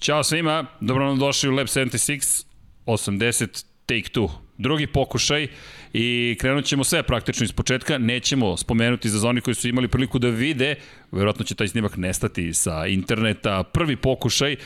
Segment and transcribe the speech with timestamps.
[0.00, 2.46] Ćao svima, dobro nam došli u Lab 76,
[2.86, 4.30] 80 Take 2.
[4.58, 5.46] Drugi pokušaj
[5.92, 10.18] i krenut ćemo sve praktično iz početka, nećemo spomenuti za zoni koji su imali priliku
[10.18, 10.74] da vide,
[11.12, 14.56] verovatno će taj snimak nestati sa interneta, prvi pokušaj,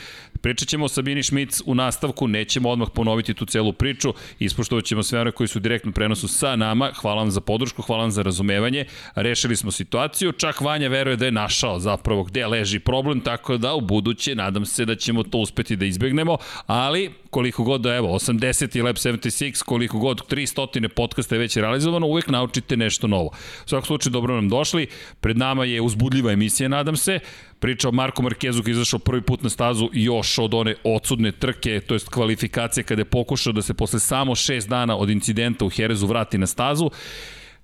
[0.45, 5.03] pričat ćemo o Sabini Šmic u nastavku, nećemo odmah ponoviti tu celu priču, ispoštovat ćemo
[5.03, 8.11] sve one koji su u direktnom prenosu sa nama, hvala vam za podršku, hvala vam
[8.11, 8.85] za razumevanje,
[9.15, 13.73] rešili smo situaciju, čak Vanja veruje da je našao zapravo gde leži problem, tako da
[13.73, 16.37] u buduće nadam se da ćemo to uspeti da izbegnemo,
[16.67, 21.57] ali koliko god da evo 80 i Lab 76, koliko god 300 podcasta je već
[21.57, 23.31] realizovano, uvek naučite nešto novo.
[23.65, 24.87] U svakom slučaju dobro nam došli,
[25.21, 27.19] pred nama je uzbudljiva emisija, nadam se,
[27.65, 31.31] priča o Marku Markezu koji je izašao prvi put na stazu još od one odsudne
[31.31, 35.65] trke, to jest kvalifikacije kada je pokušao da se posle samo šest dana od incidenta
[35.65, 36.89] u Herezu vrati na stazu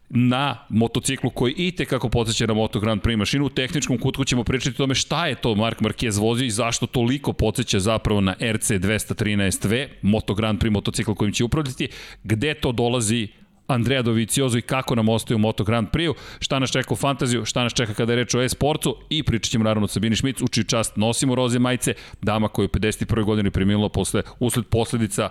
[0.10, 3.46] na motociklu koji i kako podsjeća na Moto Grand Prix mašinu.
[3.46, 6.88] U tehničkom kutku ćemo pričati o tome šta je to Mark Marquez vozio i zašto
[6.88, 11.88] toliko podsjeća zapravo na RC 213V, Moto Grand Prix motocikl kojim će upravljati,
[12.24, 13.28] gde to dolazi
[13.74, 17.46] Andrea Doviciozo i kako nam ostaje u Moto Grand Prix-u, šta nas čeka u fantaziju,
[17.46, 20.42] šta nas čeka kada je reč o e-sportu i pričat ćemo naravno o Sabini Šmic,
[20.42, 23.24] u čiju čast nosimo roze majice, dama koja je u 51.
[23.24, 25.30] godini preminula posle, usled posledica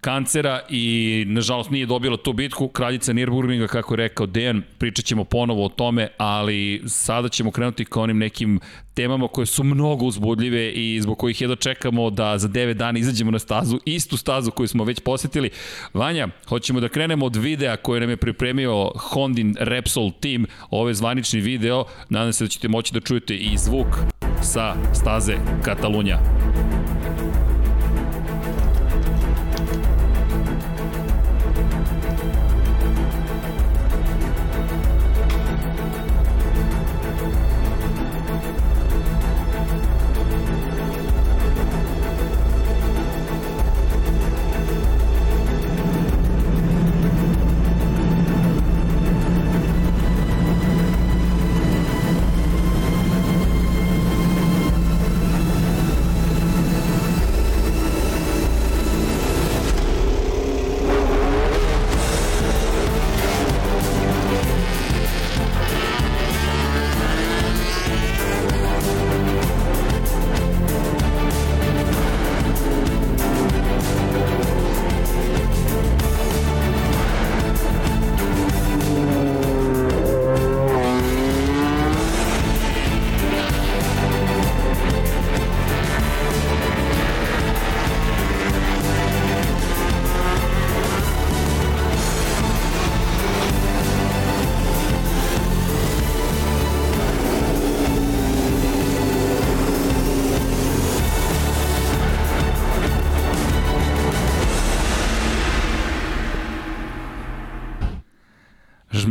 [0.00, 2.68] kancera i nažalost nije dobila tu bitku.
[2.68, 7.84] Kraljica Nürburgringa, kako je rekao Dejan, pričat ćemo ponovo o tome, ali sada ćemo krenuti
[7.84, 8.60] ka onim nekim
[8.94, 13.30] temama koje su mnogo uzbudljive i zbog kojih jedno čekamo da za 9 dana izađemo
[13.30, 15.50] na stazu, istu stazu koju smo već posetili.
[15.94, 21.40] Vanja, hoćemo da krenemo od videa koje nam je pripremio Hondin Repsol Team, ove zvanični
[21.40, 21.84] video.
[22.08, 23.86] Nadam se da ćete moći da čujete i zvuk
[24.42, 26.18] sa staze Katalunja.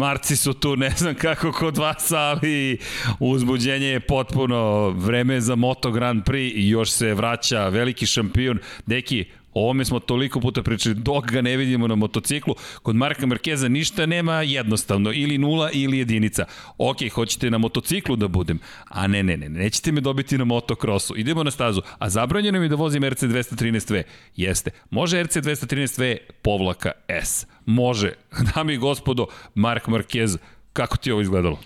[0.10, 2.78] Šmarci su tu, ne znam kako kod vas, ali
[3.20, 8.60] uzbuđenje je potpuno vreme za Moto Grand Prix i još se vraća veliki šampion.
[8.86, 12.56] Deki, O ovome smo toliko puta pričali, dok ga ne vidimo na motociklu.
[12.82, 16.46] Kod Marka Markeza ništa nema jednostavno, ili nula ili jedinica.
[16.78, 21.18] Ok, hoćete na motociklu da budem, a ne, ne, ne, nećete me dobiti na motokrosu.
[21.18, 24.04] Idemo na stazu, a zabranjeno mi da vozim RC213V.
[24.36, 27.46] Jeste, može RC213V povlaka S.
[27.66, 28.14] Može.
[28.56, 30.38] Dami i gospodo, Mark Marquez,
[30.74, 31.60] kako ti ovo izgledalo?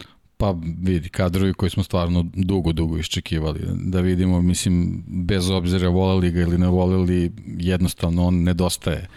[0.44, 3.60] Pa vidi, kadrovi koji smo stvarno dugo, dugo iščekivali.
[3.74, 9.08] Da vidimo, mislim, bez obzira voleli ga ili ne voleli, jednostavno on nedostaje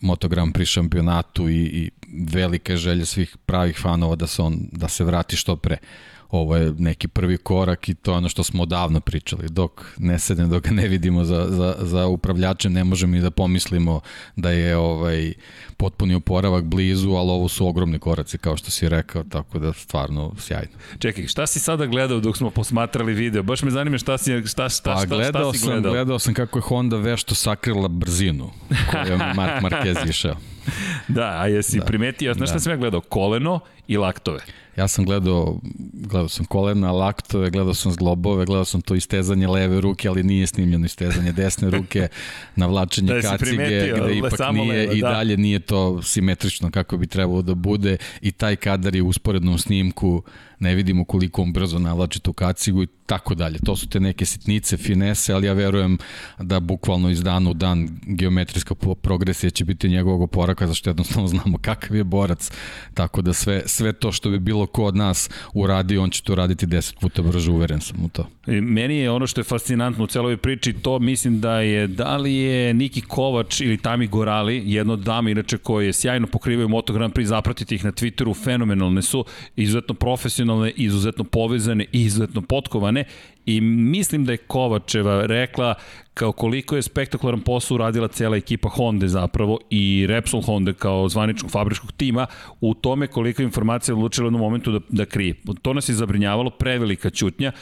[0.00, 1.90] motogram pri šampionatu i, i
[2.32, 5.76] velike želje svih pravih fanova da se on da se vrati što pre.
[5.82, 9.48] Uh, ovo je neki prvi korak i to je ono što smo odavno pričali.
[9.48, 13.30] Dok ne sedem, dok ga ne vidimo za, za, za upravljačem, ne možemo ni da
[13.30, 14.00] pomislimo
[14.36, 15.32] da je ovaj
[15.76, 20.34] potpuni oporavak blizu, ali ovo su ogromni koraci, kao što si rekao, tako da stvarno
[20.38, 20.72] sjajno.
[20.98, 23.42] Čekaj, šta si sada gledao dok smo posmatrali video?
[23.42, 25.82] Baš me zanima šta si, šta, šta, pa, šta, gledao šta si gledao?
[25.82, 28.50] Sam, gledao sam kako je Honda vešto sakrila brzinu
[28.90, 30.36] koju je Mark Marquez išao.
[31.08, 31.84] da, a jesi da.
[31.84, 32.52] primetio, znaš da.
[32.52, 33.00] šta sam ja gledao?
[33.00, 34.40] Koleno i laktove.
[34.76, 35.60] Ja sam gledao,
[35.92, 40.46] gledao sam kolena, laktove, gledao sam zglobove, gledao sam to istezanje leve ruke, ali nije
[40.46, 42.08] snimljeno istezanje desne ruke,
[42.56, 45.10] navlačenje da kacige, gde ipak nije leva, i da.
[45.10, 49.58] dalje nije to simetrično kako bi trebalo da bude i taj kadar je u usporednom
[49.58, 50.22] snimku
[50.58, 53.58] ne vidimo koliko on brzo navlači tu kacigu i tako dalje.
[53.58, 55.98] To su te neke sitnice, finese, ali ja verujem
[56.38, 61.58] da bukvalno iz dana u dan geometrijska progresija će biti njegovog oporaka, zašto jednostavno znamo
[61.58, 62.50] kakav je borac,
[62.94, 66.34] tako da sve, sve to što bi bilo ko od nas uradi, on će to
[66.34, 68.26] raditi 10 puta brže, uveren sam u to.
[68.46, 72.34] Meni je ono što je fascinantno u celoj priči, to mislim da je, da li
[72.34, 77.12] je Niki Kovač ili Tami Gorali, jedno od dama inače koje sjajno pokrivaju Moto Grand
[77.12, 79.24] Prix, zapratite ih na Twitteru, fenomenalne su,
[79.56, 83.04] izuzetno profesionalne, izuzetno povezane i izuzetno potkovane
[83.46, 85.74] i mislim da je Kovačeva rekla
[86.14, 91.50] kao koliko je spektakularan posao uradila cela ekipa Honda zapravo i Repsol Honda kao zvaničnog
[91.50, 92.26] fabričkog tima
[92.60, 95.34] u tome koliko informacija odlučila na momentu da, da krije.
[95.62, 97.52] To nas je zabrinjavalo, prevelika ćutnja.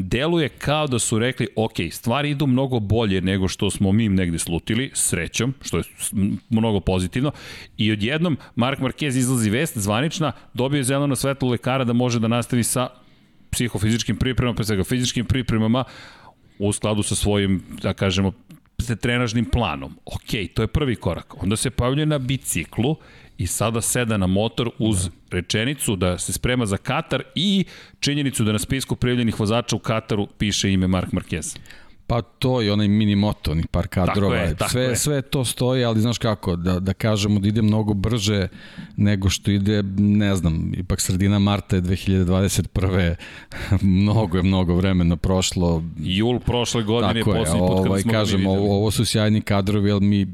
[0.00, 4.38] Deluje kao da su rekli, ok, stvari idu mnogo bolje nego što smo mi negde
[4.38, 5.84] slutili, srećom, što je
[6.50, 7.32] mnogo pozitivno.
[7.76, 12.28] I odjednom Mark Marquez izlazi vest, zvanična, dobio je zeleno svetlo lekara da može da
[12.28, 12.88] nastavi sa
[13.54, 15.84] psihofizičkim pripremama, pre svega fizičkim pripremama,
[16.58, 18.32] u skladu sa svojim, da kažemo,
[19.00, 19.96] trenažnim planom.
[20.04, 21.42] Ok, to je prvi korak.
[21.42, 22.96] Onda se pojavljuje na biciklu
[23.38, 27.64] i sada seda na motor uz rečenicu da se sprema za Katar i
[28.00, 31.58] činjenicu da na spisku prijavljenih vozača u Kataru piše ime Mark Marquez.
[32.06, 34.36] Pa to i onaj mini moto, onih par kadrova.
[34.36, 34.96] Tako je, tako sve, je.
[34.96, 38.48] sve to stoji, ali znaš kako, da, da kažemo da ide mnogo brže
[38.96, 43.14] nego što ide, ne znam, ipak sredina marta je 2021.
[43.82, 45.82] mnogo je mnogo vremena prošlo.
[45.98, 49.90] Jul prošle godine tako je poslednji put ovaj, smo kažem, ovo, ovo su sjajni kadrovi,
[49.90, 50.26] ali mi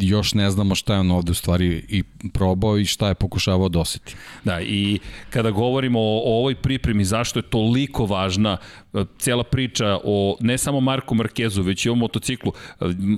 [0.00, 3.68] još ne znamo šta je on ovde u stvari i probao i šta je pokušavao
[3.68, 4.14] doseti.
[4.44, 4.98] Da, i
[5.30, 8.56] kada govorimo o, o ovoj pripremi, zašto je toliko važna
[8.94, 12.52] e, cijela priča o ne samo Marku Markezu, već i o motociklu.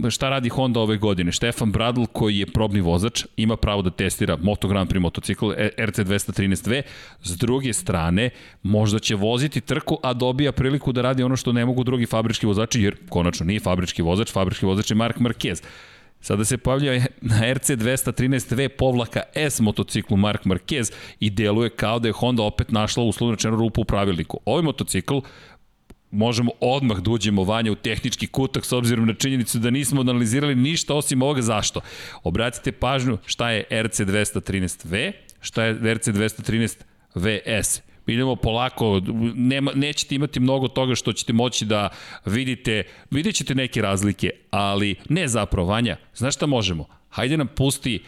[0.07, 1.33] E, šta radi Honda ove godine?
[1.33, 5.71] Štefan Bradl, koji je probni vozač, ima pravo da testira Moto Grand Prix motocikl e,
[5.79, 6.83] RC213V.
[7.23, 8.31] S druge strane,
[8.63, 12.47] možda će voziti trku, a dobija priliku da radi ono što ne mogu drugi fabrički
[12.47, 15.63] vozači, jer konačno nije fabrički vozač, fabrički vozač je Mark Marquez.
[16.25, 22.09] Sada se pavlja na RC 213V povlaka S motociklu Mark Marquez i deluje kao da
[22.09, 24.41] je Honda opet našla uslovno rečeno rupu u pravilniku.
[24.45, 25.19] Ovaj motocikl
[26.11, 30.55] možemo odmah da uđemo vanja u tehnički kutak s obzirom na činjenicu da nismo analizirali
[30.55, 31.81] ništa osim ovoga zašto.
[32.23, 36.77] Obratite pažnju šta je RC 213V, šta je RC 213
[37.15, 39.01] VS idemo polako,
[39.35, 41.89] nema, nećete imati mnogo toga što ćete moći da
[42.25, 46.87] vidite, vidjet ćete neke razlike, ali ne zapravo, Vanja, znaš šta možemo?
[47.09, 48.01] Hajde nam pusti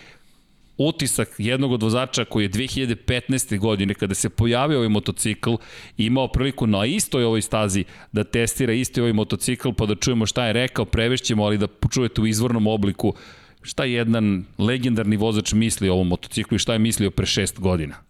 [0.79, 3.59] utisak jednog od vozača koji je 2015.
[3.59, 5.55] godine kada se pojavio ovaj motocikl
[5.97, 10.47] imao priliku na istoj ovoj stazi da testira isti ovaj motocikl pa da čujemo šta
[10.47, 13.15] je rekao, prevešćemo ali da čujete u izvornom obliku
[13.63, 18.06] šta jedan legendarni vozač misli o ovom motociklu i šta je mislio pre šest godina.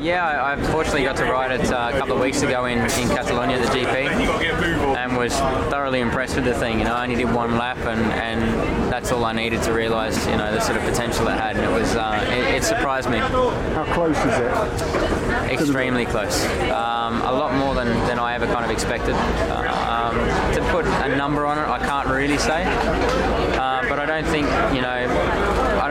[0.00, 3.08] Yeah, I unfortunately got to ride it uh, a couple of weeks ago in, in
[3.08, 5.34] Catalonia, the GP, and was
[5.70, 6.78] thoroughly impressed with the thing.
[6.78, 10.24] You know, I only did one lap, and, and that's all I needed to realise,
[10.28, 13.10] you know, the sort of potential it had, and it was uh, it, it, surprised
[13.10, 13.18] me.
[13.18, 15.50] How close is it?
[15.50, 16.44] Extremely close.
[16.70, 19.14] Um, a lot more than, than I ever kind of expected.
[19.16, 24.06] Uh, um, to put a number on it, I can't really say, uh, but I
[24.06, 25.06] don't think, you know,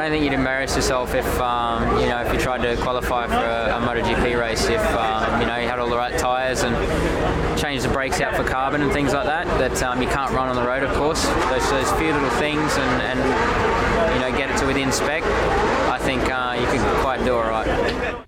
[0.07, 3.33] don't think you'd embarrass yourself if um, you know if you tried to qualify for
[3.33, 7.59] a, a MotoGP race if um, you know you had all the right tyres and
[7.59, 10.47] changed the brakes out for carbon and things like that that um, you can't run
[10.47, 14.49] on the road of course those, those few little things and, and you know get
[14.49, 18.27] it to within spec I think uh, you can quite do all right.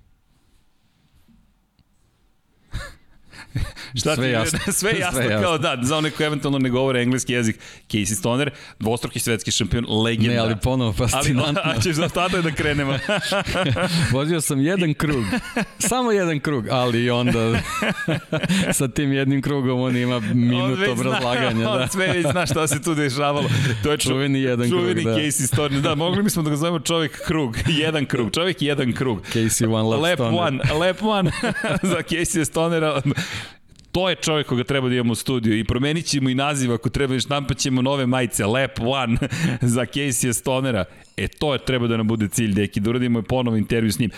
[4.00, 4.58] Šta sve ti, jasno.
[4.72, 5.46] sve jasno, sve jasno.
[5.46, 9.86] kao da, za one koji eventualno ne govore engleski jezik, Casey Stoner, dvostruki svetski šampion,
[10.02, 10.32] legenda.
[10.32, 11.60] Ne, ali ponovo fascinantno.
[11.64, 12.98] Ali, a ćeš za tada da krenemo.
[14.12, 15.24] Vozio sam jedan krug,
[15.78, 17.60] samo jedan krug, ali onda
[18.72, 21.50] sa tim jednim krugom on ima minut on obrazlaganja.
[21.50, 21.70] Zna, da.
[21.70, 23.48] On sve već zna šta se tu dešavalo.
[23.82, 25.20] To je ču, čuveni jedan čuveni krug, da.
[25.20, 25.80] Casey Stoner.
[25.80, 29.22] Da, mogli bismo da ga zovemo čovjek krug, jedan krug, čovjek jedan krug.
[29.32, 30.40] Casey one lap, lap Stoner.
[30.40, 31.30] one, lap one
[31.82, 33.02] za Casey Stonera
[33.92, 36.88] To je čovjek koga treba da imamo u studiju i promenit ćemo i naziv ako
[36.88, 39.16] treba i štampat ćemo nove majice, Lap One
[39.74, 40.84] za Casey Stonera.
[41.16, 44.10] E, to je treba da nam bude cilj, deki, da uradimo ponovo intervju s njim.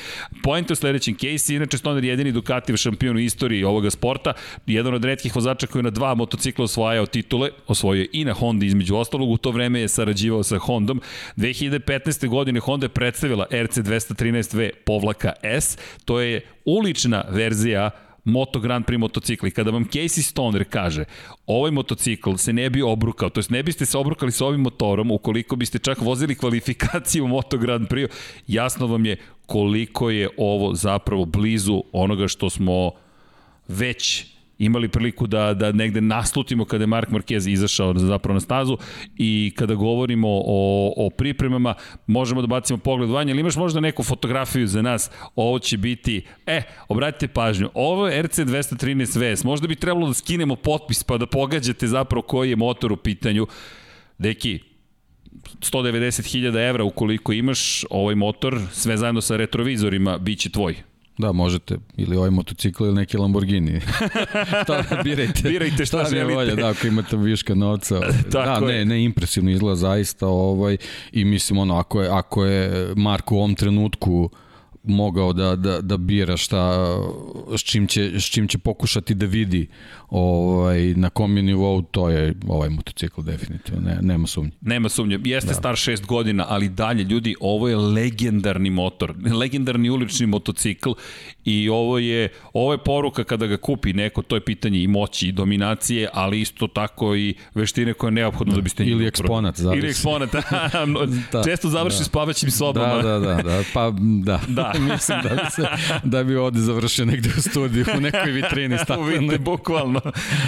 [0.43, 4.33] Point u sledećem, Casey, inače Stoner je jedini Ducati šampion u istoriji ovoga sporta,
[4.67, 8.67] jedan od redkih vozača koji je na dva motocikla osvajao titule, osvojio i na Honda
[8.67, 11.01] između ostalog, u to vreme je sarađivao sa Hondom.
[11.37, 12.29] 2015.
[12.29, 17.91] godine Honda je predstavila RC 213V povlaka S, to je ulična verzija
[18.25, 19.51] Moto Grand Prix motocikli.
[19.51, 21.05] Kada vam Casey Stoner kaže
[21.47, 25.11] ovaj motocikl se ne bi obrukao, to jest ne biste se obrukali sa ovim motorom
[25.11, 28.13] ukoliko biste čak vozili kvalifikaciju Moto Grand Prix,
[28.47, 32.91] jasno vam je koliko je ovo zapravo blizu onoga što smo
[33.69, 34.27] već
[34.59, 38.79] imali priliku da, da negde naslutimo kada je Mark Marquez izašao zapravo na stazu
[39.17, 41.75] i kada govorimo o, o pripremama,
[42.07, 46.23] možemo da bacimo pogled vanje, ali imaš možda neku fotografiju za nas, ovo će biti,
[46.47, 51.19] e, obratite pažnju, ovo je RC 213 VS, možda bi trebalo da skinemo potpis pa
[51.19, 53.47] da pogađate zapravo koji je motor u pitanju.
[54.19, 54.61] Deki,
[55.61, 60.92] 190.000 evra ukoliko imaš ovaj motor, sve zajedno sa retrovizorima, bit će tvoj.
[61.19, 61.77] Da, možete.
[61.97, 63.81] Ili ovaj motocikl ili neki Lamborghini.
[64.63, 65.49] šta, birajte.
[65.49, 66.35] birajte šta, šta želite.
[66.35, 68.01] Volje, da, ako imate viška novca.
[68.33, 68.85] da, ne, je.
[68.85, 70.27] ne, impresivno izgleda zaista.
[70.27, 70.77] Ovaj,
[71.13, 74.31] I mislim, ono, ako je, ako je Marko u ovom trenutku uh,
[74.85, 76.87] mogao da, da, da bira šta,
[77.57, 79.69] s čim, će, s čim će pokušati da vidi
[80.09, 84.51] ovaj, na kom je nivou, to je ovaj motocikl definitivno, ne, nema sumnje.
[84.61, 85.55] Nema sumnje, jeste da.
[85.55, 90.91] star 6 godina, ali dalje, ljudi, ovo je legendarni motor, legendarni ulični motocikl
[91.45, 95.29] i ovo je, ovo je poruka kada ga kupi neko, to je pitanje i moći
[95.29, 99.61] i dominacije, ali isto tako i veštine koje je neophodno da, da biste Ili eksponat,
[99.61, 99.79] zavisi.
[99.79, 100.31] Ili eksponat,
[101.33, 102.05] da, često završi da.
[102.05, 103.03] spavaćim sobama.
[103.03, 103.91] Da, da, da, da, pa
[104.25, 104.41] da.
[104.49, 104.72] da.
[104.93, 105.63] mislim da bi, se,
[106.05, 109.39] da bi ovde završio negde u studiju, u nekoj vitrini staklenoj.
[109.39, 110.01] Bukvalno.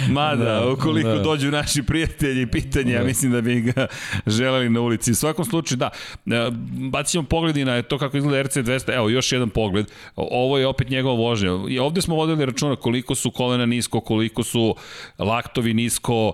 [0.09, 1.19] Mada, da, ukoliko da.
[1.19, 2.99] dođu naši prijatelji i pitanje, da.
[2.99, 3.87] ja mislim da bi ga
[4.25, 5.11] želeli na ulici.
[5.11, 5.89] U svakom slučaju, da,
[6.25, 6.51] e,
[6.89, 8.95] bacimo pogledi na to kako izgleda RC200.
[8.95, 9.85] Evo, još jedan pogled.
[10.15, 11.49] Ovo je opet njegova vožnja.
[11.69, 14.75] I ovde smo vodili računa koliko su kolena nisko, koliko su
[15.19, 16.33] laktovi nisko.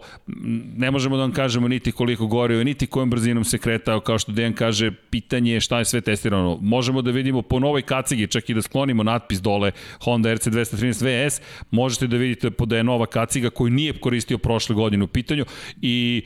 [0.77, 3.99] Ne možemo da vam kažemo niti koliko gorio, niti kojom brzinom se kretao.
[3.99, 6.57] Kao što Dejan kaže, pitanje je šta je sve testirano.
[6.61, 9.71] Možemo da vidimo po novoj kacigi, čak i da sklonimo natpis dole
[10.03, 15.03] Honda RC213 VS, možete da vidite da je nova kaciga koju nije koristio prošle godine
[15.03, 15.45] u pitanju
[15.81, 16.23] i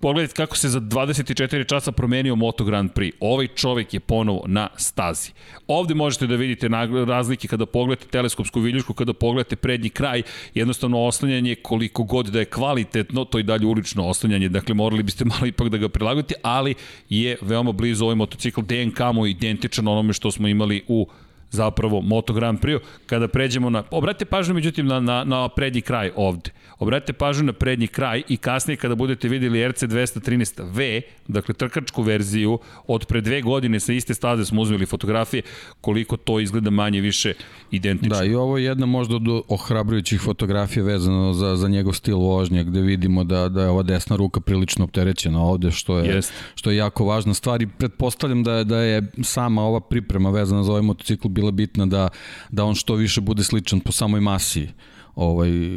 [0.00, 3.12] pogledajte kako se za 24 časa promenio Moto Grand Prix.
[3.20, 5.30] Ovaj čovek je ponovo na stazi.
[5.66, 6.68] Ovde možete da vidite
[7.06, 10.22] razlike kada pogledate teleskopsku viljušku, kada pogledate prednji kraj,
[10.54, 15.24] jednostavno oslanjanje koliko god da je kvalitetno, to i dalje ulično oslanjanje, dakle morali biste
[15.34, 16.74] malo ipak da ga prilagodite, ali
[17.08, 21.06] je veoma blizu ovaj motocikl DNK mu identičan onome što smo imali u
[21.50, 23.82] zapravo Moto Grand Prix, kada pređemo na...
[23.90, 26.50] Obratite pažnju međutim na, na, na prednji kraj ovde.
[26.78, 32.58] Obratite pažnju na prednji kraj i kasnije kada budete videli RC 213V, dakle trkačku verziju,
[32.86, 35.42] od pre dve godine sa iste staze smo uzmeli fotografije,
[35.80, 37.34] koliko to izgleda manje više
[37.70, 38.18] identično.
[38.18, 42.64] Da, i ovo je jedna možda od ohrabrujućih fotografija vezano za, za njegov stil vožnje,
[42.64, 46.30] gde vidimo da, da je ova desna ruka prilično opterećena ovde, što je, yes.
[46.54, 50.70] što je jako važna stvar i pretpostavljam da, da je sama ova priprema vezana za
[50.70, 52.08] ovaj motocikl bila bitna da,
[52.50, 54.68] da on što više bude sličan po samoj masi
[55.14, 55.76] ovaj,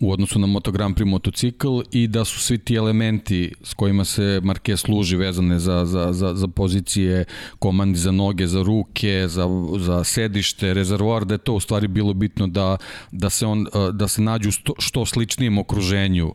[0.00, 4.04] u odnosu na Moto Grand Prix motocikl i da su svi ti elementi s kojima
[4.04, 7.24] se Marquez služi vezane za, za, za, za pozicije
[7.58, 9.46] komandi za noge, za ruke, za,
[9.78, 12.76] za sedište, rezervoar, da je to u stvari bilo bitno da,
[13.12, 16.32] da se on da se nađu što, sličnijem okruženju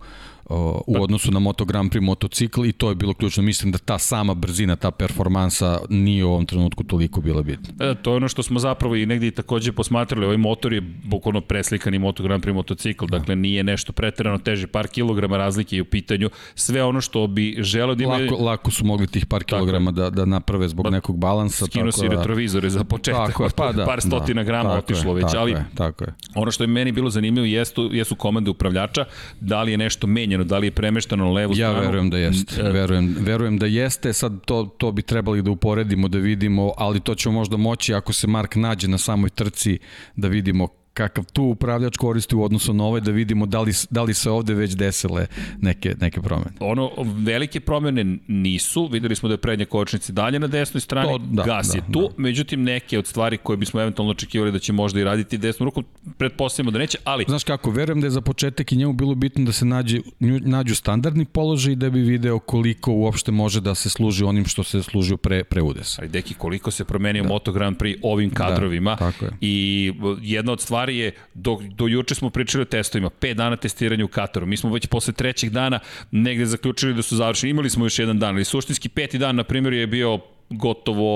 [0.87, 3.43] u pa- odnosu na Moto Grand Prix motocikl i to je bilo ključno.
[3.43, 7.91] Mislim da ta sama brzina, ta performansa nije u ovom trenutku toliko bila bitna.
[7.91, 10.25] E, to je ono što smo zapravo i negdje i takođe posmatrali.
[10.25, 13.17] Ovaj motor je bukvalno preslikani Moto Grand Prix motocikl, da.
[13.17, 16.29] dakle nije nešto preterano teže, par kilograma razlike u pitanju.
[16.55, 18.31] Sve ono što bi želeo da imaju...
[18.31, 21.65] Lako, lako su mogli tih par kilograma da, da naprave zbog ba, nekog balansa.
[21.65, 25.13] Skinu si da, retrovizore za početak, tako je, pa da, par stotina da, grama otišlo
[25.13, 26.13] već, tako ali je, tako je.
[26.35, 29.05] ono što je meni bilo zanimljivo jesu, jesu komande upravljača,
[29.39, 31.75] da li je nešto menjeno promenjeno, da li je premešteno na levu stranu?
[31.75, 32.63] Ja verujem da jeste.
[32.63, 37.15] Verujem, verujem da jeste, sad to, to bi trebali da uporedimo, da vidimo, ali to
[37.15, 39.79] ćemo možda moći ako se Mark nađe na samoj trci,
[40.15, 44.03] da vidimo kakav tu upravljač koristi u odnosu na ovaj da vidimo da li, da
[44.03, 45.27] li se ovde već desile
[45.61, 46.51] neke, neke promene.
[46.59, 46.91] Ono,
[47.25, 51.43] velike promene nisu, videli smo da je prednja kočnica dalje na desnoj strani, to, da,
[51.43, 52.07] gas da, je tu, da.
[52.17, 55.85] međutim neke od stvari koje bismo eventualno očekivali da će možda i raditi desnom rukom,
[56.17, 57.25] pretpostavimo da neće, ali...
[57.27, 60.75] Znaš kako, verujem da je za početak i njemu bilo bitno da se nađe, nađu
[60.75, 65.17] standardni položaj da bi video koliko uopšte može da se služi onim što se služio
[65.17, 66.01] pre, pre udesa.
[66.01, 67.29] Ali deki, koliko se promenio da.
[67.29, 71.87] Moto Grand Prix ovim da, kadrovima da, i jedna od stvari stvari je, do, do
[71.87, 74.45] juče smo pričali o testovima, 5 dana testiranja u Kataru.
[74.45, 75.79] Mi smo već posle trećeg dana
[76.11, 77.51] negde zaključili da su završeni.
[77.51, 80.19] Imali smo još jedan dan, ali suštinski peti dan, na primjer, je bio
[80.49, 81.13] gotovo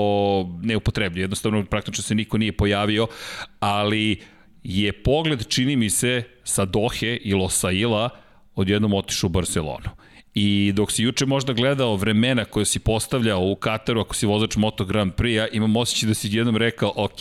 [0.62, 1.22] neupotrebljiv.
[1.22, 3.06] Jednostavno, praktično se niko nije pojavio,
[3.60, 4.20] ali
[4.62, 8.10] je pogled, čini mi se, sa Dohe i Losaila
[8.54, 9.90] odjednom otišao u Barcelonu.
[10.34, 14.56] I dok si juče možda gledao vremena koje si postavljao u Kataru, ako si vozač
[14.56, 17.20] Moto Grand Prix-a, imam osjećaj da si jednom rekao, ok,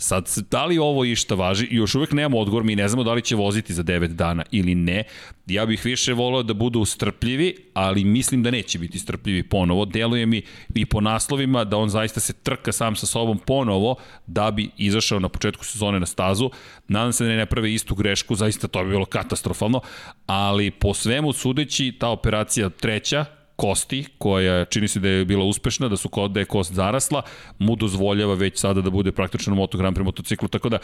[0.00, 1.68] Sad, da li ovo išta važi?
[1.70, 4.74] Još uvek nemamo odgovor, mi ne znamo da li će voziti za 9 dana ili
[4.74, 5.04] ne.
[5.46, 9.84] Ja bih više volao da budu strpljivi, ali mislim da neće biti strpljivi ponovo.
[9.84, 10.42] Deluje mi
[10.74, 15.18] i po naslovima da on zaista se trka sam sa sobom ponovo da bi izašao
[15.18, 16.50] na početku sezone na stazu.
[16.88, 19.80] Nadam se da ne prave istu grešku, zaista to bi bilo katastrofalno,
[20.26, 25.88] ali po svemu sudeći ta operacija treća, kosti, koja čini se da je bila uspešna,
[25.88, 27.22] da su da je kost zarasla,
[27.58, 30.78] mu dozvoljava već sada da bude praktično Moto Grand Prix motociklu, tako da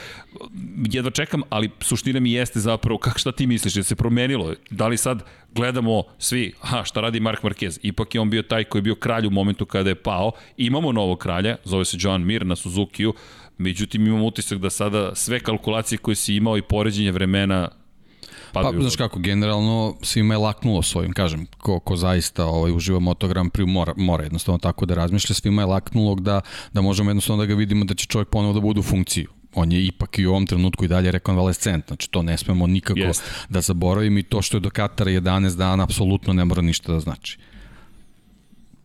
[0.90, 4.54] jedva čekam, ali suština mi jeste zapravo kako šta ti misliš, da se promenilo?
[4.70, 7.78] Da li sad gledamo svi, aha, šta radi Mark Marquez?
[7.82, 10.32] Ipak je on bio taj koji je bio kralj u momentu kada je pao.
[10.56, 13.14] Imamo novog kralja, zove se Joan Mir na Suzuki-u,
[13.58, 17.68] međutim imamo utisak da sada sve kalkulacije koje si imao i poređenje vremena
[18.62, 23.28] Pa, znaš kako, generalno svima je laknulo svojim, kažem, ko, ko zaista ovaj, uživa Moto
[23.28, 26.40] Grand Prix mora, mora jednostavno tako da razmišlja, svima je laknulo da,
[26.72, 29.72] da možemo jednostavno da ga vidimo da će čovjek ponovo da bude u funkciju on
[29.72, 33.20] je ipak i u ovom trenutku i dalje rekonvalescent, znači to ne smemo nikako yes.
[33.48, 37.00] da zaboravimo i to što je do Katara 11 dana apsolutno ne mora ništa da
[37.00, 37.38] znači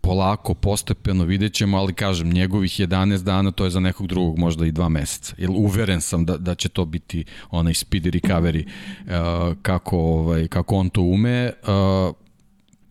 [0.02, 4.66] polako, postepeno, vidjet ćemo, ali kažem, njegovih 11 dana, to je za nekog drugog možda
[4.66, 5.36] i dva meseca.
[5.38, 10.76] Jer uveren sam da, da će to biti onaj speed recovery uh, kako, ovaj, kako
[10.76, 11.52] on to ume.
[11.64, 12.16] Uh,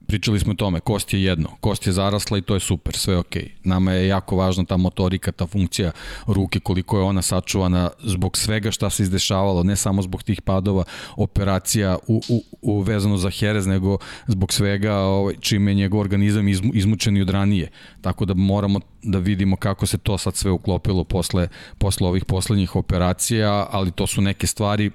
[0.08, 3.14] pričali smo o tome, kost je jedno, kost je zarasla i to je super, sve
[3.14, 3.42] je okej.
[3.42, 3.48] Okay.
[3.64, 5.92] Nama je jako važna ta motorika, ta funkcija
[6.26, 10.84] ruke, koliko je ona sačuvana zbog svega šta se izdešavalo, ne samo zbog tih padova,
[11.16, 16.48] operacija u, u, u vezano za Jerez, nego zbog svega ovaj, čime je njegov organizam
[16.48, 17.70] izmu, izmučen i od ranije.
[18.00, 21.48] Tako da moramo da vidimo kako se to sad sve uklopilo posle,
[21.78, 24.90] posle ovih poslednjih operacija, ali to su neke stvari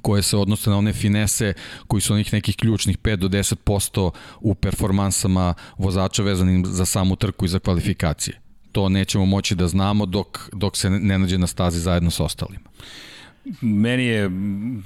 [0.00, 1.54] koje se odnose na one finese
[1.86, 7.44] koji su onih nekih ključnih 5 do 10% u performansama vozača vezanim za samu trku
[7.44, 8.40] i za kvalifikacije.
[8.72, 12.64] To nećemo moći da znamo dok, dok se ne nađe na stazi zajedno sa ostalima.
[13.60, 14.30] Meni je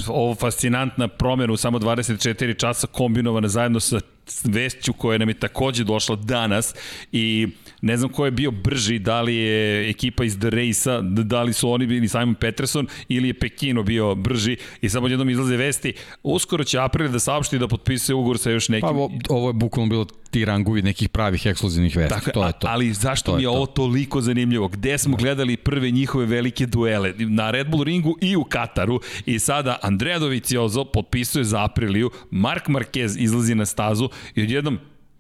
[0.09, 4.01] ovo fascinantna promjena u samo 24 časa kombinovana zajedno sa
[4.45, 6.75] vešću koja nam je takođe došla danas
[7.13, 7.49] i
[7.81, 11.53] ne znam ko je bio brži, da li je ekipa iz The Race-a, da li
[11.53, 15.93] su oni bili Simon Peterson ili je Pekino bio brži i samo jednom izlaze vesti.
[16.23, 18.89] Uskoro će April da saopšti da potpisuje ugovor sa još nekim.
[18.89, 22.15] Pa ovo je bukvalno bilo ti rangovi nekih pravih ekskluzivnih vesti.
[22.15, 22.67] Tako, to je to.
[22.71, 24.69] Ali zašto to mi je, je ovo toliko zanimljivo?
[24.69, 27.15] Gde smo gledali prve njihove velike duele?
[27.19, 29.01] Na Red Bull ringu i u Kataru.
[29.27, 34.79] I sada Andrea Doviciozo potpisuje za Apriliju, Mark Marquez izlazi na stazu i odjednom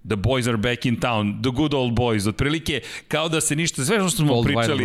[0.08, 3.84] The boys are back in town, the good old boys, otprilike kao da se ništa,
[3.84, 4.84] sve što smo old pričali,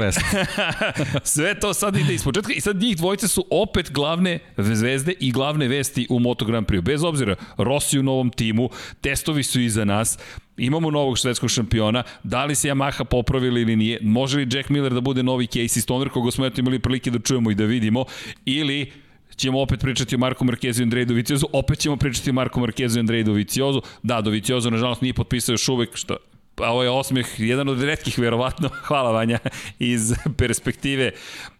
[1.23, 5.31] sve to sad ide iz početka i sad njih dvojice su opet glavne zvezde i
[5.31, 6.81] glavne vesti u Moto Grand Prix.
[6.81, 8.69] Bez obzira, Rossi u novom timu,
[9.01, 10.19] testovi su iza nas,
[10.57, 14.93] imamo novog švedskog šampiona, da li se Yamaha popravili ili nije, može li Jack Miller
[14.93, 18.05] da bude novi Casey Stoner, koga smo eto imali prilike da čujemo i da vidimo,
[18.45, 18.91] ili
[19.35, 22.99] ćemo opet pričati o Marku Markezu i Andreju Doviciozu, opet ćemo pričati o Marku Markezu
[22.99, 23.81] i Andreju Doviciozu.
[24.03, 26.17] Da, Doviciozu nažalost nije potpisao još uvek, što
[26.55, 29.39] pa ovo je osmeh, jedan od redkih verovatno, hvala Vanja,
[29.79, 31.11] iz perspektive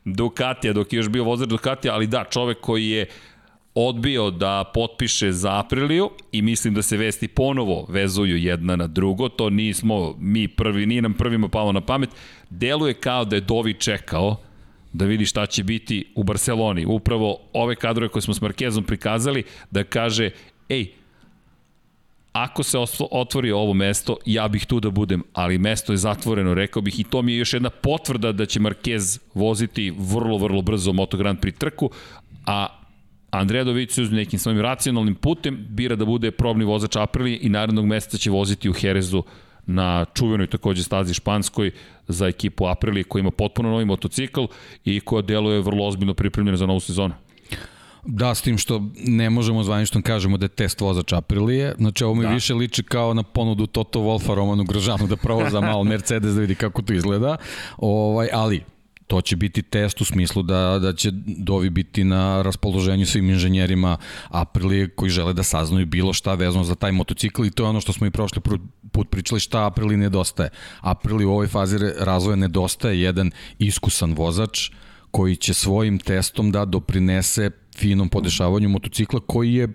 [0.05, 3.05] Ducatija, dok je još bio vozač Ducatija, ali da, čovek koji je
[3.75, 9.29] odbio da potpiše za Apriliju i mislim da se vesti ponovo vezuju jedna na drugo,
[9.29, 12.09] to nismo mi prvi, nije nam prvima palo na pamet,
[12.49, 14.37] deluje kao da je Dovi čekao
[14.93, 16.85] da vidi šta će biti u Barceloni.
[16.85, 20.29] Upravo ove kadrove koje smo s Markezom prikazali, da kaže,
[20.69, 20.87] ej,
[22.31, 22.77] ako se
[23.11, 27.03] otvori ovo mesto, ja bih tu da budem, ali mesto je zatvoreno, rekao bih, i
[27.03, 31.39] to mi je još jedna potvrda da će Marquez voziti vrlo, vrlo brzo Moto Grand
[31.39, 31.89] Prix trku,
[32.45, 32.67] a
[33.31, 38.17] Andreja Dovicius nekim svojim racionalnim putem bira da bude probni vozač Aprilije i narednog meseca
[38.17, 39.23] će voziti u Herezu
[39.65, 41.71] na čuvenoj takođe stazi Španskoj
[42.07, 44.41] za ekipu Aprilije koja ima potpuno novi motocikl
[44.85, 47.13] i koja deluje vrlo ozbiljno pripremljena za novu sezonu.
[48.05, 51.75] Da, s tim što ne možemo zvanično kažemo da je test vozač Aprilije.
[51.77, 52.29] Znači, ovo mi da.
[52.29, 56.55] više liči kao na ponudu Toto Wolfa Romanu Gržanu da provoza malo Mercedes da vidi
[56.55, 57.37] kako to izgleda.
[57.77, 58.63] Ovaj, ali,
[59.11, 63.97] to će biti test u smislu da, da će Dovi biti na raspoloženju svim inženjerima
[64.29, 67.81] Aprilije koji žele da saznaju bilo šta vezano za taj motocikl i to je ono
[67.81, 68.61] što smo i prošli put
[69.09, 70.49] pričali šta Aprili nedostaje.
[70.81, 74.71] Aprili u ovoj fazi razvoja nedostaje jedan iskusan vozač
[75.11, 79.67] koji će svojim testom da doprinese finom podešavanju motocikla koji je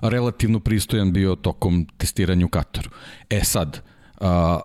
[0.00, 2.90] relativno pristojan bio tokom testiranja u Kataru.
[3.30, 3.80] E sad,
[4.20, 4.60] a,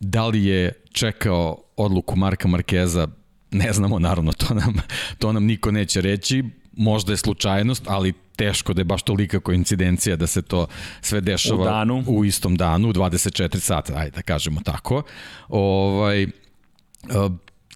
[0.00, 3.08] da li je čekao odluku Marka Markeza
[3.52, 4.74] Ne znamo, naravno, to nam,
[5.18, 6.44] to nam niko neće reći,
[6.76, 10.66] možda je slučajnost, ali teško da je baš tolika koincidencija da se to
[11.00, 12.04] sve dešava u, danu.
[12.06, 15.02] u istom danu, u 24 sata, ajde da kažemo tako.
[15.48, 16.26] Ovaj,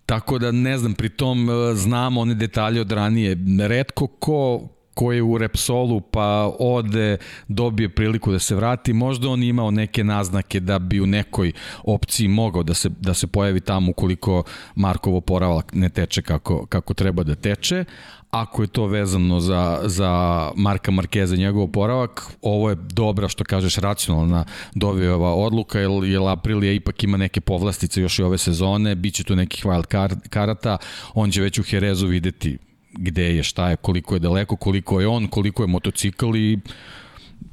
[0.06, 3.36] Tako da ne znam, pritom e, znamo one detalje od ranije.
[3.68, 7.16] Redko ko, ko je u Repsolu pa ode,
[7.48, 11.52] dobije priliku da se vrati, možda on imao neke naznake da bi u nekoj
[11.84, 14.42] opciji mogao da se, da se pojavi tamo ukoliko
[14.74, 17.84] Markovo poravak ne teče kako, kako treba da teče,
[18.30, 20.10] ako je to vezano za, za
[20.56, 26.72] Marka Markeza njegov poravak, ovo je dobra, što kažeš, racionalna dovijeva odluka, jer, jer Aprilija
[26.72, 30.78] ipak ima neke povlastice još i ove sezone, bit će tu nekih wild karata,
[31.14, 32.58] on će već u Herezu videti
[32.98, 36.58] gde je, šta je, koliko je daleko, koliko je on, koliko je motocikl i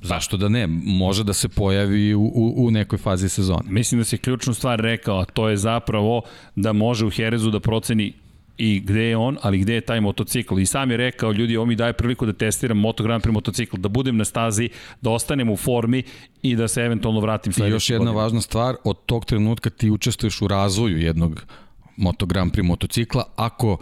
[0.01, 3.63] zašto da ne, može da se pojavi u, u, u nekoj fazi sezone.
[3.69, 6.21] Mislim da si ključnu stvar rekao, to je zapravo
[6.55, 8.13] da može u Herezu da proceni
[8.57, 10.59] i gde je on, ali gde je taj motocikl.
[10.59, 13.77] I sam je rekao, ljudi, ovo mi daje priliku da testiram Moto Grand Prix motocikl,
[13.77, 14.69] da budem na stazi,
[15.01, 16.03] da ostanem u formi
[16.41, 18.21] i da se eventualno vratim sledeće I još jedna godine.
[18.21, 21.45] važna stvar, od tog trenutka ti učestvuješ u razvoju jednog
[21.97, 23.23] Moto Grand Prix motocikla.
[23.35, 23.77] Ako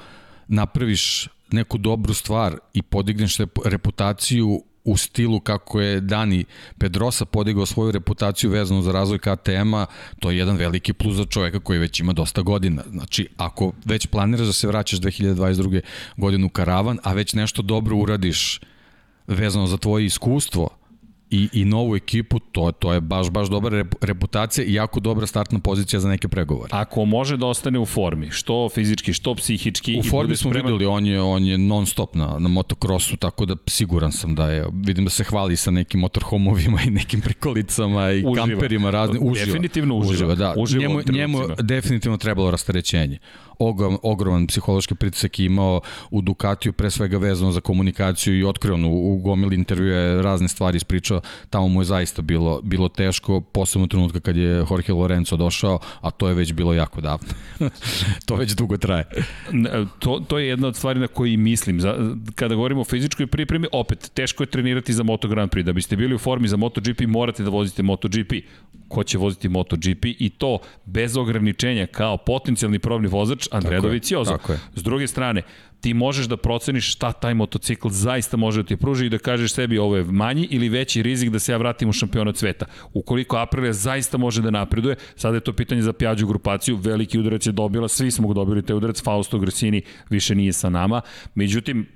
[0.48, 6.46] napraviš neku dobru stvar i podigneš reputaciju u stilu kako je Dani
[6.78, 9.86] Pedrosa podigao svoju reputaciju vezanu za razvoj KTM-a,
[10.20, 12.84] to je jedan veliki plus za čoveka koji već ima dosta godina.
[12.89, 15.82] Znači, ako već planiraš da se vraćaš 2022.
[16.17, 18.60] godinu u karavan, a već nešto dobro uradiš
[19.28, 20.70] vezano za tvoje iskustvo,
[21.32, 25.60] i, i novu ekipu, to, to je baš, baš dobra reputacija i jako dobra startna
[25.60, 26.70] pozicija za neke pregovore.
[26.72, 30.00] Ako može da ostane u formi, što fizički, što psihički.
[30.00, 30.72] U formi smo spreman...
[30.72, 34.50] videli, on je, on je non stop na, na motokrosu, tako da siguran sam da
[34.50, 38.48] je, vidim da se hvali sa nekim motorhomovima i nekim prikolicama i uživa.
[38.48, 39.46] kamperima razne, uživa.
[39.46, 40.14] Definitivno uživa.
[40.14, 40.54] uživa da.
[40.58, 43.20] Uživa njemu, njemu definitivno trebalo rastarećenje
[43.62, 48.86] ogrom, ogroman psihološki pritisak imao u Ducatiju, pre svega vezano za komunikaciju i otkrio on
[48.86, 53.88] u, u gomili intervjue razne stvari ispričao, tamo mu je zaista bilo, bilo teško, posebno
[53.88, 57.28] trenutka kad je Jorge Lorenzo došao, a to je već bilo jako davno.
[58.26, 59.06] to već dugo traje.
[60.00, 61.80] To, to je jedna od stvari na koji mislim.
[62.36, 65.63] Kada govorimo o fizičkoj pripremi, opet, teško je trenirati za Moto Grand Prix.
[65.63, 68.34] Da biste bili u formi za MotoGP, morate da vozite MotoGP.
[68.88, 74.38] Ko će voziti MotoGP i to bez ograničenja kao potencijalni probni vozač Andrea Doviciozo.
[74.76, 75.42] S druge strane,
[75.82, 79.54] ti možeš da proceniš šta taj motocikl zaista može da ti pruži i da kažeš
[79.54, 82.66] sebi ovo je manji ili veći rizik da se ja vratim u šampionat sveta.
[82.94, 87.46] Ukoliko Aprilia zaista može da napreduje, sada je to pitanje za pjađu grupaciju, veliki udarac
[87.46, 91.02] je dobila, svi smo ga dobili te udarac, Fausto Gresini više nije sa nama,
[91.36, 91.88] međutim,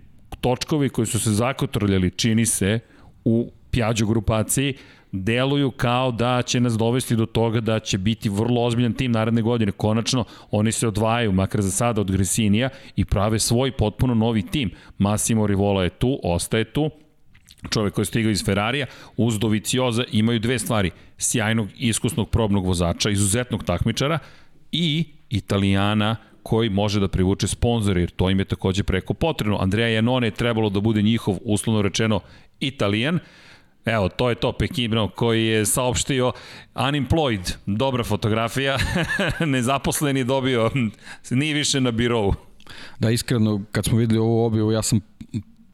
[0.41, 2.79] točkovi koji su se zakotrljali, čini se,
[3.25, 4.73] u pjađu grupaciji,
[5.23, 9.41] deluju kao da će nas dovesti do toga da će biti vrlo ozbiljan tim naredne
[9.41, 9.71] godine.
[9.71, 14.71] Konačno, oni se odvajaju, makar za sada, od Gresinija i prave svoj potpuno novi tim.
[14.97, 16.89] Massimo Rivola je tu, ostaje tu,
[17.69, 18.85] čovek koji je stigao iz Ferrarija,
[19.17, 20.91] uz Dovicioza imaju dve stvari.
[21.17, 24.19] Sjajnog, iskusnog probnog vozača, izuzetnog takmičara
[24.71, 29.57] i Italijana koji može da privuče sponzore, jer to im je takođe preko potrebno.
[29.57, 32.19] Andrea Janone je trebalo da bude njihov, uslovno rečeno,
[32.59, 33.19] Italijan,
[33.85, 36.31] Evo, to je to Pekibno koji je saopštio
[36.75, 38.77] unemployed, dobra fotografija,
[39.45, 40.71] nezaposleni dobio,
[41.29, 42.33] nije više na birovu.
[42.99, 44.99] Da, iskreno, kad smo videli ovu objavu, ja sam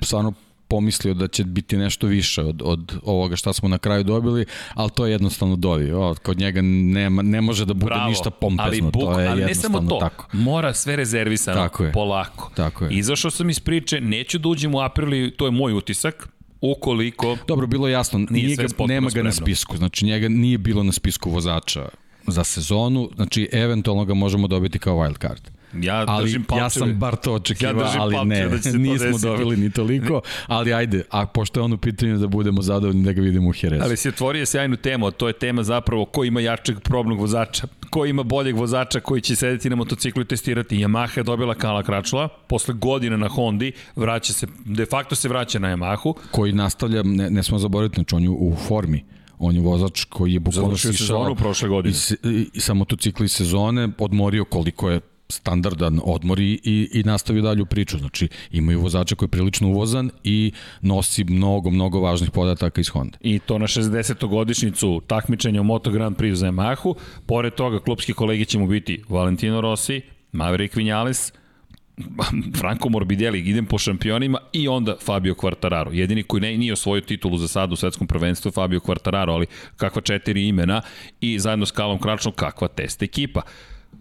[0.02, 0.34] stvarno
[0.68, 4.90] pomislio da će biti nešto više od, od ovoga šta smo na kraju dobili, ali
[4.90, 5.92] to je jednostavno dovi.
[5.92, 8.64] O, kod njega nema, ne može da bude Bravo, ništa pompezno.
[8.64, 10.28] Ali, buk, to je ali ne samo to, tako.
[10.34, 11.92] mora sve rezervisano, tako je.
[11.92, 12.52] polako.
[12.56, 12.94] Tako je.
[12.94, 16.30] Izašao sam iz priče, neću da uđem u aprili, to je moj utisak,
[16.62, 17.38] ukoliko...
[17.48, 19.28] Dobro, bilo jasno, nije, nije ga, nema ga spremno.
[19.28, 21.90] na spisku, znači njega nije bilo na spisku vozača
[22.28, 25.42] za sezonu, znači eventualno ga možemo dobiti kao wild card.
[25.74, 26.66] Ja ali držim palčeve.
[26.66, 31.04] Ja sam bar to očekivao, ja ali ne, da nismo dobili ni toliko, ali ajde,
[31.10, 33.84] a pošto je on u pitanju da budemo zadovoljni da ga vidimo u Jerezu.
[33.84, 37.68] Ali si otvorio sjajnu temu, a to je tema zapravo ko ima jačeg probnog vozača,
[37.92, 40.78] ko ima boljeg vozača koji će sedeti na motociklu i testirati.
[40.78, 45.60] Yamaha je dobila Kala Kračula, posle godine na Hondi, vraća se, de facto se vraća
[45.60, 46.14] na Yamahu.
[46.32, 49.04] Koji nastavlja, ne, ne smo zaboraviti, znači on je u formi
[49.44, 51.96] on je vozač koji je bukvalno sišao prošle godine.
[52.24, 55.00] I, i, sa motocikli sezone, odmorio koliko je
[55.32, 57.98] standardan odmor i, i, i nastavio dalju priču.
[57.98, 63.18] Znači, imaju vozača koji je prilično uvozan i nosi mnogo, mnogo važnih podataka iz Honda.
[63.22, 64.28] I to na 60.
[64.28, 66.96] godišnicu takmičenja u Moto Grand Prix za Yamahu.
[67.26, 71.34] Pored toga, klubski kolegi će mu biti Valentino Rossi, Maverick Vinales,
[72.60, 75.94] Franco Morbidelli, idem po šampionima i onda Fabio Quartararo.
[75.94, 79.46] Jedini koji ne, nije osvojio titulu za sad u svetskom prvenstvu Fabio Quartararo, ali
[79.78, 80.82] kakva četiri imena
[81.22, 83.42] i zajedno s Kalom Kračnom kakva test ekipa.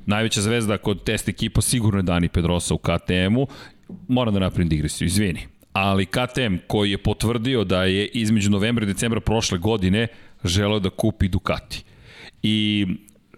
[0.06, 3.46] Najveća zvezda kod test ekipa sigurno je Dani Pedrosa u KTM-u.
[4.08, 5.40] Moram da napravim digresiju, izvini.
[5.72, 10.06] Ali KTM koji je potvrdio da je između novembra i decembra prošle godine
[10.44, 11.84] želeo da kupi Ducati.
[12.42, 12.86] I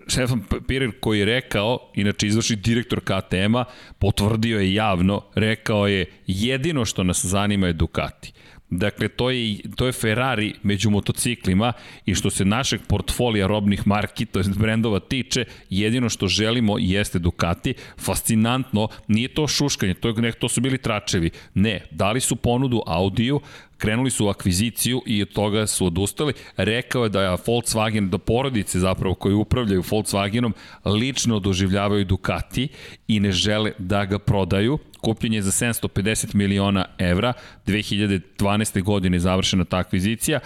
[0.07, 3.65] Stefan Pirer koji je rekao, inače izvrši direktor KTM-a,
[3.99, 8.33] potvrdio je javno, rekao je jedino što nas zanima je Ducati.
[8.75, 11.73] Dakle, to je, to je Ferrari među motociklima
[12.07, 17.19] i što se našeg portfolija robnih marki, to je brendova tiče, jedino što želimo jeste
[17.19, 17.75] Ducati.
[17.99, 21.31] Fascinantno, nije to šuškanje, to, je, ne, to su bili tračevi.
[21.55, 23.41] Ne, dali su ponudu Audiju,
[23.79, 26.33] krenuli su u akviziciju i od toga su odustali.
[26.57, 30.53] Rekao je da je Volkswagen, da porodice zapravo koji upravljaju Volkswagenom
[30.85, 32.69] lično doživljavaju Ducati
[33.09, 34.79] i ne žele da ga prodaju.
[35.03, 37.33] Kupljen je za 750 miliona evra,
[37.67, 38.83] 2012.
[38.83, 40.41] godine je završena ta akvizicija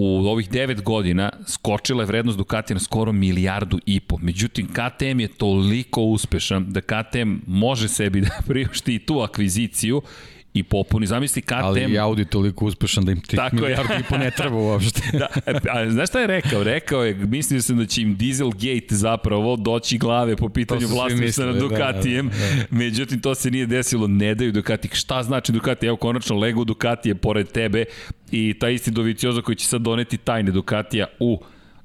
[0.00, 4.18] u ovih 9 godina skočila je vrednost Ducati na skoro milijardu i po.
[4.22, 10.02] Međutim, KTM je toliko uspešan da KTM može sebi da priušti i tu akviziciju
[10.58, 11.06] i popuni.
[11.06, 11.54] Zamisli KTM...
[11.62, 15.00] Ali i Audi toliko uspešan da im tih Tako milijardu i po ne treba uopšte.
[15.18, 15.28] da,
[15.70, 16.62] a znaš šta je rekao?
[16.62, 21.52] Rekao je, mislio sam da će im Dieselgate zapravo doći glave po pitanju vlasništva na
[21.52, 22.66] Ducatijem, da, da, da.
[22.70, 24.88] međutim to se nije desilo, ne daju Ducati.
[24.92, 25.86] Šta znači Ducati?
[25.86, 27.84] Evo konačno Lego Ducati je pored tebe
[28.30, 31.42] i taj isti Dovicioza koji će sad doneti tajne Ducatija u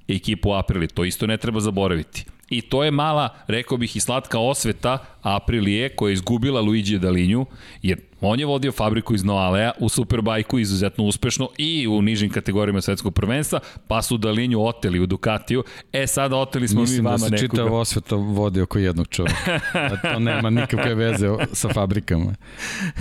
[0.08, 0.88] ekipu Aprili.
[0.88, 2.26] To isto ne treba zaboraviti.
[2.58, 7.46] I to je mala, rekao bih, i slatka osveta Aprilije koja je izgubila Luigi Dalinju,
[7.82, 12.82] jer on je vodio fabriku iz Noalea u Superbajku izuzetno uspešno i u nižim kategorijama
[12.82, 15.64] svetskog prvenstva, pa su Dalinju oteli u Ducatiju.
[15.94, 17.32] E, sada oteli smo Mislim mi vama nekoga.
[17.32, 19.60] Mislim da se čitava osveta vodi oko jednog čovjeka.
[19.74, 22.36] A to nema nikakve veze sa fabrikama.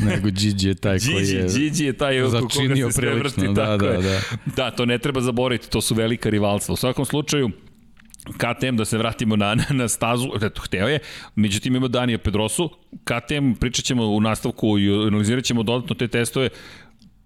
[0.04, 3.48] Nego Gigi je taj Gigi, koji je Gigi je taj oko koga se sve vrti.
[3.48, 4.20] Da, da, da.
[4.56, 6.72] da, to ne treba zaboraviti, to su velika rivalstva.
[6.72, 7.50] U svakom slučaju,
[8.24, 10.98] KTM, da se vratimo na, na, stazu, eto, hteo je,
[11.34, 12.70] međutim ima Danija Pedrosu,
[13.04, 16.48] KTM pričat ćemo u nastavku i analizirat ćemo dodatno te testove,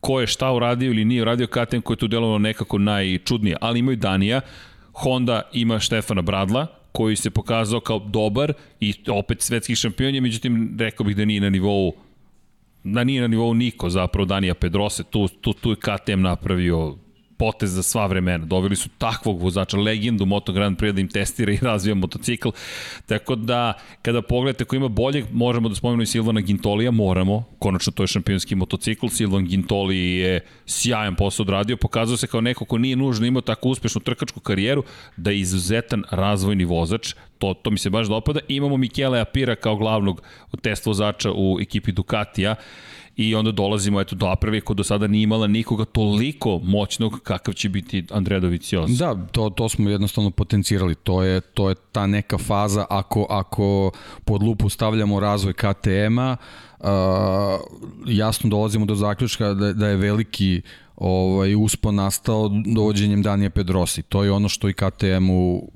[0.01, 3.79] ko je šta uradio ili nije uradio KTM koji je tu delovalo nekako najčudnije, ali
[3.79, 4.41] imaju Danija,
[4.93, 10.77] Honda ima Štefana Bradla, koji se pokazao kao dobar i opet svetski šampion je, međutim
[10.79, 11.93] rekao bih da nije na nivou
[12.85, 16.97] da nije na nivou niko zapravo Danija Pedrose, tu, tu, tu je KTM napravio
[17.37, 18.45] potez za sva vremena.
[18.45, 22.49] Doveli su takvog vozača, legendu Moto Grand Prix da im testira i razvija motocikl.
[23.07, 23.73] Tako da,
[24.03, 27.45] kada pogledate ko ima boljeg, možemo da spomenemo i Silvana Gintolija, moramo.
[27.59, 29.07] Konačno, to je šampionski motocikl.
[29.07, 31.77] Silvan Gintoli je sjajan posao odradio.
[31.77, 34.85] Pokazao se kao neko ko nije nužno imao tako uspešnu trkačku karijeru,
[35.17, 37.15] da je izuzetan razvojni vozač.
[37.39, 38.41] To, to mi se baš dopada.
[38.49, 40.23] Imamo Michele Apira kao glavnog
[40.63, 42.55] test vozača u ekipi Ducatija
[43.17, 47.55] i onda dolazimo eto do Aprilia koja do sada nije imala nikoga toliko moćnog kakav
[47.55, 48.95] će biti Andrea Dovizioso.
[48.99, 50.95] Da, to, to smo jednostavno potencirali.
[50.95, 53.91] To je, to je ta neka faza ako, ako
[54.25, 56.37] pod lupu stavljamo razvoj KTM-a,
[56.81, 56.87] uh,
[58.07, 60.63] jasno dolazimo do zaključka da, da je veliki
[60.97, 64.03] ovaj uspon nastao dovođenjem Danija Pedrosi.
[64.03, 65.71] To je ono što i KTM-u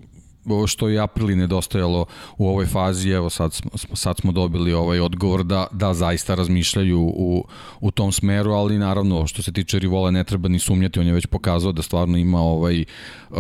[0.67, 2.07] što je Aprili nedostajalo
[2.39, 7.01] u ovoj fazi, evo sad smo, sad smo dobili ovaj odgovor da, da zaista razmišljaju
[7.01, 7.45] u,
[7.81, 11.13] u tom smeru, ali naravno što se tiče Rivola ne treba ni sumnjati, on je
[11.13, 12.85] već pokazao da stvarno ima ovaj
[13.31, 13.37] uh,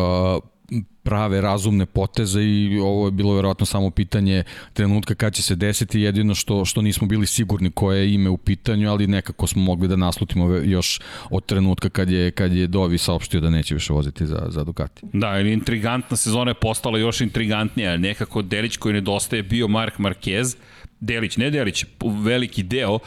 [1.03, 6.01] prave razumne poteze i ovo je bilo verovatno samo pitanje trenutka kad će se desiti,
[6.01, 9.89] jedino što, što nismo bili sigurni koje je ime u pitanju, ali nekako smo mogli
[9.89, 14.27] da naslutimo još od trenutka kad je, kad je Dovi saopštio da neće više voziti
[14.27, 15.03] za, za Ducati.
[15.13, 20.57] Da, ili intrigantna sezona je postala još intrigantnija, nekako Delić koji nedostaje bio Mark Marquez,
[21.01, 21.85] Delić, ne Delić,
[22.23, 22.99] veliki deo,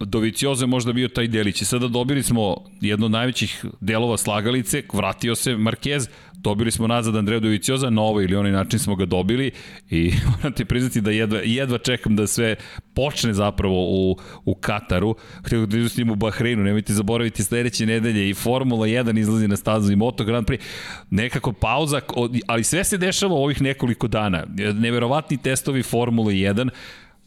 [0.00, 1.62] Doviciozo je možda bio taj delić.
[1.62, 7.16] I sada dobili smo jedno od najvećih delova slagalice, vratio se Marquez, dobili smo nazad
[7.16, 9.50] Andreja Dovicioza, na ovaj ili onaj način smo ga dobili
[9.90, 12.56] i moram ti priznati da jedva, jedva čekam da sve
[12.94, 15.14] počne zapravo u, u Kataru.
[15.44, 19.92] Htio da izustim u Bahreinu, nemojte zaboraviti sledeće nedelje i Formula 1 izlazi na stazu
[19.92, 20.60] i Moto Grand Prix.
[21.10, 22.00] Nekako pauza,
[22.46, 24.44] ali sve se dešava ovih nekoliko dana.
[24.74, 26.68] Neverovatni testovi Formula 1,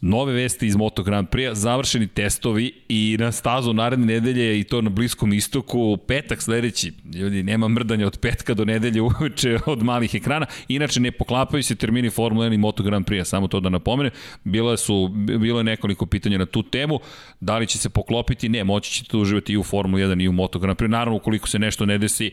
[0.00, 4.80] nove vesti iz Moto Grand Prix, završeni testovi i na stazu naredne nedelje i to
[4.80, 10.14] na Bliskom istoku, petak sledeći, ljudi, nema mrdanja od petka do nedelje uveče od malih
[10.14, 13.68] ekrana, inače ne poklapaju se termini Formula 1 i Moto Grand Prix, samo to da
[13.68, 14.12] napomenem,
[14.44, 15.08] bilo, su,
[15.38, 17.00] bilo je nekoliko pitanja na tu temu,
[17.40, 20.32] da li će se poklopiti, ne, moći ćete uživati i u Formula 1 i u
[20.32, 22.30] Moto Grand Prix, naravno ukoliko se nešto ne desi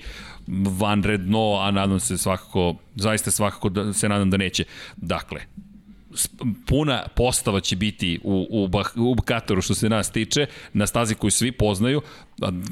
[0.79, 4.63] vanredno, a nadam se svakako, zaista svakako da se nadam da neće.
[4.97, 5.41] Dakle,
[6.67, 11.31] puna postava će biti u, u, u Kataru što se nas tiče, na stazi koju
[11.31, 12.01] svi poznaju.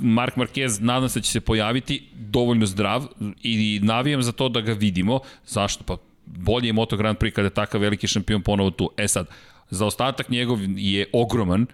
[0.01, 3.08] Mark Marquez nadam se da će se pojaviti dovoljno zdrav
[3.43, 5.19] i navijam za to da ga vidimo.
[5.45, 5.84] Zašto?
[5.84, 8.89] Pa bolje je Moto Grand Prix kada je takav veliki šampion ponovo tu.
[8.97, 9.27] E sad,
[9.69, 11.65] za ostatak njegov je ogroman,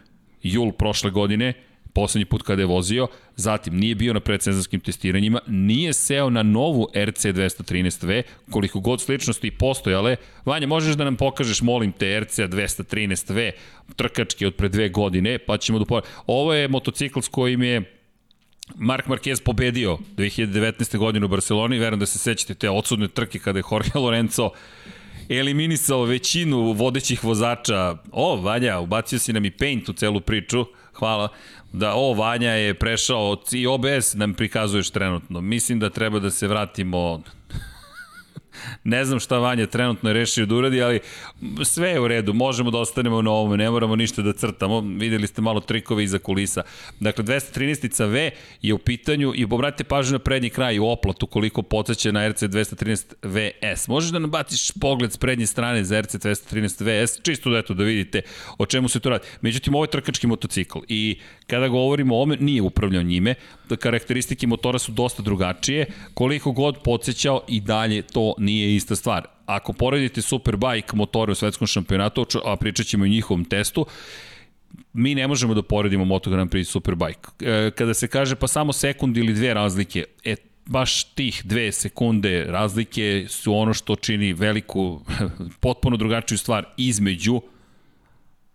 [0.44, 1.54] jul prošle godine,
[1.94, 6.88] poslednji put kada je vozio, zatim nije bio na predsezanskim testiranjima, nije seo na novu
[6.96, 10.16] RC 213V, koliko god sličnosti postojale.
[10.46, 13.52] Vanja, možeš da nam pokažeš, molim te, RC 213V,
[13.96, 16.02] trkački od pre dve godine, pa ćemo da po...
[16.28, 17.98] Ovo je motocikl s kojim je
[18.76, 20.98] Mark Marquez pobedio 2019.
[20.98, 24.50] godine u Barceloni, verujem da se sećate te odsudne trke kada je Jorge Lorenzo
[25.30, 27.96] eliminisao većinu vodećih vozača.
[28.12, 30.66] O, Vanja, ubacio si nam i paint u celu priču.
[30.94, 31.28] Hvala.
[31.74, 35.42] Da, o, Vanja je prešao, i OBS nam prikazuješ trenutno.
[35.42, 37.22] Mislim da treba da se vratimo
[38.84, 41.00] Ne znam šta Vanja trenutno je rešio da uradi, ali
[41.64, 45.28] sve je u redu, možemo da ostanemo na ovome, ne moramo ništa da crtamo, videli
[45.28, 46.64] ste malo trikove iza kulisa.
[47.00, 51.62] Dakle, 213 V je u pitanju i obratite pažnju na prednji kraj u oplatu koliko
[51.62, 53.88] podsjeća na RC 213 VS.
[53.88, 57.74] Možeš da nam baciš pogled s prednje strane za RC 213 VS, čisto da eto
[57.74, 58.22] da vidite
[58.58, 59.28] o čemu se to radi.
[59.42, 63.36] Međutim, ovo je trkački motocikl i kada govorimo o ome, nije upravljao njime,
[63.78, 69.28] karakteristike motora su dosta drugačije, koliko god podsjećao i dalje to nije ista stvar.
[69.46, 73.86] Ako poredite Superbike motore u svetskom šampionatu, a pričat ćemo i njihovom testu,
[74.94, 77.46] mi ne možemo da poredimo Moto Grand Prix Superbike.
[77.46, 80.36] E, kada se kaže pa samo sekund ili dve razlike, e,
[80.66, 85.02] baš tih dve sekunde razlike su ono što čini veliku,
[85.60, 87.42] potpuno drugačiju stvar između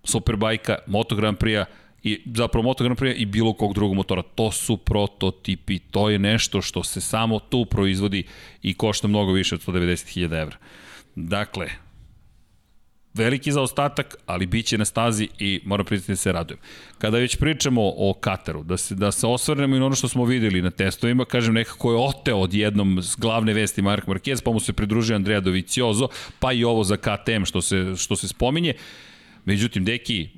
[0.05, 1.65] Superbajka, Moto Grand Prix-a
[2.03, 4.23] i zapravo Moto Grand Prix i bilo kog drugog motora.
[4.23, 8.25] To su prototipi, to je nešto što se samo tu proizvodi
[8.63, 10.57] i košta mnogo više od 190.000 evra.
[11.15, 11.71] Dakle,
[13.17, 16.61] veliki zaostatak, ali bit će na stazi i moram priznati da se radujem.
[16.99, 20.25] Kada već pričamo o Kataru, da se, da se osvrnemo i na ono što smo
[20.25, 24.51] videli na testovima, kažem nekako je oteo od jednom s glavne vesti Mark Marquez, pa
[24.51, 28.75] mu se pridružio Andrea Doviciozo, pa i ovo za KTM što se, što se spominje.
[29.47, 30.29] Međutim, deki,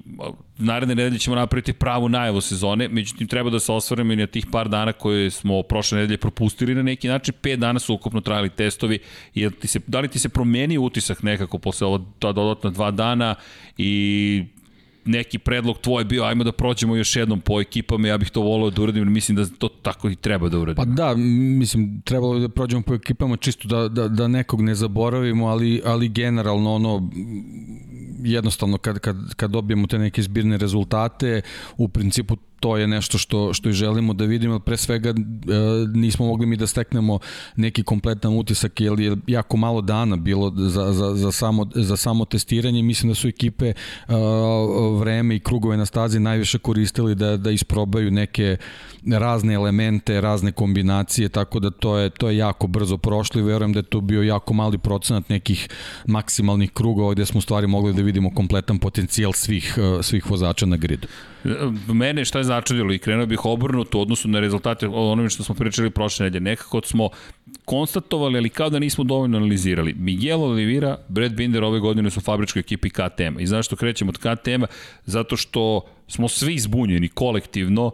[0.59, 4.47] naredne nedelje ćemo napraviti pravu najavu sezone, međutim treba da se osvrnemo i na tih
[4.53, 8.51] par dana koje smo prošle nedelje propustili na neki način, pet dana su ukupno trajali
[8.51, 8.99] testovi,
[9.35, 12.91] i ti se, da li ti se promenio utisak nekako posle ova ta dodatna dva
[12.91, 13.35] dana
[13.79, 14.45] i
[15.09, 18.71] neki predlog tvoj bio, ajmo da prođemo još jednom po ekipama, ja bih to volio
[18.71, 20.77] da uradim, mislim da to tako i treba da uradim.
[20.77, 25.47] Pa da, mislim, trebalo da prođemo po ekipama čisto da, da, da nekog ne zaboravimo,
[25.47, 27.11] ali, ali generalno ono,
[28.23, 31.43] jednostavno kad, kad, kad dobijemo te neke zbirne rezultate,
[31.77, 35.15] u principu to je nešto što, što i želimo da vidimo, pre svega e,
[35.95, 37.19] nismo mogli mi da steknemo
[37.57, 42.25] neki kompletan utisak, jer je jako malo dana bilo za, za, za, samo, za samo
[42.25, 43.75] testiranje, mislim da su ekipe e,
[44.99, 48.57] vreme i krugove na stazi najviše koristili da, da isprobaju neke
[49.07, 53.73] razne elemente, razne kombinacije, tako da to je, to je jako brzo prošlo i verujem
[53.73, 55.69] da je to bio jako mali procenat nekih
[56.07, 60.77] maksimalnih krugova gde smo stvari mogli da vidimo kompletan potencijal svih, e, svih vozača na
[60.77, 61.09] gridu.
[61.89, 65.55] Mene šta je začudilo i krenuo bih obrnuto u odnosu na rezultate onome što smo
[65.55, 66.41] pričali prošle nedelje.
[66.41, 67.09] Nekako smo
[67.65, 69.95] konstatovali, ali kao da nismo dovoljno analizirali.
[69.95, 73.41] Miguel Oliveira, Brad Binder ove godine su u fabričkoj ekipi KTM-a.
[73.41, 74.67] I zašto krećemo od KTM-a?
[75.05, 77.91] Zato što smo svi izbunjeni kolektivno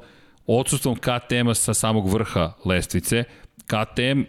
[0.47, 3.25] odsustvom KTM-a sa samog vrha lestvice.
[3.67, 4.21] KTM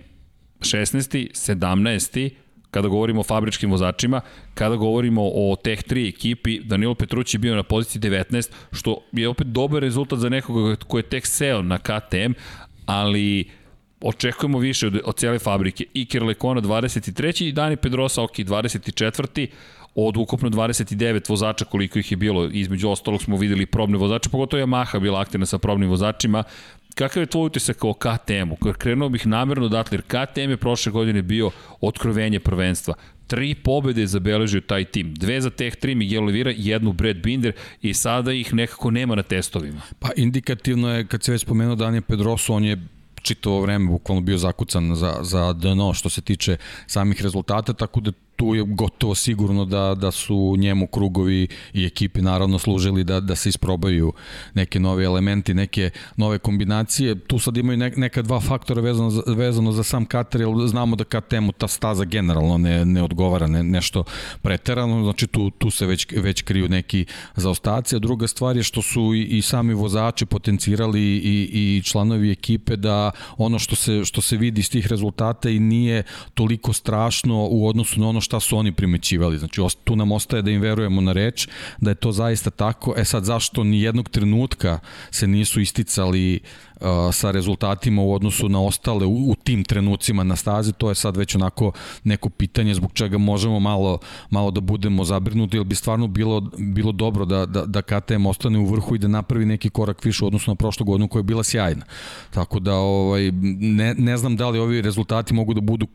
[0.59, 1.29] 16.
[1.33, 2.44] 17
[2.75, 4.21] kada govorimo o fabričkim vozačima,
[4.53, 9.47] kada govorimo o Tech 3 ekipi, Danilo Petrući bio na poziciji 19, što je opet
[9.47, 12.35] dobar rezultat za nekoga ko je tek seo na KTM,
[12.85, 13.47] ali
[14.01, 15.85] očekujemo više od, od cijele fabrike.
[15.93, 17.47] Iker Lekona 23.
[17.47, 19.47] i Dani Pedrosa ok 24
[19.95, 24.63] od ukupno 29 vozača koliko ih je bilo, između ostalog smo videli probne vozače, pogotovo
[24.63, 26.43] Yamaha bila aktivna sa probnim vozačima,
[26.95, 28.55] Kakav je tvoj utisak o KTM-u?
[28.77, 32.93] Krenuo bih namerno odatle, jer KTM je prošle godine bio otkrovenje prvenstva.
[33.27, 35.13] Tri pobede je zabeležio taj tim.
[35.13, 39.23] Dve za Teh 3 Miguel Oliveira, jednu Brad Binder i sada ih nekako nema na
[39.23, 39.81] testovima.
[39.99, 42.77] Pa indikativno je, kad se već spomenuo Daniel Pedroso, on je
[43.21, 48.11] čitavo vreme bukvalno bio zakucan za, za dno što se tiče samih rezultata, tako da
[48.35, 53.35] tu je gotovo sigurno da, da su njemu krugovi i ekipi naravno služili da, da
[53.35, 54.13] se isprobaju
[54.53, 57.19] neke nove elementi, neke nove kombinacije.
[57.19, 60.95] Tu sad imaju ne, neka dva faktora vezano za, vezano za sam Katar, jer znamo
[60.95, 64.03] da KTM-u ta staza generalno ne, ne odgovara ne, nešto
[64.41, 68.81] preterano, znači tu, tu se već, već kriju neki zaostaci, a druga stvar je što
[68.81, 74.21] su i, i sami vozači potencirali i, i članovi ekipe da ono što se, što
[74.21, 76.03] se vidi iz tih rezultata i nije
[76.33, 79.37] toliko strašno u odnosu na ono šta su oni primećivali.
[79.37, 81.47] Znači, tu nam ostaje da im verujemo na reč,
[81.77, 82.93] da je to zaista tako.
[82.97, 84.79] E sad, zašto ni jednog trenutka
[85.11, 86.39] se nisu isticali
[87.11, 91.17] sa rezultatima u odnosu na ostale u, u tim trenucima na stazi, to je sad
[91.17, 91.71] već onako
[92.03, 93.99] neko pitanje zbog čega možemo malo,
[94.29, 98.59] malo da budemo zabrinuti, jer bi stvarno bilo, bilo dobro da, da, da KTM ostane
[98.59, 101.23] u vrhu i da napravi neki korak više u odnosu na prošlu godinu koja je
[101.23, 101.85] bila sjajna.
[102.31, 105.87] Tako da ovaj, ne, ne znam da li ovi rezultati mogu da budu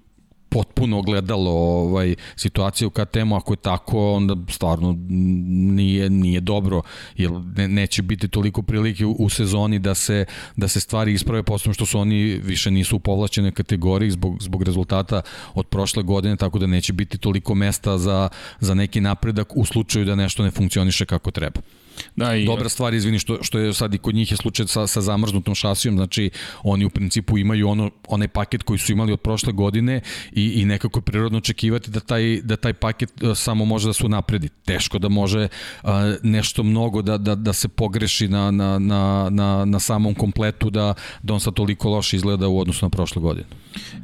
[0.50, 6.82] potpuno ogledalo ovaj situacije u KTM-u, ako je tako onda stvarno nije nije dobro
[7.16, 10.24] jer ne, neće biti toliko prilike u, u sezoni da se
[10.56, 14.62] da se stvari isprave posebno što su oni više nisu u povlašćenoj kategoriji zbog zbog
[14.62, 15.22] rezultata
[15.54, 18.28] od prošle godine tako da neće biti toliko mesta za
[18.60, 21.60] za neki napredak u slučaju da nešto ne funkcioniše kako treba.
[22.16, 22.44] Da, i...
[22.46, 25.54] Dobra stvar, izvini, što, što je sad i kod njih je slučaj sa, sa zamrznutom
[25.54, 26.30] šasijom, znači
[26.62, 30.00] oni u principu imaju ono, onaj paket koji su imali od prošle godine
[30.32, 33.92] i, i nekako je prirodno očekivati da taj, da taj paket uh, samo može da
[33.92, 34.48] se unapredi.
[34.48, 35.48] Teško da može
[35.82, 35.90] uh,
[36.22, 40.94] nešto mnogo da, da, da se pogreši na, na, na, na, na samom kompletu da,
[41.22, 43.46] da on sad toliko loše izgleda u odnosu na prošle godine.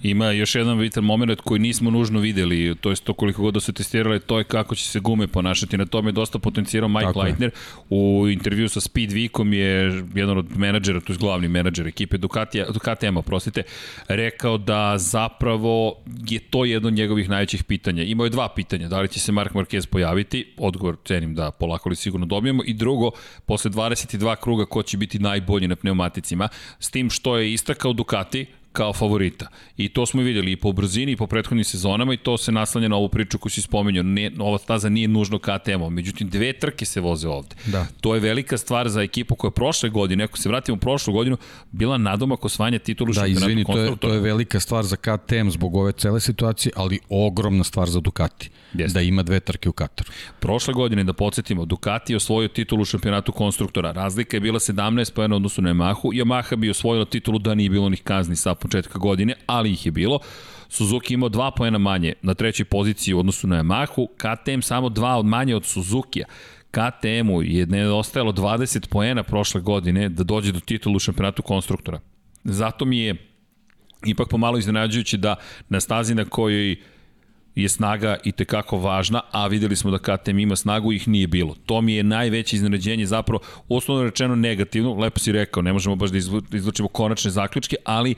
[0.02, 3.60] Ima još jedan bitan moment koji nismo nužno videli, to je to koliko god da
[3.60, 5.78] su testirali, to je kako će se gume ponašati.
[5.78, 7.50] Na tome je dosta potencijirao Mike Tako Leitner.
[7.50, 7.85] Je.
[7.90, 12.66] U intervju sa Speed Weekom je jedan od menadžera, to je glavni menadžer ekipe Ducatija,
[12.70, 13.62] Ducatijama, prostite,
[14.08, 15.96] rekao da zapravo
[16.28, 18.02] je to jedno od njegovih najvećih pitanja.
[18.02, 21.88] Imao je dva pitanja, da li će se Mark Marquez pojaviti, odgovor cenim da polako
[21.88, 23.10] li sigurno dobijemo, i drugo,
[23.46, 28.46] posle 22 kruga ko će biti najbolji na pneumaticima, s tim što je istakao Ducati,
[28.76, 29.46] kao favorita.
[29.76, 32.88] I to smo videli i po brzini i po prethodnim sezonama i to se naslanja
[32.88, 34.02] na ovu priču koju si spomenuo.
[34.02, 37.56] Ne, ova staza nije nužno KTM-om, međutim dve trke se voze ovde.
[37.66, 37.86] Da.
[38.00, 41.36] To je velika stvar za ekipu koja prošle godine, ako se vratimo u prošlu godinu,
[41.72, 45.76] bila nadomak osvanja titulu da, izvini, to je, to je velika stvar za KTM zbog
[45.76, 48.50] ove cele situacije, ali ogromna stvar za Ducati.
[48.78, 48.98] Jeste.
[48.98, 50.10] Da ima dve trke u Kataru.
[50.40, 53.92] Prošle godine, da podsjetimo, Ducati je osvojio titulu u šampionatu konstruktora.
[53.92, 56.12] Razlika je bila 17 pojena odnosu na Yamahu.
[56.12, 59.92] Yamaha bi osvojila titulu da nije bilo onih kazni sa početka godine, ali ih je
[59.92, 60.18] bilo.
[60.68, 65.16] Suzuki imao dva poena manje na trećoj poziciji u odnosu na Yamahu, KTM samo dva
[65.16, 66.26] od manje od Suzuki-a.
[66.70, 72.00] KTM-u je nedostajalo 20 poena prošle godine da dođe do titulu u šampionatu konstruktora.
[72.44, 73.16] Zato mi je
[74.06, 75.36] ipak pomalo iznenađujući da
[75.68, 76.76] na stazi na kojoj
[77.56, 81.56] je snaga i tekako važna, a videli smo da KTM ima snagu, ih nije bilo.
[81.66, 86.10] To mi je najveće iznenađenje, zapravo, osnovno rečeno negativno, lepo si rekao, ne možemo baš
[86.10, 86.18] da
[86.56, 88.14] izlučimo konačne zaključke, ali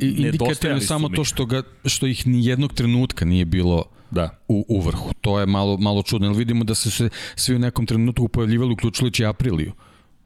[0.00, 4.38] indikativno je samo to što, ga, što ih ni jednog trenutka nije bilo da.
[4.48, 5.12] u, u vrhu.
[5.20, 8.72] To je malo, malo čudno, jer vidimo da se, se svi u nekom trenutku pojavljivali,
[8.72, 9.72] uključujući Apriliju.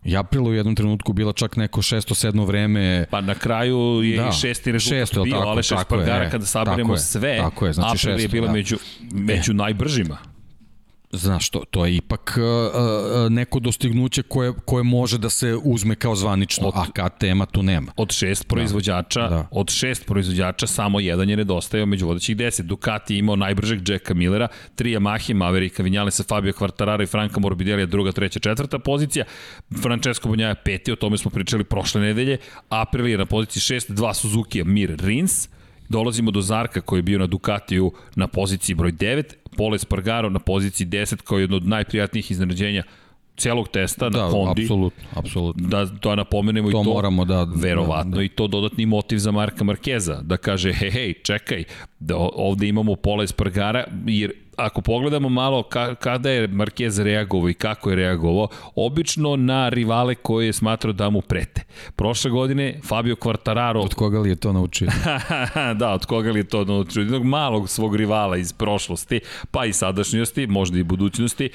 [0.04, 3.06] I April u jednom trenutku bila čak neko šesto, sedmo vreme.
[3.10, 6.46] Pa na kraju je da, i šesti rezultat šesto, bio, tako, ali šest Pargara, kada
[6.46, 8.52] saberemo sve, tako je, znači April šesto, je bila da.
[8.52, 8.76] među,
[9.12, 9.54] među e.
[9.54, 10.18] najbržima.
[11.12, 16.14] Znaš, to, to je ipak uh, neko dostignuće koje, koje može da se uzme kao
[16.14, 17.92] zvanično, od, a KTM-a tu nema.
[17.96, 19.48] Od šest proizvođača, da, da.
[19.50, 22.66] od šest proizvođača samo jedan je nedostajao među vodećih deset.
[22.66, 28.12] Ducati imao najbržeg Jacka Millera, tri Yamaha, Mavericka, Vinjale Fabio Quartarara i Franka Morbidelli, druga,
[28.12, 29.24] treća, četvrta pozicija.
[29.82, 32.38] Francesco Bonjaja peti, o tome smo pričali prošle nedelje.
[32.68, 35.48] April je na poziciji šest, dva Suzuki, Mir Rins,
[35.88, 39.22] dolazimo do Zarka koji je bio na Ducatiju na poziciji broj 9,
[39.60, 42.82] Pole Spargaro na poziciji 10 kao jedno od najprijatnijih iznenađenja
[43.36, 44.62] celog testa da, na Hondi.
[44.62, 45.68] apsolutno, apsolutno.
[45.68, 48.22] Da to napomenemo to i to moramo da verovatno da, da.
[48.22, 51.64] i to dodatni motiv za Marka Markeza da kaže hej hej čekaj
[51.98, 57.54] da ovde imamo Pola Espargara jer ako pogledamo malo ka, kada je Marquez reagovao i
[57.54, 61.62] kako je reagovao, obično na rivale koje je smatrao da mu prete.
[61.96, 63.84] Prošle godine Fabio Quartararo...
[63.84, 64.88] Od koga li je to naučio?
[65.80, 67.00] da, od koga li je to naučio?
[67.00, 71.50] Jednog malog svog rivala iz prošlosti, pa i sadašnjosti, možda i budućnosti,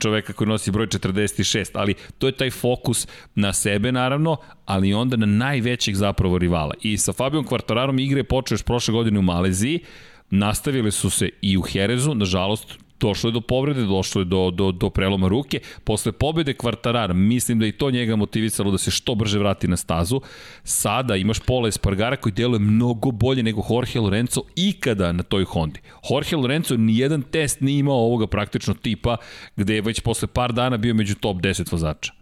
[0.00, 5.16] čoveka koji nosi broj 46, ali to je taj fokus na sebe naravno, ali onda
[5.16, 6.74] na najvećeg zapravo rivala.
[6.82, 9.80] I sa Fabio Quartararom igre počeo još prošle godine u Maleziji,
[10.30, 14.72] Nastavile su se i u Herezu, nažalost, došlo je do povrede, došlo je do, do,
[14.72, 15.60] do preloma ruke.
[15.84, 19.76] Posle pobede Kvartarara, mislim da i to njega motivisalo da se što brže vrati na
[19.76, 20.20] stazu.
[20.64, 25.80] Sada imaš Pola Espargara koji deluje mnogo bolje nego Jorge Lorenzo ikada na toj Hondi.
[26.10, 29.16] Jorge Lorenzo nijedan test nije imao ovoga praktično tipa
[29.56, 32.17] gde je već posle par dana bio među top 10 vozača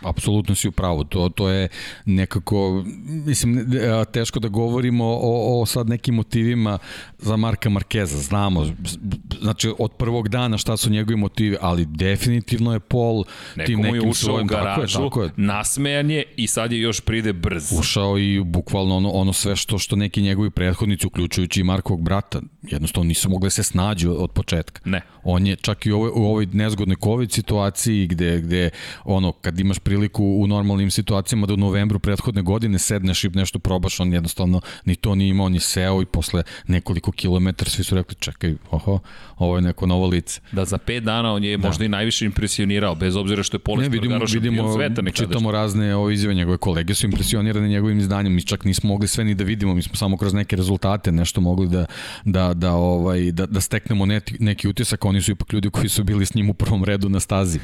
[0.00, 1.04] apsolutno si u pravu.
[1.04, 1.68] To, to je
[2.04, 3.66] nekako, mislim,
[4.12, 6.78] teško da govorimo o, o sad nekim motivima
[7.18, 8.18] za Marka Markeza.
[8.18, 8.66] Znamo,
[9.40, 13.24] znači od prvog dana šta su njegovi motivi, ali definitivno je Pol
[13.56, 15.30] Neko tim nekim je ušao svojim, u garažu, tako je, tako je.
[15.36, 17.72] nasmejan je i sad je još pride brz.
[17.78, 22.40] Ušao i bukvalno ono, ono sve što, što neki njegovi prethodnici, uključujući i Markovog brata,
[22.62, 24.80] jednostavno nisu mogli se snađu od početka.
[24.84, 25.02] Ne.
[25.28, 28.70] On je čak i u ovoj, u ovoj nezgodnoj COVID situaciji gde, gde
[29.04, 33.58] ono, kad imaš priliku u normalnim situacijama da u novembru prethodne godine sedneš i nešto
[33.58, 37.84] probaš, on jednostavno ni to nije imao, on je seo i posle nekoliko kilometara svi
[37.84, 38.98] su rekli čekaj, oho,
[39.38, 40.40] ovo je neko novo lice.
[40.52, 41.68] Da za pet dana on je da.
[41.68, 45.26] možda i najviše impresionirao, bez obzira što je Polis vidimo, vidimo, sveta nekada.
[45.26, 49.24] Čitamo razne ove izjave, njegove kolege su impresionirane njegovim izdanjem, mi čak nismo mogli sve
[49.24, 51.86] ni da vidimo, mi smo samo kroz neke rezultate nešto mogli da,
[52.24, 56.04] da, da, ovaj, da, da steknemo neki, neki utisak, oni su ipak ljudi koji su
[56.04, 57.58] bili s njim u prvom redu na stazi.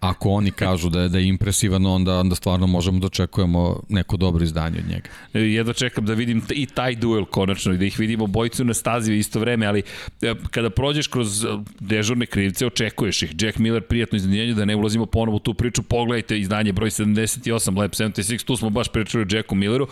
[0.00, 4.16] Ako oni kažu da je, da je impresivan, onda, onda stvarno možemo da očekujemo neko
[4.16, 5.08] dobro izdanje od njega.
[5.32, 9.12] Jedva čekam da vidim i taj duel konačno i da ih vidimo bojicu na stazi
[9.12, 9.82] u isto vreme, ali
[10.22, 11.48] e, kada prođeš kroz e,
[11.80, 13.34] dežurne krivce, očekuješ ih.
[13.40, 17.78] Jack Miller, prijatno iznenađenje, da ne ulazimo ponovo u tu priču, pogledajte izdanje broj 78,
[17.78, 19.88] Lab 76, tu smo baš pričali o Jacku Milleru.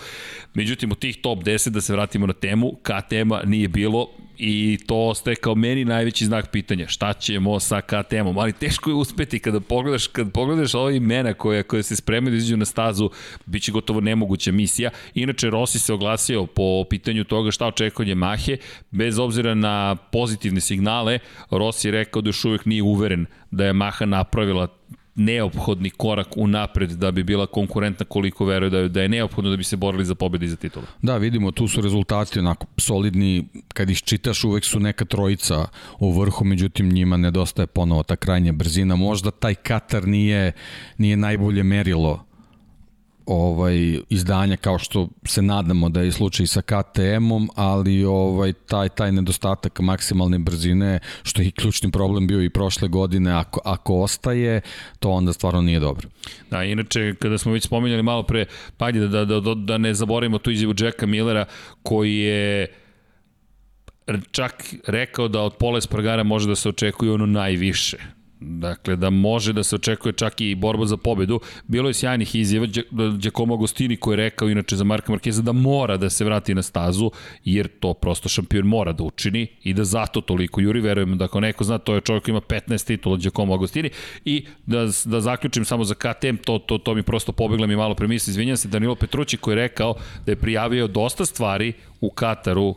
[0.55, 4.09] Međutim, u tih top 10, da se vratimo na temu, KTM-a nije bilo,
[4.43, 6.89] i to ostaje kao meni najveći znak pitanja.
[6.89, 8.39] Šta ćemo sa KTM-om?
[8.39, 12.37] Ali teško je uspeti kada pogledaš, kad pogledaš ove imena koje, koje se spremaju da
[12.37, 13.11] izađu na stazu,
[13.47, 14.91] bit će gotovo nemoguća misija.
[15.15, 18.57] Inače, Rossi se oglasio po pitanju toga šta očekuje Mahe,
[18.91, 21.19] bez obzira na pozitivne signale,
[21.51, 24.69] Rossi je rekao da još uvek nije uveren da je Maha napravila
[25.21, 29.51] neophodni korak u napred da bi bila konkurentna koliko veruje da je, da je neophodno
[29.51, 30.87] da bi se borili za pobjede i za titulu.
[31.03, 35.67] Da, vidimo, tu su rezultati onako solidni, kad ih čitaš uvek su neka trojica
[35.99, 38.97] u vrhu, međutim njima nedostaje ponovo ta krajnja brzina.
[38.97, 40.53] Možda taj Katar nije,
[40.99, 42.30] nije najbolje merilo
[43.31, 49.13] ovaj izdanja kao što se nadamo da je slučaj sa KTM-om, ali ovaj taj taj
[49.13, 54.61] nedostatak maksimalne brzine što je i ključni problem bio i prošle godine ako ako ostaje,
[54.99, 56.09] to onda stvarno nije dobro.
[56.51, 60.39] Da, inače kada smo već spominjali malo pre, pa da da da, da ne zaboravimo
[60.39, 61.45] tu izjavu Jacka Millera
[61.83, 62.67] koji je
[64.31, 69.53] čak rekao da od Pola Espargara može da se očekuje ono najviše Dakle, da može
[69.53, 71.41] da se očekuje čak i borba za pobedu.
[71.67, 72.67] Bilo je sjajnih izjava
[73.19, 76.63] Giacomo Agostini koji je rekao inače za Marka Markeza da mora da se vrati na
[76.63, 77.11] stazu,
[77.45, 80.81] jer to prosto šampion mora da učini i da zato toliko juri.
[80.81, 83.91] Verujem da ako neko zna, to je čovjek koji ima 15 titula Giacomo Agostini.
[84.25, 87.95] I da, da zaključim samo za KTM, to, to, to mi prosto pobegla mi malo
[87.95, 88.31] premisli.
[88.31, 89.95] Izvinjam se, Danilo Petrući koji je rekao
[90.27, 92.75] da je prijavio dosta stvari u Kataru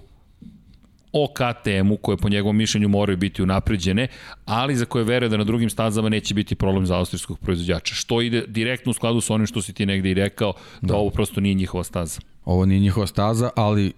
[1.13, 4.07] o KTM-u koje po njegovom mišljenju moraju biti unapređene,
[4.45, 7.95] ali za koje veruje da na drugim stazama neće biti problem za austrijskog proizvođača.
[7.95, 10.95] Što ide direktno u skladu sa onim što si ti negde i rekao, da, da
[10.95, 12.19] ovo prosto nije njihova staza.
[12.45, 13.93] Ovo nije njihova staza, ali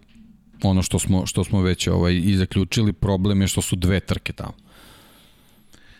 [0.63, 4.33] ono što smo, što smo već ovaj, i zaključili, problem je što su dve trke
[4.33, 4.65] tamo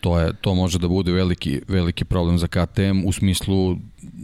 [0.06, 3.76] to je to može da bude veliki veliki problem za KTM u smislu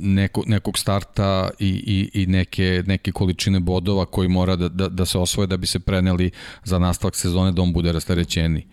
[0.02, 5.04] neko, nekog starta i, i, i neke, neke količine bodova koji mora da, da, da
[5.06, 6.30] se osvoje da bi se preneli
[6.64, 8.66] za nastavak sezone da on bude rasterećeni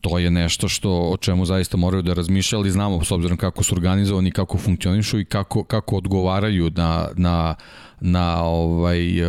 [0.00, 3.64] to je nešto što o čemu zaista moraju da razmišljaju, ali znamo s obzirom kako
[3.64, 7.54] su organizovani, kako funkcionišu i kako, kako odgovaraju na, na,
[8.00, 9.22] na ovaj,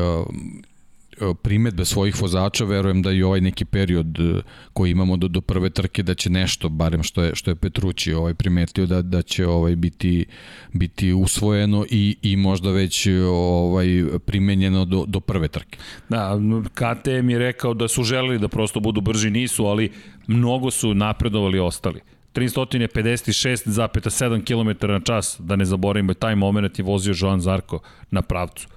[1.44, 4.42] primetbe svojih vozača, verujem da i ovaj neki period e,
[4.74, 8.14] koji imamo do, do prve trke da će nešto, barem što je, što je Petrući
[8.14, 10.26] ovaj primetio da, da će ovaj biti,
[10.74, 13.88] biti usvojeno i, i možda već ovaj
[14.26, 15.78] primenjeno do, do prve trke.
[16.10, 16.40] Da,
[16.74, 19.92] KTM je rekao da su želeli da prosto budu brži, nisu, ali
[20.28, 22.02] mnogo su napredovali ostali.
[22.34, 27.80] 356,7 km na čas, da ne zaboravimo, taj moment je vozio Joan Zarko
[28.12, 28.68] na pravcu.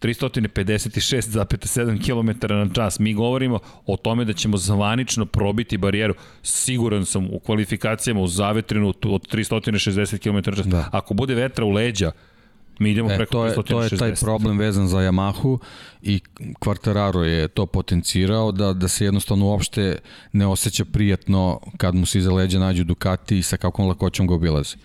[0.00, 2.98] 356,7 km na čas.
[2.98, 6.14] Mi govorimo o tome da ćemo zvanično probiti barijeru.
[6.42, 10.66] Siguran sam u kvalifikacijama u zavetrinu od 360 km na čas.
[10.66, 10.88] Da.
[10.92, 12.12] Ako bude vetra u leđa,
[12.78, 13.88] mi idemo e, preko to je, 360.
[13.88, 15.58] To je taj problem vezan za Yamahu
[16.02, 19.98] i Quartararo je to potencirao da, da se jednostavno uopšte
[20.32, 24.34] ne osjeća prijatno kad mu se iza leđa nađu Ducati i sa kakvom lakoćom ga
[24.34, 24.76] obilazi.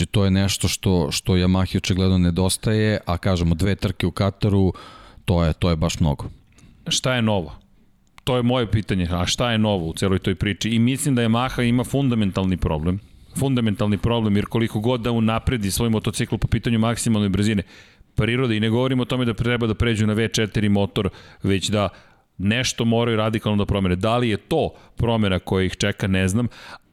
[0.00, 4.72] Znači to je nešto što, što Yamahi očigledno nedostaje, a kažemo dve trke u Kataru,
[5.24, 6.24] to je, to je baš mnogo.
[6.88, 7.52] Šta je novo?
[8.24, 10.70] To je moje pitanje, a šta je novo u celoj toj priči?
[10.70, 13.00] I mislim da Yamaha ima fundamentalni problem,
[13.36, 17.62] fundamentalni problem, jer koliko god da unapredi svoj motocikl po pitanju maksimalne brzine,
[18.14, 21.08] prirode, i ne govorimo o tome da treba da pređu na V4 motor,
[21.42, 21.88] već da
[22.38, 23.96] nešto moraju radikalno da promene.
[23.96, 26.48] Da li je to promena koja ih čeka, ne znam,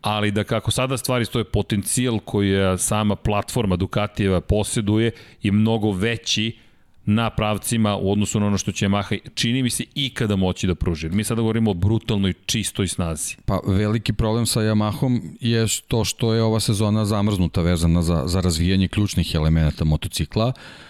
[0.08, 6.58] ali da kako sada stvari stoje, potencijal koji sama platforma Ducatijeva posjeduje je mnogo veći
[7.06, 10.76] na pravcima u odnosu na ono što će Yamaha čini mi se ikada moći da
[10.76, 11.10] pruži.
[11.10, 13.36] Mi sada govorimo o brutalnoj čistoj snazi.
[13.46, 18.42] Pa veliki problem sa Yamahom je to što je ova sezona zamrznuta vezana za, za
[18.42, 20.48] razvijanje ključnih elemenata motocikla.
[20.48, 20.87] Uh,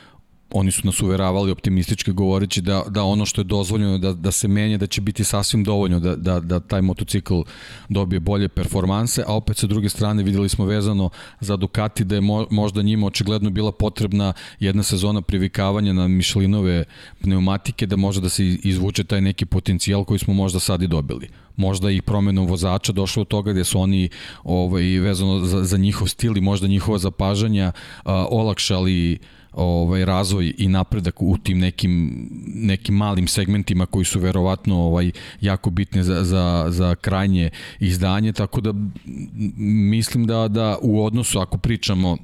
[0.51, 4.47] oni su nas uveravali optimistički govoreći da, da ono što je dozvoljeno da, da se
[4.47, 7.41] menja, da će biti sasvim dovoljno da, da, da taj motocikl
[7.89, 12.21] dobije bolje performanse, a opet sa druge strane videli smo vezano za Ducati da je
[12.21, 16.83] mo, možda njima očigledno bila potrebna jedna sezona privikavanja na Michelinove
[17.21, 21.29] pneumatike da može da se izvuče taj neki potencijal koji smo možda sad i dobili.
[21.55, 24.09] Možda i promenom vozača došlo od toga gde su oni
[24.43, 27.71] ovaj, vezano za, za njihov stil i možda njihova zapažanja
[28.03, 29.19] a, olakšali
[29.57, 35.69] ovaj razvoj i napredak u tim nekim nekim malim segmentima koji su verovatno ovaj jako
[35.69, 37.49] bitni za, za, za krajnje
[37.79, 38.73] izdanje tako da
[39.57, 42.17] mislim da da u odnosu ako pričamo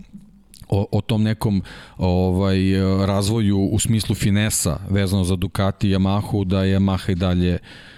[0.70, 1.62] o, o tom nekom
[1.98, 2.58] ovaj
[3.06, 7.58] razvoju u smislu finesa vezano za Ducati i Yamahu da je Yamaha i dalje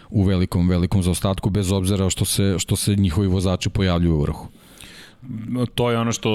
[0.10, 4.48] u velikom velikom zaostatku bez obzira što se što se njihovi vozači pojavljuju u vrhu
[5.76, 6.30] to je ono što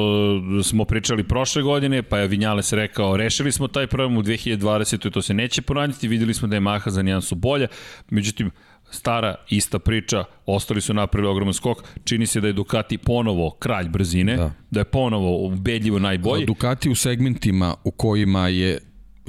[0.62, 5.07] smo pričali prošle godine, pa je Vinjales rekao, rešili smo taj problem u 2020.
[5.09, 7.66] i to se neće poraditi, videli smo da je Maha za nijansu bolja,
[8.11, 8.51] međutim,
[8.91, 13.89] stara, ista priča, ostali su napravili ogroman skok, čini se da je Ducati ponovo kralj
[13.89, 16.47] brzine, da, da je ponovo ubedljivo najbolji.
[16.47, 18.78] Ducati u segmentima u kojima je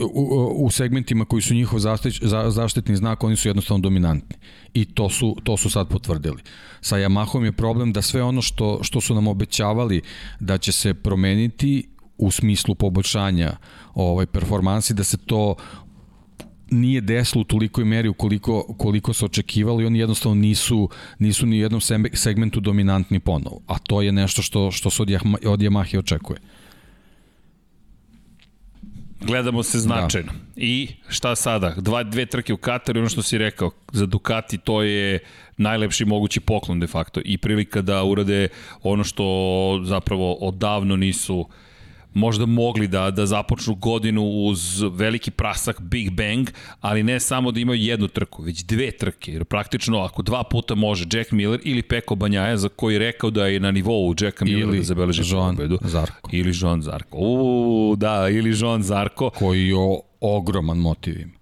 [0.04, 1.80] u, u segmentima koji su njihov
[2.50, 4.36] zaštitni znak, oni su jednostavno dominantni.
[4.74, 6.42] I to su, to su sad potvrdili.
[6.82, 10.02] Sa Yamahom je problem da sve ono što, što su nam obećavali
[10.40, 11.88] da će se promeniti
[12.18, 13.52] u smislu poboljšanja
[13.94, 15.56] ovaj performansi da se to
[16.72, 20.90] nije desilo u tolikoj meri koliko, koliko se očekivalo i oni jednostavno nisu,
[21.20, 21.82] nisu ni u jednom
[22.14, 23.62] segmentu dominantni ponovo.
[23.68, 26.40] A to je nešto što, što se od Yamahe očekuje
[29.22, 30.32] gledamo se značajno.
[30.32, 30.40] Da.
[30.56, 31.74] I šta sada?
[31.78, 35.20] Dva, dve trke u Kataru, ono što si rekao, za Ducati to je
[35.58, 38.48] najlepši mogući poklon de facto i prilika da urade
[38.84, 39.26] ono što
[39.84, 41.48] zapravo odavno nisu uh,
[42.14, 46.50] možda mogli da, da započnu godinu uz veliki prasak Big Bang,
[46.82, 50.76] ali ne samo da imaju jednu trku, već dve trke, jer praktično ako dva puta
[50.76, 54.78] može Jack Miller ili Peko Banjaja, za koji rekao da je na nivou Jacka Millera
[54.78, 55.80] da zabeleži Jean pobedu.
[55.82, 56.30] Zarko.
[56.34, 57.18] Ili Jean Zarko.
[57.18, 59.30] Uuu, da, ili Jean Zarko.
[59.30, 59.76] Koji je
[60.22, 61.42] ogroman motiv ima.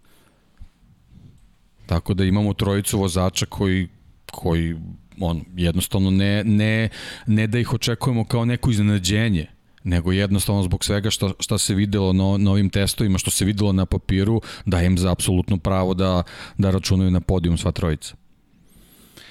[1.86, 3.88] Tako da imamo trojicu vozača koji,
[4.32, 4.76] koji
[5.20, 6.90] on, jednostavno ne, ne,
[7.28, 9.48] ne da ih očekujemo kao neko iznenađenje,
[9.84, 13.86] nego jednostavno zbog svega što, što se videlo na novim testovima, što se videlo na
[13.86, 16.24] papiru, da im za apsolutno pravo da,
[16.58, 18.16] da računaju na podijum sva trojica.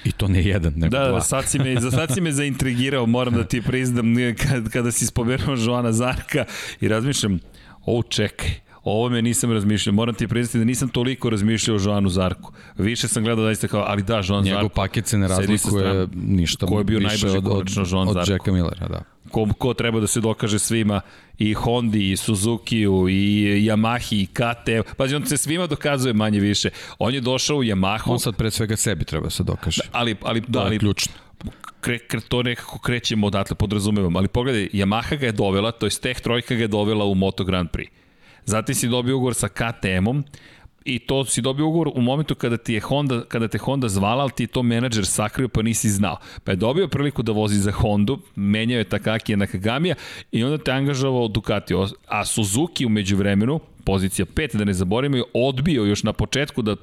[0.05, 1.18] I to ne jedan, nego da, da dva.
[1.18, 4.92] Da, sad si me, za sad si me zaintrigirao, moram da ti priznam, kad, kada
[4.92, 6.44] si spomenuo Joana Zarka
[6.80, 7.38] i razmišljam,
[7.86, 8.51] o čekaj,
[8.89, 9.95] O ovome nisam razmišljao.
[9.95, 12.53] Moram ti priznati da nisam toliko razmišljao o Joanu Zarku.
[12.78, 14.45] Više sam gledao da isto kao, ali da, Joan Zarko.
[14.45, 16.66] Njegov paket se ne razlikuje ništa.
[16.66, 20.07] Ko je bio najbrži od, od, od, od Jacka Millera, da ko, ko treba da
[20.07, 21.01] se dokaže svima
[21.39, 24.95] i Hondi, i Suzuki-u, i Yamahi, i KT.
[24.97, 26.70] Pazi, on se svima dokazuje manje više.
[26.99, 28.11] On je došao u Yamahu.
[28.11, 29.82] On sad pre svega sebi treba da se dokaže.
[29.82, 31.12] Da, ali, ali, da, ali, ključno
[31.80, 34.16] kre, kre, to nekako krećemo odatle, podrazumevam.
[34.16, 37.45] Ali pogledaj, Yamaha ga je dovela, to je Tech Trojka ga je dovela u Moto
[37.45, 37.89] Grand Prix.
[38.49, 40.24] Zatim si dobio ugovor sa KTM-om,
[40.84, 44.22] i to si dobio ugovor u momentu kada ti je Honda, kada te Honda zvala,
[44.22, 46.16] ali ti je to menadžer sakrio pa nisi znao.
[46.44, 49.94] Pa je dobio priliku da vozi za Hondu, menjao je Takaki na Kagamija
[50.32, 51.74] i onda te angažovao Ducati.
[52.07, 56.76] A Suzuki umeđu vremenu, pozicija 5, da ne zaboravimo, je odbio još na početku da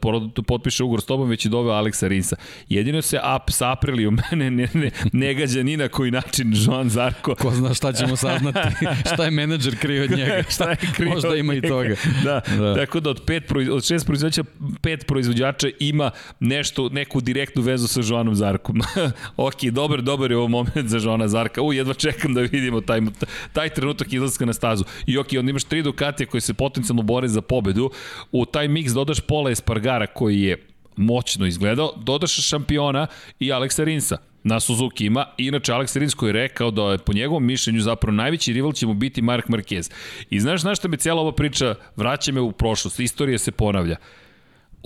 [0.47, 2.35] potpiše ugovor s tobom, već je doveo Aleksa Rinsa.
[2.69, 6.89] Jedino se ap, sa Apriliju mene ne, ne, ne gađa ni na koji način Joan
[6.89, 7.35] Zarko.
[7.35, 8.59] Ko zna šta ćemo saznati,
[9.13, 11.95] šta je menadžer krio od njega, šta je krio Možda ima i toga.
[12.23, 12.75] Da, da.
[12.75, 14.43] tako da od, pet, od šest proizvođača,
[14.81, 18.81] pet proizvođača ima nešto, neku direktnu vezu sa Joanom Zarkom.
[19.47, 21.61] ok, dobar, dobar je ovo moment za Joana Zarka.
[21.61, 23.01] U, jedva čekam da vidimo taj,
[23.53, 24.83] taj trenutak izlaska na stazu.
[25.05, 27.89] I ok, onda imaš tri Ducatije koje se potencijalno potencijalno bore za pobedu,
[28.31, 30.57] u taj miks dodaš Pola Espargara koji je
[30.97, 33.07] moćno izgledao, dodaš šampiona
[33.39, 35.25] i Aleksa Rinsa na Suzuki ima.
[35.37, 38.87] Inače, Alex Rins koji je rekao da je po njegovom mišljenju zapravo najveći rival će
[38.87, 39.91] mu biti Mark Marquez.
[40.29, 43.97] I znaš, znaš šta me cijela ova priča vraća me u prošlost, istorija se ponavlja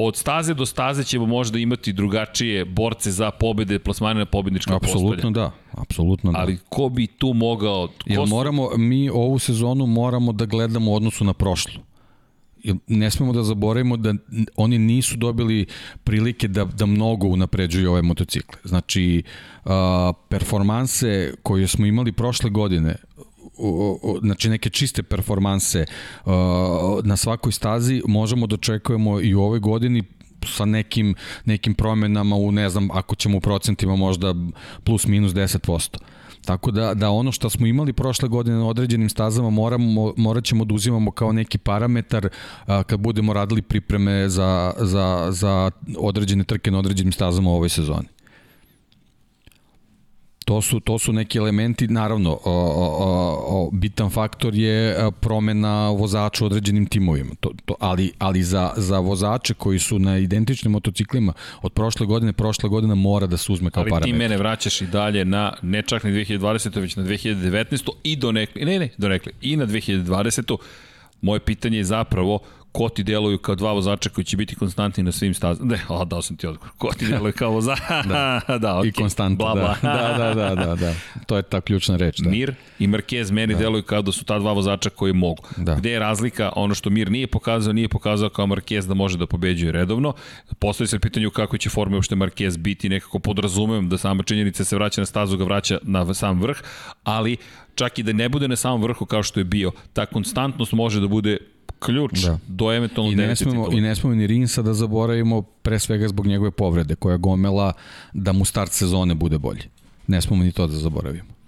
[0.01, 5.11] od staze do staze ćemo možda imati drugačije borce za pobede, plasmane na pobednička apsolutno
[5.11, 5.31] postolja.
[5.31, 5.51] da,
[5.81, 6.39] apsolutno da.
[6.39, 7.87] Ali ko bi tu mogao...
[8.15, 11.81] Ko moramo, mi ovu sezonu moramo da gledamo u odnosu na prošlu
[12.87, 14.13] ne smemo da zaboravimo da
[14.55, 15.65] oni nisu dobili
[16.03, 18.59] prilike da, da mnogo unapređuju ove motocikle.
[18.63, 19.23] Znači,
[19.65, 19.71] uh,
[20.29, 22.95] performanse koje smo imali prošle godine,
[24.21, 25.85] znači neke čiste performanse
[27.03, 30.03] na svakoj stazi možemo da očekujemo i u ovoj godini
[30.45, 34.35] sa nekim, nekim promenama u, ne znam, ako ćemo u procentima možda
[34.83, 35.97] plus minus 10%.
[36.45, 40.65] Tako da, da ono što smo imali prošle godine na određenim stazama moramo, morat ćemo
[40.65, 42.29] da uzimamo kao neki parametar
[42.65, 47.69] a, kad budemo radili pripreme za, za, za određene trke na određenim stazama u ovoj
[47.69, 48.07] sezoni
[50.49, 53.09] to su, to su neki elementi, naravno, o, o,
[53.47, 58.99] o, bitan faktor je promena vozača u određenim timovima, to, to, ali, ali za, za
[58.99, 63.71] vozače koji su na identičnim motociklima od prošle godine, prošla godina mora da se uzme
[63.71, 64.09] kao ali parametar.
[64.09, 66.81] Ali ti mene vraćaš i dalje na, ne čak na 2020.
[66.81, 67.89] već na 2019.
[68.03, 70.57] i do nekli, ne, ne, do nekli, i na 2020.
[71.21, 72.39] Moje pitanje je zapravo
[72.71, 75.71] ko ti deluju kao dva vozača koji će biti konstantni na svim stazama.
[75.71, 76.71] Ne, a, dao sam ti odgovor.
[76.77, 77.79] Ko ti deluju kao vozač?
[78.05, 78.87] da, da okay.
[78.87, 79.75] I konstantno, bla, bla.
[79.81, 80.15] Da.
[80.17, 80.93] da, da, da, da, da.
[81.25, 82.19] To je ta ključna reč.
[82.19, 82.29] Da.
[82.29, 83.59] Mir i Marquez meni da.
[83.59, 85.43] deluju kao da su ta dva vozača koji mogu.
[85.57, 85.75] Da.
[85.75, 86.51] Gde je razlika?
[86.55, 90.13] Ono što Mir nije pokazao, nije pokazao kao Marquez da može da pobeđuje redovno.
[90.59, 94.75] Postoji se pitanje kako će forme uopšte Marquez biti, nekako podrazumem da sama činjenica se
[94.75, 96.57] vraća na stazu, ga vraća na sam vrh,
[97.03, 97.37] ali
[97.75, 100.99] čak i da ne bude na samom vrhu kao što je bio, ta konstantnost može
[100.99, 101.37] da bude
[101.79, 102.39] ključ da.
[102.47, 106.27] do eventualno I ne smemo, I ne smemo ni Rinsa da zaboravimo pre svega zbog
[106.27, 107.73] njegove povrede koja gomela
[108.13, 109.63] da mu start sezone bude bolji.
[110.07, 111.39] Ne smemo ni to da zaboravimo.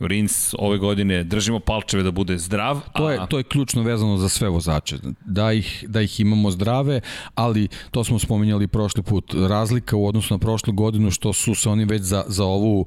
[0.00, 2.80] Rins ove godine držimo palčeve da bude zdrav.
[2.96, 3.26] To je, a...
[3.26, 4.98] to je ključno vezano za sve vozače.
[5.24, 7.00] Da ih, da ih imamo zdrave,
[7.34, 9.34] ali to smo spominjali prošli put.
[9.48, 12.86] Razlika u odnosu na prošlu godinu što su se oni već za, za ovu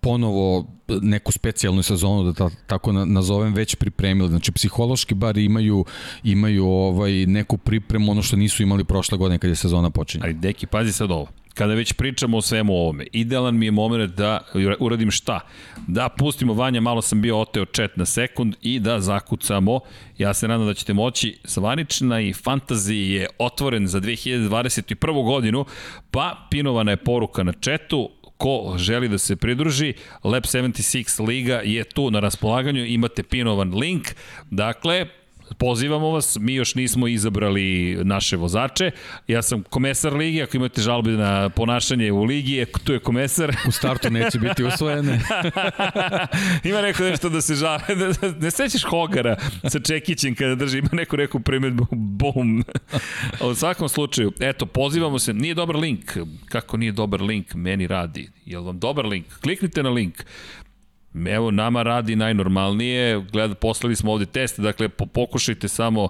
[0.00, 5.84] ponovo neku specijalnu sezonu da ta, tako nazovem već pripremili znači psihološki bar imaju
[6.24, 10.34] imaju ovaj neku pripremu ono što nisu imali prošle godine kad je sezona počinje ali
[10.34, 11.26] deki pazi sad ovo
[11.56, 14.40] kada već pričamo o svemu ovome, idealan mi je moment da
[14.80, 15.40] uradim šta?
[15.86, 19.80] Da pustimo Vanja, malo sam bio oteo čet na sekund i da zakucamo.
[20.18, 21.38] Ja se nadam da ćete moći.
[21.44, 25.24] Svanična i fantaziji je otvoren za 2021.
[25.24, 25.64] godinu,
[26.10, 31.84] pa pinovana je poruka na četu, ko želi da se pridruži, Lab 76 Liga je
[31.84, 34.08] tu na raspolaganju, imate pinovan link,
[34.50, 35.06] dakle,
[35.58, 38.90] pozivamo vas, mi još nismo izabrali naše vozače.
[39.28, 43.56] Ja sam komesar ligi, ako imate žalbe na ponašanje u ligi, tu je komesar.
[43.68, 45.20] U startu neće biti usvojene.
[46.70, 47.82] ima neko nešto da se žale.
[48.40, 49.36] Ne sećaš Hogara
[49.68, 52.64] sa Čekićem kada drži, ima neko neku primedbu, bum.
[53.40, 56.16] U svakom slučaju, eto, pozivamo se, nije dobar link.
[56.48, 57.54] Kako nije dobar link?
[57.54, 58.30] Meni radi.
[58.44, 59.26] Jel vam dobar link?
[59.40, 60.24] Kliknite na link
[61.26, 66.08] evo nama radi najnormalnije, gleda, poslali smo ovde test, dakle po, pokušajte samo,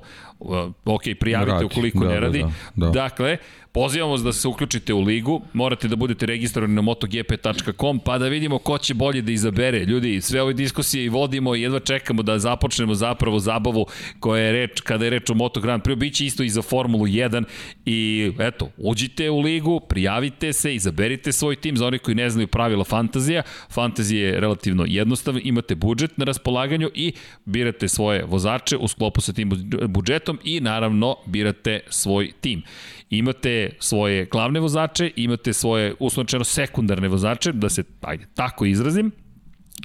[0.84, 1.64] ok, prijavite radi.
[1.64, 2.42] ukoliko da, ne radi.
[2.42, 2.90] Da, da, da.
[2.90, 3.36] Dakle,
[3.77, 8.29] Pozivamo vas da se uključite u ligu, morate da budete registrovani na motogp.com pa da
[8.29, 9.85] vidimo ko će bolje da izabere.
[9.85, 13.87] Ljudi, sve ove diskusije i vodimo i jedva čekamo da započnemo zapravo zabavu
[14.20, 17.07] koja je reč, kada je reč o Moto Grand Prix, biće isto i za Formulu
[17.07, 17.45] 1
[17.87, 22.49] i eto, uđite u ligu, prijavite se, izaberite svoj tim za onih koji ne znaju
[22.49, 23.43] pravila fantazija.
[23.70, 27.12] Fantazija je relativno jednostavna, imate budžet na raspolaganju i
[27.45, 29.51] birate svoje vozače u sklopu sa tim
[29.89, 32.62] budžetom i naravno birate svoj tim
[33.11, 39.12] imate svoje glavne vozače, imate svoje uslovno sekundarne vozače, da se, ajde, tako izrazim,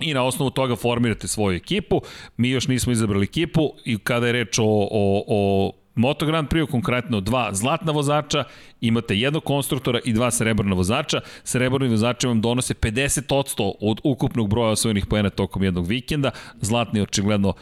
[0.02, 2.02] i na osnovu toga formirate svoju ekipu.
[2.38, 6.72] Mi još nismo izabrali ekipu i kada je reč o, o, o Moto Grand Prix,
[6.72, 8.44] konkretno dva zlatna vozača,
[8.82, 11.22] imate jednog konstruktora i dva srebrna vozača.
[11.44, 16.32] Srebrni vozači vam donose 50% od ukupnog broja osvojenih pojena tokom jednog vikenda.
[16.62, 17.54] Zlatni očigledno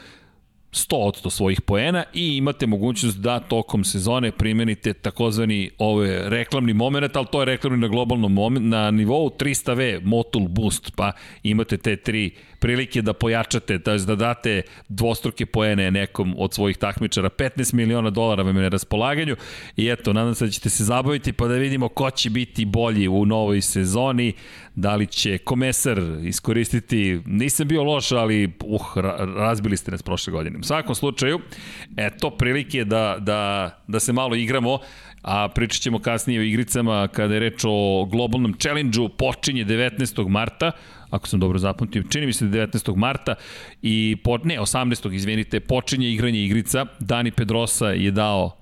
[0.72, 7.28] 100% svojih poena i imate mogućnost da tokom sezone primenite takozvani ove reklamni moment, ali
[7.32, 11.12] to je reklamni na globalnom moment, na nivou 300V Motul Boost, pa
[11.44, 17.30] imate te tri prilike da pojačate, da, da date dvostruke poene nekom od svojih takmičara.
[17.30, 19.36] 15 miliona dolara vam je na raspolaganju
[19.76, 23.08] i eto, nadam se da ćete se zabaviti pa da vidimo ko će biti bolji
[23.08, 24.34] u novoj sezoni,
[24.76, 28.82] da li će komesar iskoristiti, nisam bio loš, ali uh,
[29.38, 30.60] razbili ste nas prošle godine.
[30.60, 31.40] U svakom slučaju,
[31.98, 34.80] eto, prilike da, da, da se malo igramo,
[35.22, 40.28] a pričat ćemo kasnije o igricama kada je reč o globalnom challenge-u, počinje 19.
[40.28, 40.72] marta,
[41.10, 42.96] ako sam dobro zapamtio, čini mi se 19.
[42.96, 43.36] marta
[43.82, 45.14] i po, ne, 18.
[45.14, 46.86] izvinite, počinje igranje igrica.
[47.00, 48.60] Dani Pedrosa je dao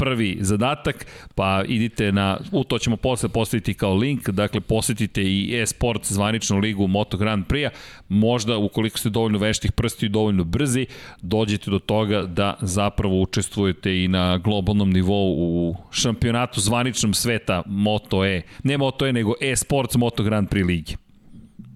[0.00, 5.60] prvi zadatak, pa idite na, u to ćemo posle postaviti kao link, dakle posetite i
[5.62, 7.70] e-sport zvaničnu ligu Moto Grand Prix-a,
[8.08, 10.86] možda ukoliko ste dovoljno veštih prsti i dovoljno brzi,
[11.22, 18.24] dođete do toga da zapravo učestvujete i na globalnom nivou u šampionatu zvaničnom sveta Moto
[18.24, 21.09] E, ne Moto E, nego e-sports Moto Grand Prix ligi.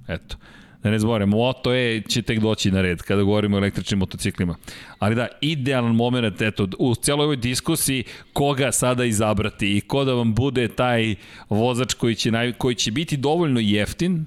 [0.08, 0.36] Eto.
[0.82, 4.56] Da ne zaboravim, Moto E će tek doći na red kada govorimo o električnim motociklima.
[4.98, 10.14] Ali da, idealan moment, eto, u celoj ovoj diskusiji koga sada izabrati i ko da
[10.14, 11.14] vam bude taj
[11.48, 14.26] vozač koji će, naj, koji će biti dovoljno jeftin,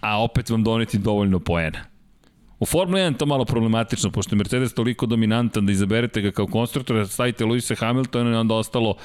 [0.00, 1.84] a opet vam doneti dovoljno poena.
[2.58, 6.46] U Formula 1 to malo problematično, pošto je Mercedes toliko dominantan da izaberete ga kao
[6.46, 8.96] konstruktora, stavite Luisa Hamiltona i onda ostalo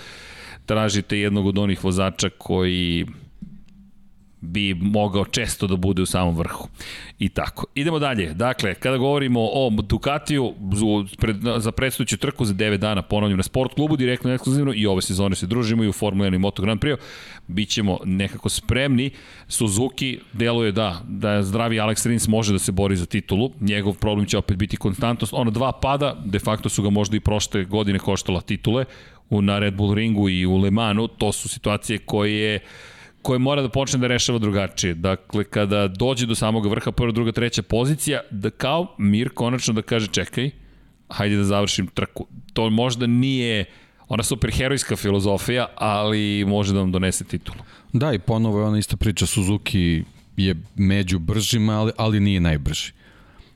[0.66, 3.06] tražite jednog od onih vozača koji
[4.42, 6.68] bi mogao često da bude u samom vrhu.
[7.20, 7.66] I tako.
[7.76, 8.34] Idemo dalje.
[8.34, 10.54] Dakle, kada govorimo o Ducatiju
[11.58, 15.36] za predstavljuću trku za 9 dana ponavljam na sport klubu, direktno ekskluzivno i ove sezone
[15.36, 16.98] se družimo i u Formula 1 i Moto Grand Prix.
[17.48, 19.10] Bićemo nekako spremni.
[19.48, 23.52] Suzuki deluje da, da zdravi Alex Rins može da se bori za titulu.
[23.60, 25.34] Njegov problem će opet biti konstantnost.
[25.34, 28.86] Ona dva pada, de facto su ga možda i prošle godine koštala titule
[29.30, 31.08] u, na Red Bull ringu i u Le Manu.
[31.08, 32.60] To su situacije koje
[33.22, 34.94] koje mora da počne da rešava drugačije.
[34.94, 39.82] Dakle, kada dođe do samog vrha, prva, druga, treća pozicija, da kao Mir konačno da
[39.82, 40.50] kaže čekaj,
[41.10, 42.28] hajde da završim trku.
[42.54, 43.66] To možda nije
[44.08, 47.64] ona superherojska filozofija, ali može da vam donese titulu.
[47.94, 50.04] Da, i ponovo je ona ista priča, Suzuki
[50.38, 52.92] je među bržima, ali, ali nije najbrži.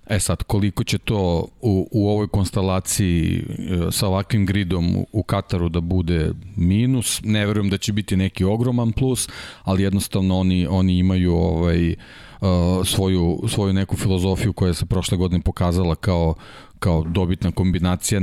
[0.08, 5.70] E sad, koliko će to u, u ovoj konstelaciji e, sa ovakvim gridom u, Kataru
[5.70, 9.30] da bude minus, ne verujem da će biti neki ogroman plus,
[9.64, 12.48] ali jednostavno oni, oni imaju ovaj, uh,
[12.86, 16.34] svoju, svoju neku filozofiju koja se prošle godine pokazala kao
[16.80, 18.20] kao dobitna kombinacija,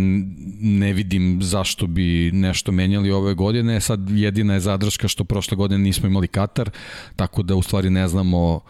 [0.60, 5.78] ne vidim zašto bi nešto menjali ove godine, sad jedina je zadrška što prošle godine
[5.78, 6.70] nismo imali Katar,
[7.16, 8.62] tako da u stvari ne znamo uh,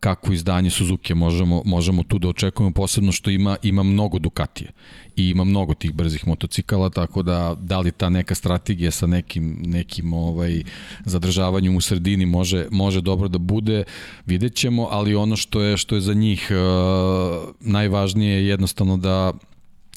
[0.00, 4.72] kakvo izdanje Suzuki možemo, možemo tu da očekujemo, posebno što ima, ima mnogo Ducatije
[5.16, 9.56] i ima mnogo tih brzih motocikala, tako da da li ta neka strategija sa nekim,
[9.66, 10.62] nekim ovaj,
[11.04, 13.84] zadržavanjem u sredini može, može dobro da bude,
[14.26, 19.32] vidjet ćemo, ali ono što je, što je za njih uh, najvažnije je jednostavno da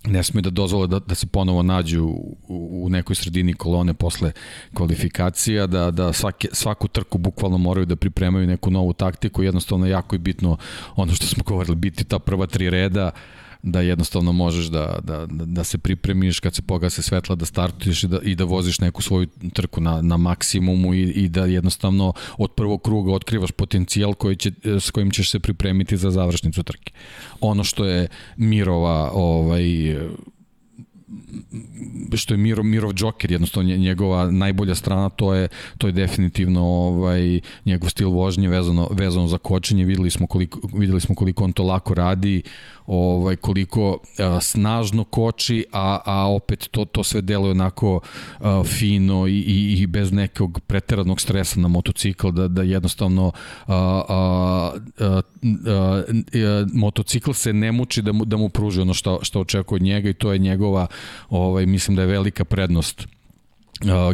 [0.07, 2.37] ne sme da dozvole da, da se ponovo nađu u,
[2.85, 4.31] u nekoj sredini kolone posle
[4.73, 10.15] kvalifikacija, da, da svake, svaku trku bukvalno moraju da pripremaju neku novu taktiku, jednostavno jako
[10.15, 10.57] je bitno
[10.95, 13.11] ono što smo govorili, biti ta prva tri reda,
[13.63, 18.07] da jednostavno možeš da, da, da se pripremiš kad se pogase svetla, da startuješ i
[18.07, 22.51] da, i da voziš neku svoju trku na, na maksimumu i, i da jednostavno od
[22.51, 26.93] prvog kruga otkrivaš potencijal koji će, s kojim ćeš se pripremiti za završnicu trke.
[27.41, 28.07] Ono što je
[28.37, 29.97] Mirova ovaj,
[32.15, 35.47] što je Miro, Mirov Joker, jednostavno njegova najbolja strana, to je,
[35.77, 41.01] to je definitivno ovaj, njegov stil vožnje vezano, vezano za kočenje, videli smo koliko, videli
[41.01, 42.43] smo koliko on to lako radi,
[42.89, 47.99] ovaj koliko a, snažno koči, a, a opet to to sve deluje onako
[48.39, 53.31] a, fino i, i, i bez nekog preteranog stresa na motocikl da da jednostavno
[53.67, 53.75] a,
[54.09, 55.21] a, a, a,
[55.67, 59.81] a, motocikl se ne muči da mu da mu pruži ono što što očekuje od
[59.81, 60.87] njega i to je njegova
[61.29, 63.07] ovaj mislim da je velika prednost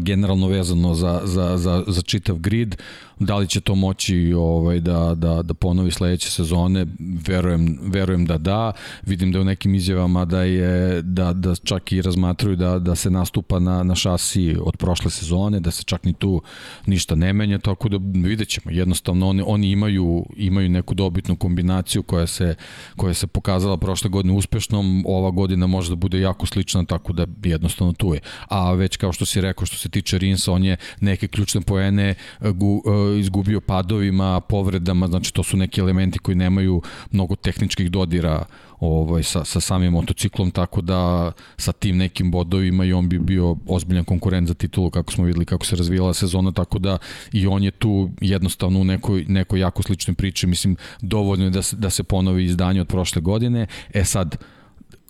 [0.02, 2.76] generalno vezano za, za, za, za čitav grid.
[3.20, 6.86] Da li će to moći ovaj, da, da, da ponovi sledeće sezone?
[7.28, 8.72] Verujem, verujem da da.
[9.06, 13.10] Vidim da u nekim izjavama da je da, da čak i razmatruju da, da se
[13.10, 16.42] nastupa na, na šasi od prošle sezone, da se čak ni tu
[16.86, 17.98] ništa ne menja, tako da
[18.28, 18.72] vidjet ćemo.
[18.72, 22.56] Jednostavno oni, oni imaju, imaju neku dobitnu kombinaciju koja se,
[22.96, 27.26] koja se pokazala prošle godine uspešnom, ova godina može da bude jako slična, tako da
[27.44, 28.20] jednostavno tu je.
[28.48, 32.10] A već kao što si rekao, što se tiče Rinsa, on je neke ključne poene
[32.10, 36.82] eh, gu, uh, izgubio padovima, povredama, znači to su neki elementi koji nemaju
[37.12, 38.46] mnogo tehničkih dodira
[38.80, 43.56] ovaj, sa, sa samim motociklom, tako da sa tim nekim bodovima i on bi bio
[43.68, 46.98] ozbiljan konkurent za titulu kako smo videli kako se razvijala sezona, tako da
[47.32, 51.62] i on je tu jednostavno u nekoj, nekoj jako sličnoj priči, mislim dovoljno je da
[51.62, 54.38] se, da se ponovi izdanje od prošle godine, e sad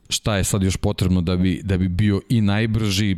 [0.10, 3.18] šta je sad još potrebno da bi, da bi bio i najbrži,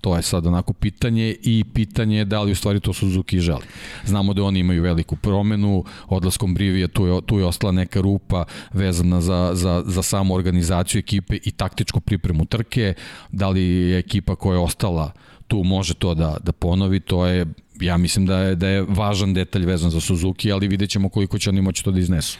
[0.00, 3.62] To je sad onako pitanje i pitanje je da li u stvari to Suzuki želi.
[4.04, 8.44] Znamo da oni imaju veliku promenu, odlaskom Brivija tu je, tu je ostala neka rupa
[8.72, 12.94] vezana za, za, za samu organizaciju ekipe i taktičku pripremu trke,
[13.32, 15.12] da li je ekipa koja je ostala
[15.48, 17.46] tu može to da, da ponovi, to je
[17.80, 21.38] ja mislim da je, da je važan detalj vezan za Suzuki, ali vidjet ćemo koliko
[21.38, 22.38] će oni moći to da iznesu.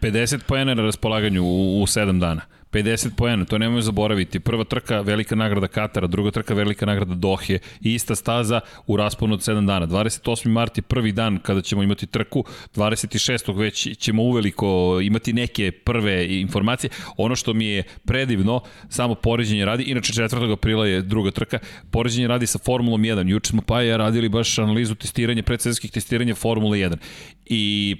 [0.00, 2.40] 50 poena na raspolaganju u, u 7 dana.
[2.72, 4.40] 50 poena, to nemojmo zaboraviti.
[4.40, 9.34] Prva trka velika nagrada Katara, druga trka velika nagrada Dohe i ista staza u rasponu
[9.34, 9.86] od 7 dana.
[9.86, 10.48] 28.
[10.48, 12.44] mart je prvi dan kada ćemo imati trku,
[12.74, 13.58] 26.
[13.58, 16.90] već ćemo uveliko imati neke prve informacije.
[17.16, 20.52] Ono što mi je predivno, samo poređenje radi, inače 4.
[20.52, 21.58] aprila je druga trka,
[21.90, 23.28] poređenje radi sa Formulom 1.
[23.28, 26.96] Juče smo pa ja radili baš analizu testiranja, predsezonskih testiranja Formule 1.
[27.46, 27.96] I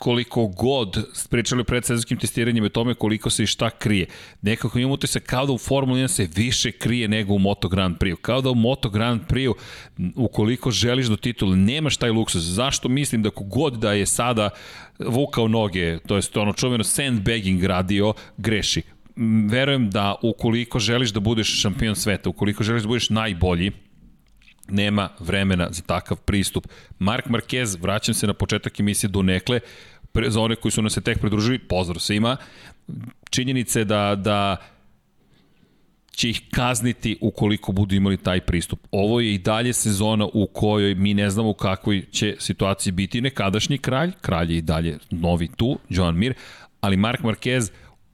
[0.00, 4.06] koliko god pričali o predsezonskim testiranjima o tome koliko se i šta krije.
[4.42, 7.96] Nekako imamo se kao da u Formuli 1 se više krije nego u Moto Grand
[7.96, 8.16] Prix.
[8.16, 9.54] Kao da u Moto Grand Prix
[10.16, 12.42] ukoliko želiš do titula nemaš taj luksus.
[12.42, 14.50] Zašto mislim da kogod da je sada
[14.98, 18.82] vukao noge, to je ono čuveno sandbagging radio, greši.
[19.50, 23.72] Verujem da ukoliko želiš da budeš šampion sveta, ukoliko želiš da budeš najbolji,
[24.70, 26.66] nema vremena za takav pristup.
[26.98, 29.60] Mark Marquez, vraćam se na početak emisije do nekle,
[30.12, 32.36] pre, za one koji su nas se tek pridružili, pozdrav svima,
[33.30, 34.56] činjenice da, da
[36.12, 38.86] će ih kazniti ukoliko budu imali taj pristup.
[38.90, 43.20] Ovo je i dalje sezona u kojoj mi ne znamo u kakvoj će situaciji biti
[43.20, 46.34] nekadašnji kralj, kralj je i dalje novi tu, Joan Mir,
[46.80, 47.70] ali Mark Marquez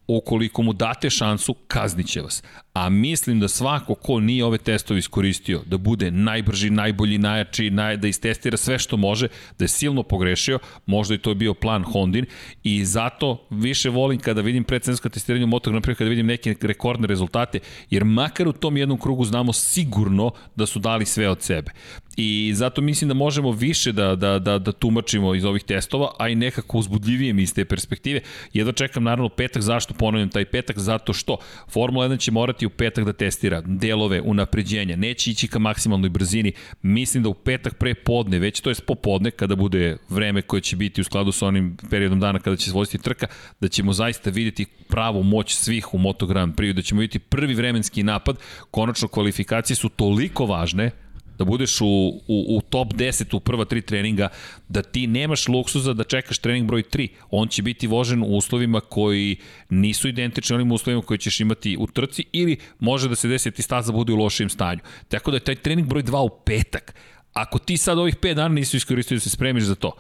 [0.09, 2.43] ukoliko mu date šansu, kazniće vas.
[2.73, 7.97] A mislim da svako ko nije ove testove iskoristio, da bude najbrži, najbolji, najjači, naj,
[7.97, 9.29] da istestira sve što može,
[9.59, 12.27] da je silno pogrešio, možda i to je bio plan Hondin
[12.63, 16.55] i zato više volim kada vidim predsedničko testiranje u Moto Grand Prix, kada vidim neke
[16.61, 17.59] rekordne rezultate,
[17.91, 21.71] jer makar u tom jednom krugu znamo sigurno da su dali sve od sebe.
[22.17, 26.29] I zato mislim da možemo više da, da, da, da tumačimo iz ovih testova, a
[26.29, 28.21] i nekako uzbudljivije mi iz te perspektive.
[28.53, 30.79] Jedva čekam naravno petak, zašto ponavljam taj petak?
[30.79, 31.37] Zato što
[31.69, 36.53] Formula 1 će morati u petak da testira delove unapređenja, neće ići ka maksimalnoj brzini.
[36.83, 40.77] Mislim da u petak pre podne, već to je popodne, kada bude vreme koje će
[40.77, 43.27] biti u skladu sa onim periodom dana kada će se trka,
[43.61, 47.55] da ćemo zaista videti pravu moć svih u Moto Grand Prix, da ćemo videti prvi
[47.55, 48.37] vremenski napad,
[48.71, 50.91] konačno kvalifikacije su toliko važne,
[51.39, 54.29] da budeš u, u, u top 10 u prva tri treninga,
[54.69, 57.09] da ti nemaš luksuza da čekaš trening broj 3.
[57.31, 59.37] On će biti vožen u uslovima koji
[59.69, 63.57] nisu identični onim uslovima koje ćeš imati u trci ili može da se desi da
[63.57, 64.81] ti staza bude u lošijem stanju.
[65.09, 66.95] Tako da je taj trening broj 2 u petak.
[67.33, 69.93] Ako ti sad ovih 5 dana nisi iskoristio da se spremiš za to,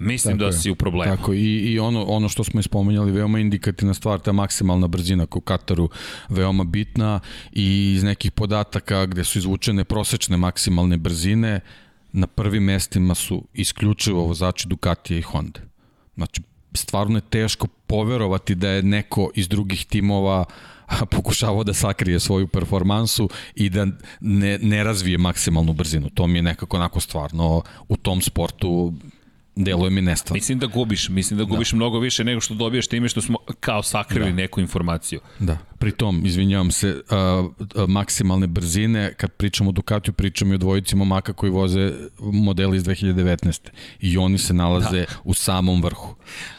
[0.00, 1.16] Mislim tako da je, si u problemu.
[1.16, 5.40] Tako, i, i ono, ono što smo ispomenjali, veoma indikativna stvar, ta maksimalna brzina u
[5.40, 5.88] Kataru,
[6.28, 7.20] veoma bitna
[7.52, 11.60] i iz nekih podataka gde su izvučene prosečne maksimalne brzine,
[12.12, 15.60] na prvim mestima su isključivo vozači Ducatija i Honda.
[16.14, 16.42] Znači,
[16.74, 20.44] stvarno je teško poverovati da je neko iz drugih timova
[21.16, 23.86] pokušavao da sakrije svoju performansu i da
[24.20, 26.10] ne, ne razvije maksimalnu brzinu.
[26.10, 28.94] To mi je nekako onako stvarno u tom sportu
[29.64, 30.36] deluje mi nestvarno.
[30.36, 31.76] Mislim da gubiš, mislim da gubiš da.
[31.76, 34.36] mnogo više nego što dobiješ time što smo kao sakrili da.
[34.36, 35.20] neku informaciju.
[35.38, 40.54] Da, pri tom, izvinjavam se, a, a, maksimalne brzine, kad pričamo o Ducatiju, pričamo i
[40.54, 43.68] o dvojici momaka koji voze modeli iz 2019.
[44.00, 45.06] I oni se nalaze da.
[45.24, 46.14] u samom vrhu.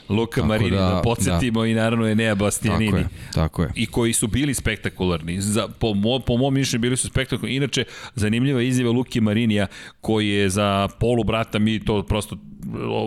[0.10, 1.68] Luka tako Marini, da, da podsjetimo da.
[1.68, 2.92] i naravno Enea Bastianini.
[2.92, 3.72] Tako je, tako je.
[3.76, 5.42] I koji su bili spektakularni.
[5.42, 7.56] Za, po, mo, po mom mišljenju bili su spektakularni.
[7.56, 7.84] Inače,
[8.16, 9.68] zanimljiva izjava Luki Marinija,
[10.02, 12.38] koji je za polu brata, mi to prosto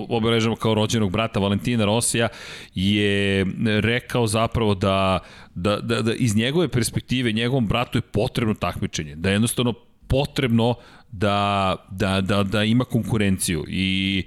[0.09, 2.29] obeležamo kao rođenog brata Valentina Rosija,
[2.75, 3.47] je
[3.81, 5.19] rekao zapravo da,
[5.55, 9.74] da, da, da iz njegove perspektive, njegovom bratu je potrebno takmičenje, da je jednostavno
[10.07, 10.74] potrebno
[11.12, 14.24] da, da, da, da ima konkurenciju i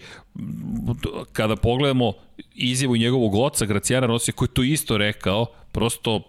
[1.34, 2.14] kada pogledamo
[2.56, 6.22] izjavu njegovog oca Gracijana Rosija koji to isto rekao, prosto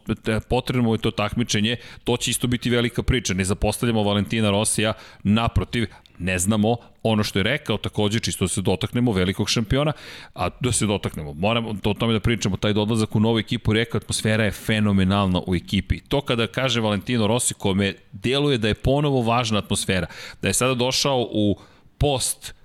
[0.48, 3.34] potrebno je to takmičenje, to će isto biti velika priča.
[3.34, 4.92] Ne zapostavljamo Valentina Rosija,
[5.22, 5.86] naprotiv,
[6.18, 9.92] ne znamo ono što je rekao takođe čisto da se dotaknemo velikog šampiona,
[10.34, 13.72] a da se dotaknemo, moramo to o tome da pričamo, taj odlazak u novu ekipu,
[13.72, 16.00] rekao atmosfera je fenomenalna u ekipi.
[16.00, 20.06] To kada kaže Valentino Rossi kome deluje da je ponovo važna atmosfera,
[20.42, 21.56] da je sada došao u
[21.98, 22.57] post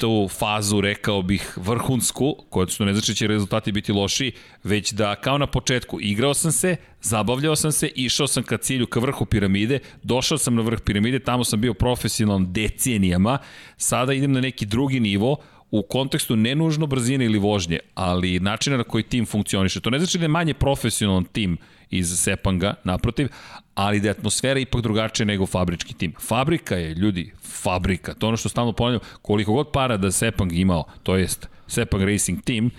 [0.00, 4.32] tu fazu, rekao bih, vrhunsku, koja što ne znači će rezultati biti loši,
[4.64, 8.86] već da kao na početku igrao sam se, zabavljao sam se, išao sam ka cilju,
[8.86, 13.38] ka vrhu piramide, došao sam na vrh piramide, tamo sam bio profesionalan decenijama,
[13.76, 15.36] sada idem na neki drugi nivo,
[15.70, 19.80] u kontekstu ne nužno brzine ili vožnje, ali načina na koji tim funkcioniše.
[19.80, 21.58] To ne znači da je manje profesionalan tim
[21.90, 23.28] iz Sepanga, naprotiv,
[23.74, 26.14] ali da je atmosfera ipak drugačija nego fabrički tim.
[26.20, 28.14] Fabrika je, ljudi, fabrika.
[28.14, 32.04] To je ono što stalno ponavljam, koliko god para da Sepang imao, to jest Sepang
[32.04, 32.70] Racing Team,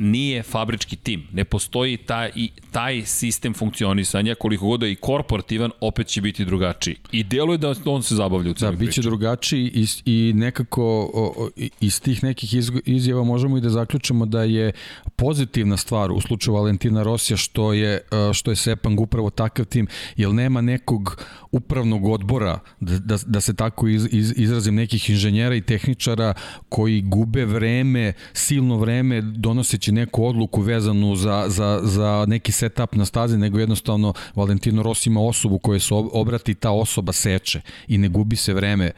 [0.00, 1.26] nije fabrički tim.
[1.32, 6.20] Ne postoji taj, i, taj sistem funkcionisanja, koliko god da je i korporativan, opet će
[6.20, 6.96] biti drugačiji.
[7.12, 8.86] I deluje da on se zabavlja u celoj da, priči.
[8.86, 11.48] Da, biće drugačiji i, i nekako o, o,
[11.80, 14.72] iz tih nekih izjava možemo i da zaključimo da je
[15.16, 18.00] pozitivna stvar u slučaju Valentina Rosija što je, e,
[18.32, 19.86] što je Sepang upravo takav tim,
[20.16, 25.54] jer nema nekog upravnog odbora, da, da, da se tako iz, iz, izrazim, nekih inženjera
[25.54, 26.34] i tehničara
[26.68, 33.04] koji gube vreme, silno vreme donoseći neku odluku vezanu za, za, za neki setup na
[33.04, 38.08] stazi, nego jednostavno Valentino Rossi ima osobu koja se obrati, ta osoba seče i ne
[38.08, 38.90] gubi se vreme.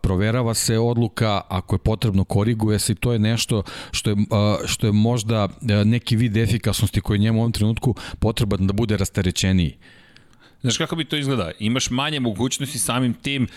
[0.00, 4.16] Proverava se odluka, ako je potrebno koriguje se i to je nešto što je,
[4.66, 5.48] što je možda
[5.84, 9.76] neki vid efikasnosti koji njemu u ovom trenutku potreban da bude rasterećeniji.
[10.66, 11.50] Znaš kako bi to izgleda?
[11.58, 13.48] Imaš manje mogućnosti samim tim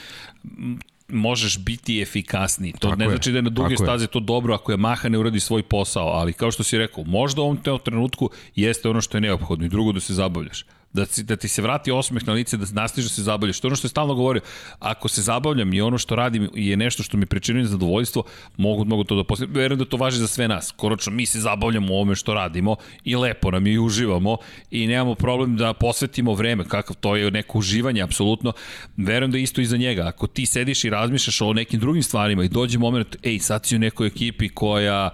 [1.07, 2.72] možeš biti efikasniji.
[2.72, 5.10] To tako ne je, znači da je na duge staze to dobro ako je Maha
[5.10, 9.01] ne uradi svoj posao, ali kao što si rekao, možda u ovom trenutku jeste ono
[9.01, 12.28] što je neophodno i drugo da se zabavljaš da, ti, da ti se vrati osmeh
[12.28, 13.60] na lice, da nastiže da se zabavljaš.
[13.60, 14.42] To je ono što je stalno govorio.
[14.80, 18.24] Ako se zabavljam i ono što radim je nešto što mi pričinuje zadovoljstvo,
[18.58, 19.48] mogu, mogu to da posle...
[19.50, 20.72] Verujem da to važi za sve nas.
[20.72, 24.38] Koročno, mi se zabavljamo u ovome što radimo i lepo nam i uživamo
[24.72, 28.54] i nemamo problem da posvetimo vreme, kakav to je neko uživanje, apsolutno.
[28.98, 30.08] Verujem da je isto i za njega.
[30.08, 33.76] Ako ti sediš i razmišljaš o nekim drugim stvarima i dođe moment, ej, sad si
[33.76, 35.10] u nekoj ekipi koja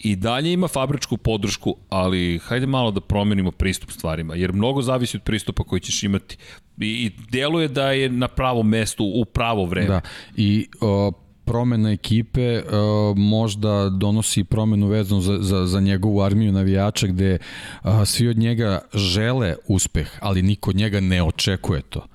[0.00, 5.16] i dalje ima fabričku podršku, ali hajde malo da promenimo pristup stvarima, jer mnogo zavisi
[5.16, 6.36] od pristupa koji ćeš imati.
[6.80, 9.88] I, i deluje da je na pravom mestu u pravo vreme.
[9.88, 10.00] Da,
[10.36, 11.12] i o,
[11.44, 17.38] promena ekipe o, možda donosi promenu vezanu za, za, za njegovu armiju navijača gde
[17.82, 22.06] a, svi od njega žele uspeh, ali niko od njega ne očekuje to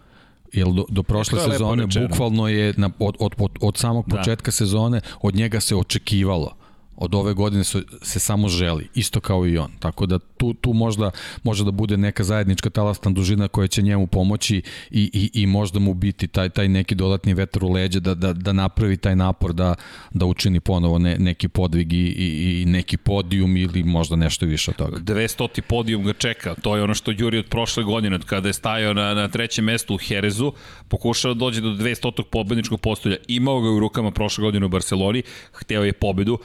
[0.53, 4.17] jer do, do prošle sezone bukvalno je na, od, od, od, od samog da.
[4.17, 6.55] početka sezone od njega se očekivalo
[6.97, 9.71] od ove godine se, se samo želi, isto kao i on.
[9.79, 11.11] Tako da tu, tu možda
[11.43, 15.79] može da bude neka zajednička talasna dužina koja će njemu pomoći i, i, i možda
[15.79, 19.53] mu biti taj, taj neki dodatni vetar u leđe da, da, da napravi taj napor
[19.53, 19.75] da,
[20.11, 24.71] da učini ponovo ne, neki podvig i, i, i neki podijum ili možda nešto više
[24.71, 24.97] od toga.
[24.97, 25.61] 200.
[25.61, 29.13] podijum ga čeka, to je ono što Juri od prošle godine, kada je stajao na,
[29.13, 30.53] na trećem mestu u Herezu,
[30.87, 32.23] pokušao da dođe do 200.
[32.31, 36.37] pobedničkog postolja, imao ga u rukama prošle godine u Barceloni, hteo je pobedu,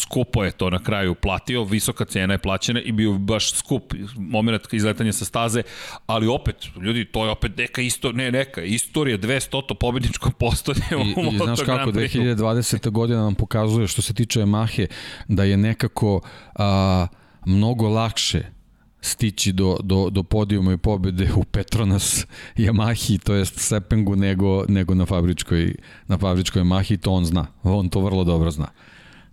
[0.00, 4.72] skupo je to na kraju platio, visoka cena je plaćena i bio baš skup moment
[4.72, 5.62] izletanja sa staze,
[6.06, 11.00] ali opet, ljudi, to je opet neka isto, ne neka, istorija 200 pobedničko postolje u
[11.00, 12.90] I, i znaš kako, 2020.
[12.90, 14.86] godina nam pokazuje što se tiče Mahe,
[15.28, 16.20] da je nekako
[16.54, 17.06] a,
[17.46, 18.56] mnogo lakše
[19.00, 22.26] stići do, do, do podijuma i pobede u Petronas
[22.56, 25.74] Yamahi, to jest Sepengu, nego, nego na fabričkoj,
[26.06, 27.46] na fabričkoj Yamahi, to on zna.
[27.62, 28.68] On to vrlo dobro zna.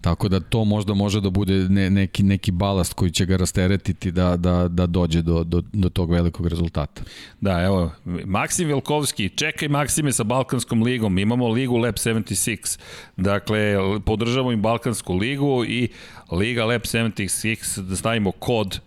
[0.03, 4.11] Tako da to možda može da bude ne, neki, neki balast koji će ga rasteretiti
[4.11, 7.01] da, da, da dođe do, do, do tog velikog rezultata.
[7.41, 7.91] Da, evo,
[8.25, 12.79] Maksim Velkovski, čekaj Maksime sa Balkanskom ligom, imamo ligu Lab 76,
[13.17, 13.75] dakle,
[14.05, 15.89] podržavamo i Balkansku ligu i
[16.31, 18.79] Liga Lab 76, da stavimo kod,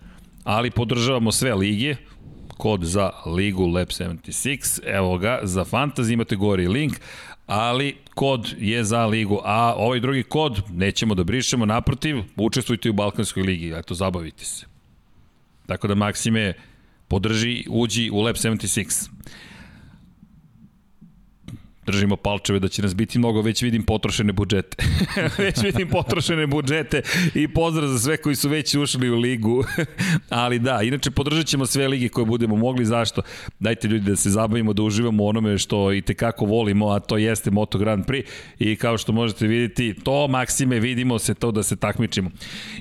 [0.44, 1.96] ali podržavamo sve lige,
[2.56, 7.00] kod za ligu Lab 76, evo ga, za fantasy imate gori link,
[7.46, 12.92] ali kod je za ligu, a ovaj drugi kod nećemo da brišemo, naprotiv, učestvujte u
[12.92, 14.66] Balkanskoj ligi, eto, zabavite se.
[15.66, 16.54] Tako da Maksime
[17.08, 19.10] podrži, uđi u Lab 76
[21.86, 24.84] držimo palčeve da će nas biti mnogo, već vidim potrošene budžete.
[25.38, 27.02] već vidim potrošene budžete
[27.34, 29.64] i pozdrav za sve koji su već ušli u ligu.
[30.28, 32.84] Ali da, inače podržat ćemo sve lige koje budemo mogli.
[32.84, 33.22] Zašto?
[33.58, 37.16] Dajte ljudi da se zabavimo, da uživamo u onome što i tekako volimo, a to
[37.16, 38.24] jeste Moto Grand Prix.
[38.58, 42.30] I kao što možete vidjeti, to Maksime, vidimo se to da se takmičimo.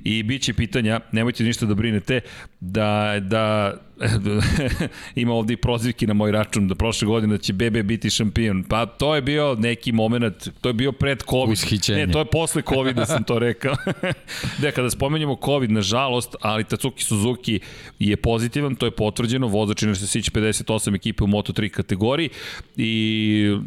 [0.04, 2.22] I bit će pitanja, nemojte ništa da brinete,
[2.60, 3.76] da, da
[5.16, 8.64] ima ovde i prozivki na moj račun da prošle godine da će BB biti šampion.
[8.64, 11.54] Pa to je bio neki moment, to je bio pred COVID.
[11.54, 12.06] Ushićenje.
[12.06, 13.76] Ne, to je posle COVID da sam to rekao.
[14.62, 17.60] da, kada spomenjamo COVID, nažalost, ali Tatsuki Suzuki
[18.00, 22.30] je pozitivan, to je potvrđeno, vozač je se sići 58 ekipe u Moto3 kategoriji
[22.78, 23.58] i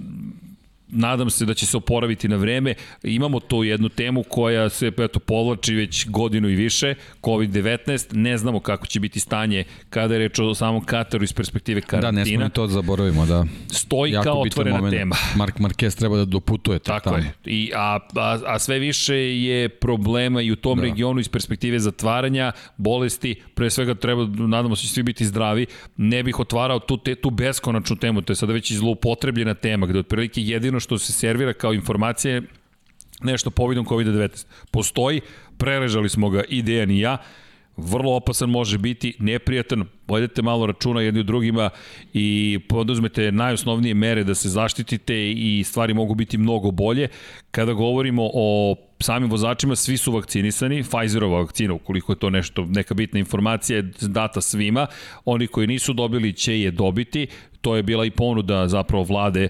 [0.88, 2.74] nadam se da će se oporaviti na vreme.
[3.02, 8.60] Imamo tu jednu temu koja se eto, povlači već godinu i više, COVID-19, ne znamo
[8.60, 12.24] kako će biti stanje kada je reč o samom Kataru iz perspektive karantina.
[12.24, 13.44] Da, ne smo to da zaboravimo, da.
[13.70, 14.96] Stoji jako kao otvorena moment.
[14.96, 15.16] tema.
[15.36, 17.16] Mark Marquez treba da doputuje Tako tamo.
[17.16, 17.32] je.
[17.44, 20.84] I, a, a, a sve više je problema i u tom da.
[20.84, 25.66] regionu iz perspektive zatvaranja, bolesti, pre svega treba, nadamo se, će svi biti zdravi.
[25.96, 29.86] Ne bih otvarao tu, te, tu beskonačnu temu, to je sada već i zloupotrebljena tema,
[29.86, 32.42] gde otprilike jedino jedino što se servira kao informacije
[33.22, 34.46] nešto povidom COVID-19.
[34.70, 35.20] Postoji,
[35.58, 37.18] preležali smo ga i Dejan i ja,
[37.76, 41.70] vrlo opasan može biti, neprijatan, povedete malo računa jedni u drugima
[42.14, 47.08] i poduzmete najosnovnije mere da se zaštitite i stvari mogu biti mnogo bolje.
[47.50, 52.94] Kada govorimo o samim vozačima, svi su vakcinisani, Pfizerova vakcina, ukoliko je to nešto, neka
[52.94, 54.86] bitna informacija, je data svima,
[55.24, 57.26] oni koji nisu dobili će je dobiti,
[57.60, 59.48] to je bila i ponuda zapravo vlade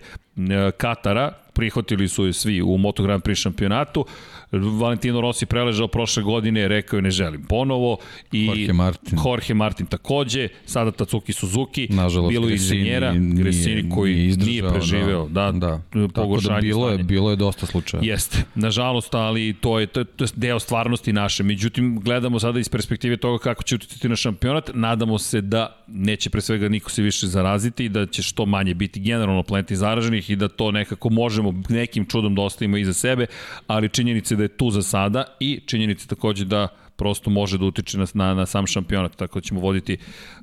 [0.77, 4.07] Katara, prihvatili su je svi u Moto Grand Prix šampionatu.
[4.53, 7.97] Valentino Rossi preležao prošle godine, rekao je ne želim ponovo
[8.33, 14.27] i Jorge Martin, Jorge Martin takođe, sada Tatsuki Suzuki, Nažalost, bilo inženjera, Gresini koji nije,
[14.27, 16.09] izdržao, nije preživeo, da, da, da.
[16.09, 17.01] pogoršanje da bilo stanje.
[17.01, 18.03] je, bilo je dosta slučaja.
[18.05, 21.43] Jeste, nažalost, ali to je, to, je, to je deo stvarnosti naše.
[21.43, 24.71] Međutim, gledamo sada iz perspektive toga kako će uticati na šampionat.
[24.75, 28.75] Nadamo se da neće pre svega niko se više zaraziti i da će što manje
[28.75, 33.27] biti generalno planeti zaraženih i da to nekako možemo nekim čudom da ostavimo iza sebe,
[33.67, 37.65] ali činjenica je da je tu za sada i činjenica takođe da prosto može da
[37.65, 39.97] utiče na, na, na sam šampionat, tako da ćemo voditi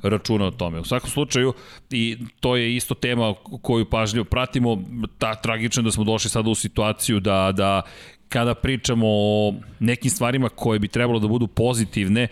[0.04, 0.80] računa o tome.
[0.80, 1.54] U svakom slučaju,
[1.92, 4.84] i to je isto tema koju pažljivo pratimo,
[5.18, 7.82] ta tragično da smo došli sada u situaciju da, da
[8.30, 12.30] kada pričamo o nekim stvarima koje bi trebalo da budu pozitivne, e,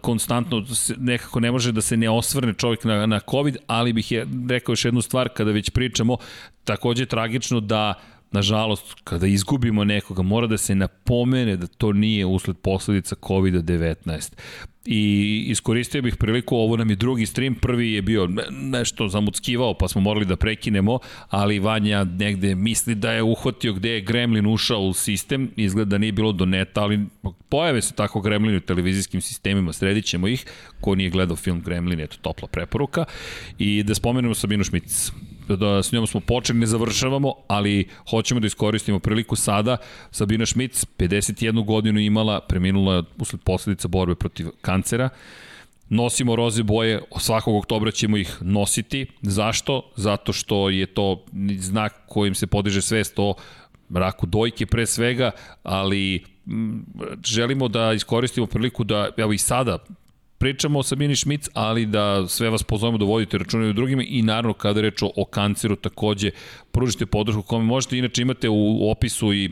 [0.00, 0.62] konstantno
[0.96, 4.72] nekako ne može da se ne osvrne čovjek na, na COVID, ali bih je rekao
[4.72, 6.16] još jednu stvar kada već pričamo,
[6.64, 7.94] takođe je tragično da
[8.36, 14.32] nažalost, kada izgubimo nekoga, mora da se napomene da to nije usled posledica COVID-19.
[14.86, 19.88] I iskoristio bih priliku, ovo nam je drugi stream, prvi je bio nešto zamuckivao pa
[19.88, 20.98] smo morali da prekinemo,
[21.30, 25.98] ali Vanja negde misli da je uhvatio gde je Gremlin ušao u sistem, izgleda da
[25.98, 27.06] nije bilo do neta, ali
[27.48, 30.44] pojave se tako Gremlin u televizijskim sistemima, sredit ćemo ih,
[30.80, 33.04] ko nije gledao film Gremlin, eto topla preporuka,
[33.58, 35.12] i da spomenemo Sabinu Šmic,
[35.48, 39.76] da s njom smo počeli, ne završavamo, ali hoćemo da iskoristimo priliku sada.
[40.10, 45.08] Sabina Šmic, 51 godinu imala, preminula usled posledica borbe protiv kancera.
[45.88, 49.06] Nosimo roze boje, svakog oktobra ćemo ih nositi.
[49.22, 49.90] Zašto?
[49.96, 51.24] Zato što je to
[51.58, 53.34] znak kojim se podiže svest o
[53.90, 55.30] raku dojke pre svega,
[55.62, 56.24] ali
[57.24, 59.78] želimo da iskoristimo priliku da, evo i sada,
[60.38, 64.22] pričamo o Sabini Šmic, ali da sve vas pozovemo da vodite račune u drugima i
[64.22, 66.30] naravno kada reč o, o kanceru takođe
[66.72, 67.98] pružite podršku kome možete.
[67.98, 69.50] Inače imate u opisu i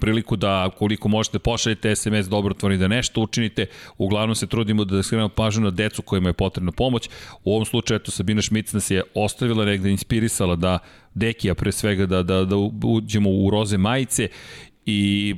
[0.00, 3.66] priliku da koliko možete pošaljete SMS dobrotvori da nešto učinite.
[3.98, 7.08] Uglavnom se trudimo da skrenemo pažnju na decu kojima je potrebna pomoć.
[7.44, 10.78] U ovom slučaju eto Sabina Šmic nas je ostavila negde inspirisala da
[11.14, 14.28] Dekija pre svega da da da uđemo u roze majice
[14.86, 15.34] i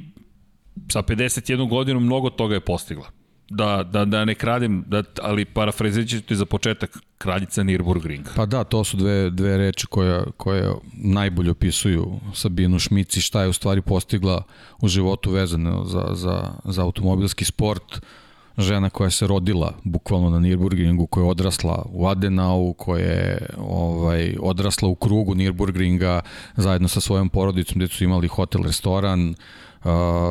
[0.88, 3.15] sa 51 godinom mnogo toga je postigla
[3.48, 8.28] da, da, da ne kradim, da, ali parafrazirat ću ti za početak kraljica Nürburgringa.
[8.36, 13.48] Pa da, to su dve, dve reči koje, koje najbolje opisuju Sabinu Šmici, šta je
[13.48, 14.42] u stvari postigla
[14.80, 18.00] u životu vezano za, za, za automobilski sport,
[18.58, 24.36] žena koja se rodila bukvalno na Nürburgringu, koja je odrasla u Adenau, koja je ovaj,
[24.40, 26.20] odrasla u krugu Nürburgringa
[26.56, 29.34] zajedno sa svojom porodicom, gde su imali hotel, restoran,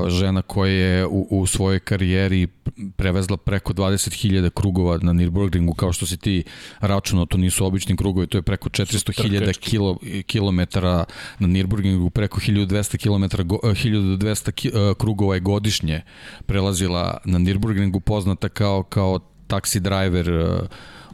[0.08, 2.48] žena koja je u, u svojoj karijeri
[2.96, 6.44] prevezla preko 20.000 krugova na Nürburgringu, kao što si ti
[6.80, 11.04] računao, to nisu obični krugovi, to je preko 400.000 kilo, kilometara
[11.40, 16.02] na Nürburgringu, preko 1200 km, 1200 krugova je godišnje
[16.46, 20.60] prelazila na Nürburgringu, poznata kao, kao taksi driver uh,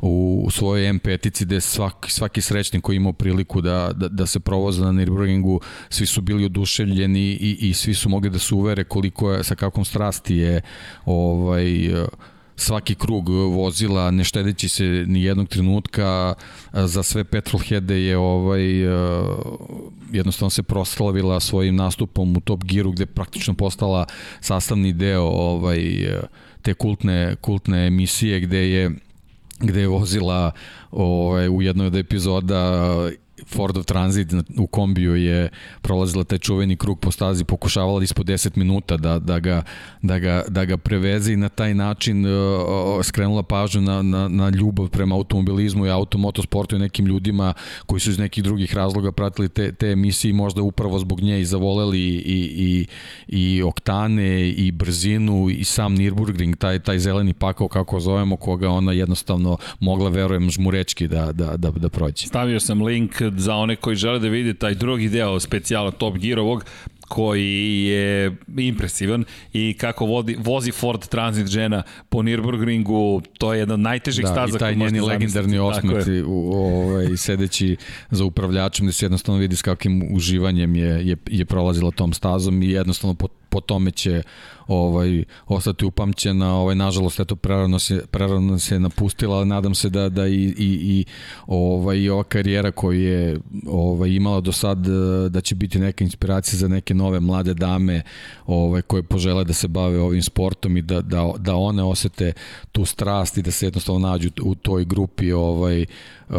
[0.01, 4.85] u svojoj M5-ici gde svaki, svaki srećnik koji imao priliku da, da, da se provoza
[4.85, 5.59] na Nürburgringu,
[5.89, 9.55] svi su bili oduševljeni i, i svi su mogli da se uvere koliko je, sa
[9.55, 10.61] kakvom strasti je
[11.05, 11.65] ovaj,
[12.55, 16.33] svaki krug vozila, ne štedeći se ni jednog trenutka,
[16.73, 18.63] za sve petrolheade je ovaj,
[20.11, 24.05] jednostavno se proslavila svojim nastupom u Top Gearu gde praktično postala
[24.41, 25.81] sastavni deo ovaj,
[26.61, 28.91] te kultne, kultne emisije gde je
[29.61, 30.51] gde je vozila
[30.91, 32.95] ovaj, u jednoj od epizoda
[33.47, 35.49] Fordov Transit u kombiju je
[35.81, 39.63] prolazila taj čuveni krug po stazi, pokušavala ispod 10 minuta da, da, ga,
[40.01, 42.31] da, ga, da ga preveze i na taj način uh,
[43.03, 47.53] skrenula pažnju na, na, na ljubav prema automobilizmu i automotosportu i nekim ljudima
[47.85, 51.45] koji su iz nekih drugih razloga pratili te, te emisije možda upravo zbog nje i
[51.45, 52.21] zavoleli i,
[52.57, 52.85] i,
[53.27, 58.91] i oktane i brzinu i sam Nürburgring, taj, taj zeleni pakao kako zovemo, koga ona
[58.91, 62.27] jednostavno mogla, verujem, žmurečki da, da, da, da prođe.
[62.27, 66.65] Stavio sam link za one koji žele da vidi taj drugi deo specijala Top Gearovog,
[67.11, 73.73] koji je impresivan i kako vodi, vozi Ford Transit žena po Nürburgringu, to je jedna
[73.73, 74.51] od najtežih da, staza.
[74.51, 77.77] Da, i taj njeni legendarni osmet ovaj, sedeći
[78.11, 82.63] za upravljačem gde se jednostavno vidi s kakvim uživanjem je, je, je prolazila tom stazom
[82.63, 84.23] i jednostavno po, po tome će
[84.67, 90.09] ovaj ostati upamćena, ovaj nažalost eto prerano se prerano se napustila, ali nadam se da
[90.09, 91.05] da i i i
[91.47, 94.77] ovaj i ova karijera koju je ovaj imala do sad
[95.29, 98.01] da će biti neka inspiracija za neke nove mlade dame
[98.45, 102.33] ovaj koje požele da se bave ovim sportom i da da da one osete
[102.71, 105.85] tu strast i da se jednostavno nađu u toj grupi ovaj
[106.29, 106.35] uh,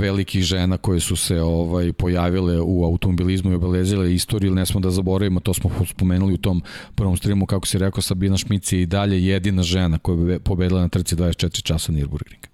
[0.00, 4.90] velikih žena koje su se ovaj pojavile u automobilizmu i obelezile istoriju, ne smo da
[4.90, 6.62] zaboravimo, to smo spomenuli u tom
[6.94, 10.80] prvom streamu, kako si rekao, Sabina Šmici je i dalje jedina žena koja je pobedila
[10.80, 12.48] na trci 24 časa Nürburgring.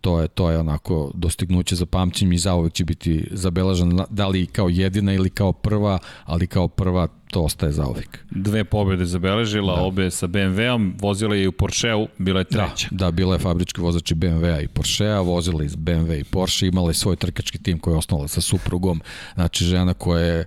[0.00, 4.46] To je, to je onako dostignuće za pamćenje i zauvek će biti zabeleženo da li
[4.46, 8.18] kao jedina ili kao prva, ali kao prva to ostaje zauvek.
[8.30, 9.82] Dve pobjede zabeležila, da.
[9.82, 12.88] obe sa BMW-om, vozila je i u Porscheu, bila je da, treća.
[12.90, 16.66] Da, da bila je fabrički vozač i BMW-a i Porschea, vozila iz BMW i Porsche,
[16.66, 19.00] imala je svoj trkački tim koji je osnovala sa suprugom,
[19.34, 20.44] znači žena koja je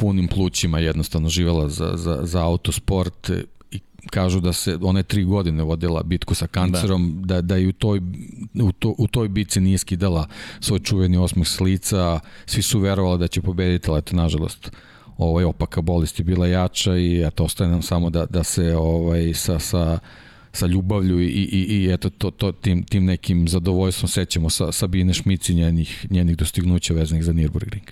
[0.00, 3.30] punim plućima jednostavno živela za, za, za autosport
[3.70, 3.78] i
[4.10, 7.72] kažu da se one tri godine vodila bitku sa kancerom, da, da, da i u
[7.72, 8.00] toj,
[8.62, 10.26] u, to, u toj bitci nije skidala
[10.60, 14.72] svoj čuveni osmeh s lica, svi su verovali da će pobediti, ali eto, nažalost,
[15.18, 19.34] ovaj, opaka bolest je bila jača i eto, ostaje nam samo da, da se ovaj,
[19.34, 19.98] sa, sa,
[20.52, 25.14] sa ljubavlju i, i, i eto to, to, tim, tim nekim zadovoljstvom sećamo sa Sabine
[25.14, 27.90] Šmici njenih, njenih dostignuća vezanih za Nürburgring.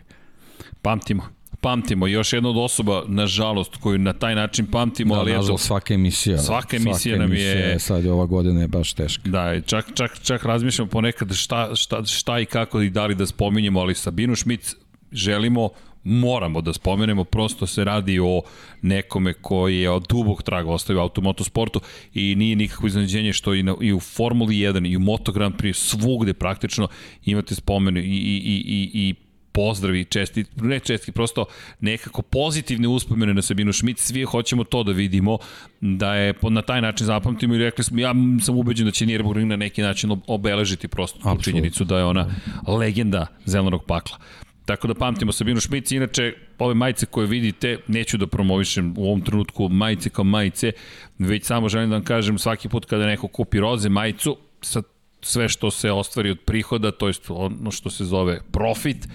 [0.83, 2.07] Pamtimo pamtimo.
[2.07, 6.39] Još jedna od osoba, nažalost, koju na taj način pamtimo, da, ali nažalost, svaka emisija.
[6.39, 7.53] Svaka emisija svaka nam je...
[7.53, 9.29] Emisija, sad je ova godina je baš teška.
[9.29, 13.27] Da, čak, čak, čak razmišljamo ponekad šta, šta, šta i kako i da li da
[13.27, 14.75] spominjemo, ali Sabinu Šmic
[15.13, 15.69] želimo
[16.05, 18.43] moramo da spomenemo, prosto se radi o
[18.83, 21.81] nekome koji je od dubog traga ostavio automotosportu
[22.15, 25.55] i nije nikakvo iznenađenje što i, na, i u Formuli 1 i u Moto Grand
[25.55, 26.89] Prix svugde praktično
[27.25, 29.15] imate spomenu i, i, i, i, i
[29.59, 31.45] pozdravi, česti, ne česti, prosto
[31.81, 35.39] nekako pozitivne uspomene na Sabinu Šmit, svi hoćemo to da vidimo,
[35.81, 39.45] da je na taj način zapamtimo i rekli smo, ja sam ubeđen da će Nürburgring
[39.45, 42.29] na neki način obeležiti prosto tu činjenicu da je ona
[42.67, 44.19] legenda zelenog pakla.
[44.65, 49.23] Tako da pamtimo Sabinu Šmic, inače ove majice koje vidite, neću da promovišem u ovom
[49.23, 50.73] trenutku majice kao majice,
[51.19, 54.83] već samo želim da vam kažem svaki put kada neko kupi roze majicu, sa
[55.23, 59.09] sve što se ostvari od prihoda, to je ono što se zove profit,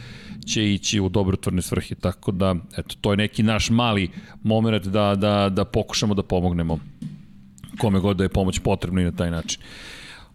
[0.43, 4.09] će ići u dobrotvorne svrhe, tako da, eto, to je neki naš mali
[4.43, 6.79] moment da, da, da pokušamo da pomognemo
[7.77, 9.61] kome god da je pomoć potrebna i na taj način.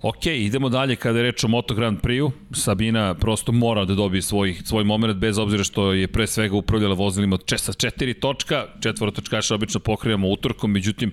[0.03, 2.31] Ok, idemo dalje kada je reč o Moto Grand Prix-u.
[2.55, 6.95] Sabina prosto mora da dobije svoj, svoj moment, bez obzira što je pre svega upravljala
[6.95, 11.13] vozilima česa četiri točka, četvorotočkaša obično pokrijamo utorkom, međutim,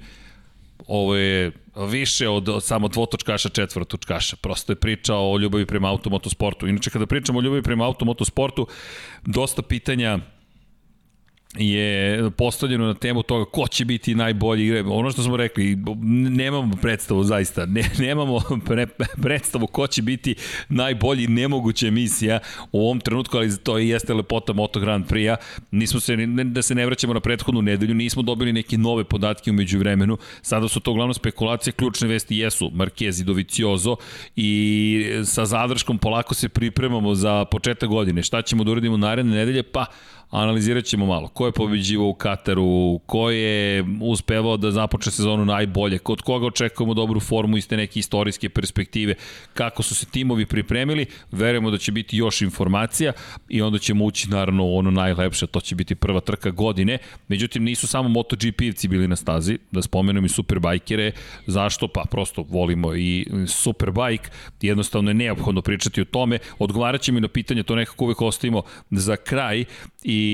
[0.87, 4.35] ovo je više od, od samo dvotočkaša, četvorotočkaša.
[4.35, 6.67] Prosto je priča o ljubavi prema automotosportu.
[6.67, 8.67] Inače, kada pričamo o ljubavi prema automotosportu,
[9.25, 10.19] dosta pitanja
[11.57, 14.85] je postavljeno na temu toga ko će biti najbolji igrač.
[14.89, 15.77] Ono što smo rekli,
[16.29, 18.87] nemamo predstavu zaista, ne, nemamo pre,
[19.21, 20.35] predstavu ko će biti
[20.69, 22.39] najbolji nemoguća emisija
[22.71, 25.35] u ovom trenutku, ali to i jeste lepota Moto Grand Prix-a.
[25.71, 29.51] Nismo se, ne, da se ne vraćamo na prethodnu nedelju, nismo dobili neke nove podatke
[29.51, 30.17] umeđu vremenu.
[30.41, 33.95] Sada su to uglavnom spekulacije, ključne vesti jesu Marquez i Doviciozo
[34.35, 38.23] i sa zadrškom polako se pripremamo za početak godine.
[38.23, 39.63] Šta ćemo da uradimo naredne nedelje?
[39.63, 39.85] Pa
[40.41, 41.27] analizirat ćemo malo.
[41.27, 46.93] Ko je pobeđivao u Kataru, ko je uspevao da započne sezonu najbolje, kod koga očekujemo
[46.93, 49.15] dobru formu iz te neke istorijske perspektive,
[49.53, 53.13] kako su se timovi pripremili, verujemo da će biti još informacija
[53.49, 56.97] i onda ćemo ući naravno u ono najlepše, to će biti prva trka godine.
[57.27, 61.11] Međutim, nisu samo MotoGP-evci bili na stazi, da spomenem i Superbajkere.
[61.47, 61.87] Zašto?
[61.87, 64.29] Pa prosto volimo i Superbike,
[64.61, 66.39] jednostavno je neophodno pričati o tome.
[66.59, 69.65] Odgovarat ćemo i na pitanje, to nekako uvek ostavimo za kraj
[70.03, 70.24] i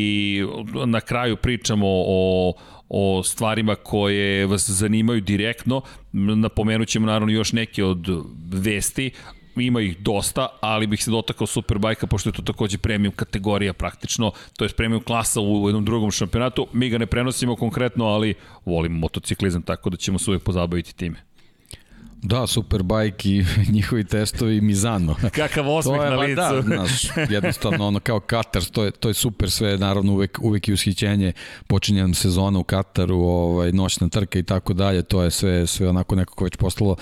[0.86, 2.54] na kraju pričamo o,
[2.90, 5.82] o stvarima koje vas zanimaju direktno.
[6.12, 8.08] Napomenut ćemo naravno još neke od
[8.54, 9.12] vesti,
[9.56, 14.32] ima ih dosta, ali bih se dotakao Superbajka, pošto je to takođe premium kategorija praktično,
[14.58, 16.68] to je premium klasa u jednom drugom šampionatu.
[16.74, 18.34] Mi ga ne prenosimo konkretno, ali
[18.66, 21.31] volimo motociklizam, tako da ćemo se uvek pozabaviti time.
[22.24, 25.16] Da, Superbike i njihovi testovi Mizano.
[25.36, 26.36] Kakav osmeh na ba, licu.
[26.36, 30.68] Da, znaš, jednostavno ono kao Katar, to je, to je super sve, naravno uvek, uvek
[30.68, 31.34] i ushićenje,
[31.68, 36.16] počinjem sezona u Kataru, ovaj, noćna trka i tako dalje, to je sve, sve onako
[36.16, 36.96] nekako već postalo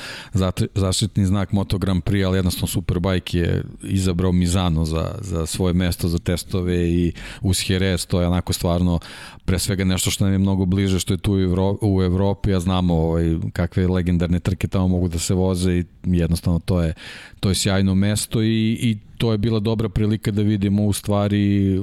[0.75, 6.07] zaštitni znak Moto Grand Prix, ali jednostavno Superbike je izabrao Mizano za, za svoje mesto
[6.07, 8.99] za testove i uz Jerez, to je onako stvarno
[9.45, 11.33] pre svega nešto što nam je mnogo bliže, što je tu
[11.81, 16.59] u Evropi, a znamo ovaj, kakve legendarne trke tamo mogu da se voze i jednostavno
[16.59, 16.93] to je,
[17.39, 21.75] to je sjajno mesto i, i to je bila dobra prilika da vidimo u stvari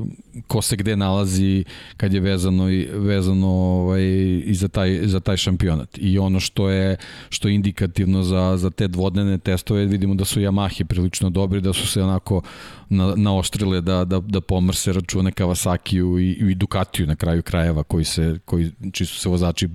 [0.47, 1.65] ko se gde nalazi
[1.97, 4.03] kad je vezano i vezano ovaj
[4.45, 5.99] i za taj za taj šampionat.
[5.99, 6.97] I ono što je
[7.29, 11.73] što je indikativno za za te dvodnevne testove vidimo da su Yamahe prilično dobri, da
[11.73, 12.43] su se onako
[12.89, 18.05] na, naoštrile da, da, da pomrse račune Kawasakiju i, i Ducatiju na kraju krajeva koji
[18.05, 19.69] se koji čiji su se vozači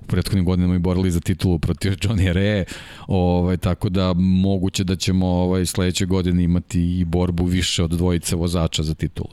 [0.00, 2.64] u prethodnim godinama i borili za titulu protiv Johnny Re
[3.06, 8.36] ovaj tako da moguće da ćemo ovaj sledeće godine imati i borbu više od dvojice
[8.36, 9.30] vozača za titulu.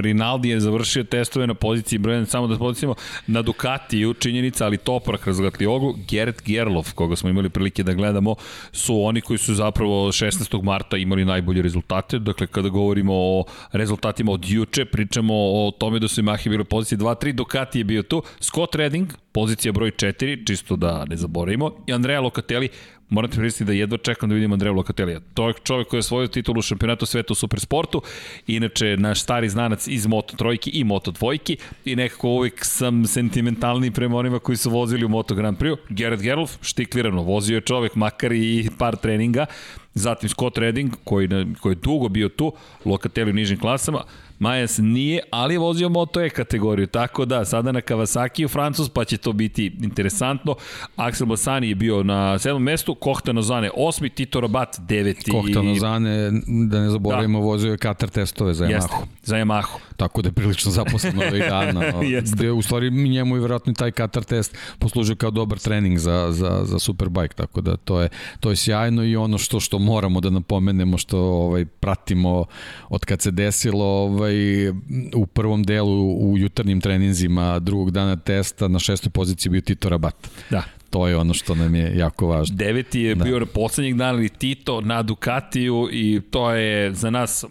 [0.00, 2.94] Rinaldi je završio testove na poziciji broja, samo da pozicimo
[3.26, 8.34] na Ducatiju, činjenica, ali Toprak razgatli ogu, Gerrit Gerlof, koga smo imali prilike da gledamo,
[8.72, 10.62] su oni koji su zapravo 16.
[10.62, 16.08] marta imali najbolje rezultate, dakle kada govorimo o rezultatima od juče, pričamo o tome da
[16.08, 20.76] su Yamaha bile pozicije 2-3, Ducati je bio tu, Scott Redding, pozicija broj 4, čisto
[20.76, 22.68] da ne zaboravimo, i Andrea Locatelli,
[23.10, 25.20] morate pristiti da jedva čekam da vidim Andreja Locatelija.
[25.34, 28.02] To je čovjek koji je svojio titulu u šampionatu sveta u supersportu,
[28.46, 33.90] inače naš stari znanac iz Moto trojki i Moto dvojki i nekako uvijek sam sentimentalni
[33.90, 35.76] prema onima koji su vozili u Moto Grand Prix.
[35.88, 39.46] Gerard Gerlof, štiklirano, vozio je čovjek makar i par treninga,
[39.94, 41.28] zatim Scott Redding koji,
[41.60, 42.52] koji je dugo bio tu,
[42.84, 44.04] Locatelli u nižim klasama,
[44.40, 48.88] Majas nije, ali je vozio Moto E kategoriju, tako da sada na Kawasaki u Francus,
[48.88, 50.54] pa će to biti interesantno.
[50.96, 55.30] Axel Bassani je bio na sedmom mestu, Kohta Nozane osmi, Tito Rabat deveti.
[55.30, 56.30] Kohta Nozane,
[56.70, 57.44] da ne zaboravimo, da.
[57.44, 58.74] vozio je Katar testove za Yamahu.
[58.74, 59.78] Jeste, za Yamahu.
[59.96, 61.80] Tako da je prilično zaposlen ovih dana.
[62.32, 66.60] gde u stvari njemu je vjerojatno taj Katar test poslužio kao dobar trening za, za,
[66.64, 68.08] za Superbike, tako da to je,
[68.40, 72.44] to je sjajno i ono što što moramo da napomenemo, što ovaj, pratimo
[72.88, 74.68] od kad se desilo ovaj, ovaj,
[75.14, 80.30] u prvom delu u jutarnjim treninzima drugog dana testa na šestoj poziciji bio Tito Rabat.
[80.50, 82.56] Da to je ono što nam je jako važno.
[82.56, 83.24] Deveti je da.
[83.24, 87.44] bio na poslednjeg dana ali Tito na Ducatiju i to je za nas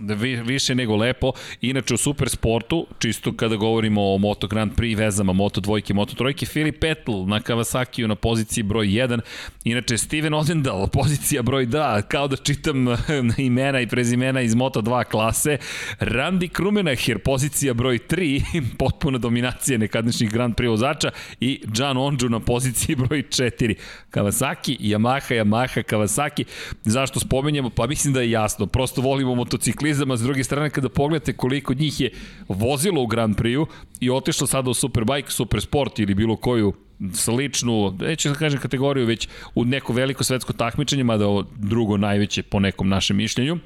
[0.46, 1.32] više nego lepo.
[1.62, 6.46] Inače u Supersportu, čisto kada govorimo o Moto Grand Prix vezama Moto dvojke, Moto trojke,
[6.46, 9.20] Filip Petl na Kawasakiju na poziciji broj 1.
[9.64, 12.88] Inače Steven Odendal, pozicija broj 2, kao da čitam
[13.38, 15.58] imena i prezimena iz Moto 2 klase.
[16.00, 22.40] Randy Krumenacher, pozicija broj 3, potpuna dominacija nekadničnih Grand Prix vozača i John Onju na
[22.40, 23.76] poziciji broj 4.
[24.10, 26.44] Kawasaki, Yamaha, Yamaha, Kawasaki.
[26.84, 27.70] Zašto spomenjamo?
[27.70, 28.68] Pa mislim da je jasno.
[28.68, 32.12] Prosto volimo motociklizam, a s druge strane kada pogledate koliko njih je
[32.48, 33.68] vozilo u Grand Prix-u
[34.00, 36.74] i otišlo sada u Superbike, Supersport ili bilo koju
[37.14, 41.26] sličnu, neću da kažem kategoriju, već u neko veliko svetsko takmičenje, mada
[41.56, 43.60] drugo najveće po nekom našem mišljenju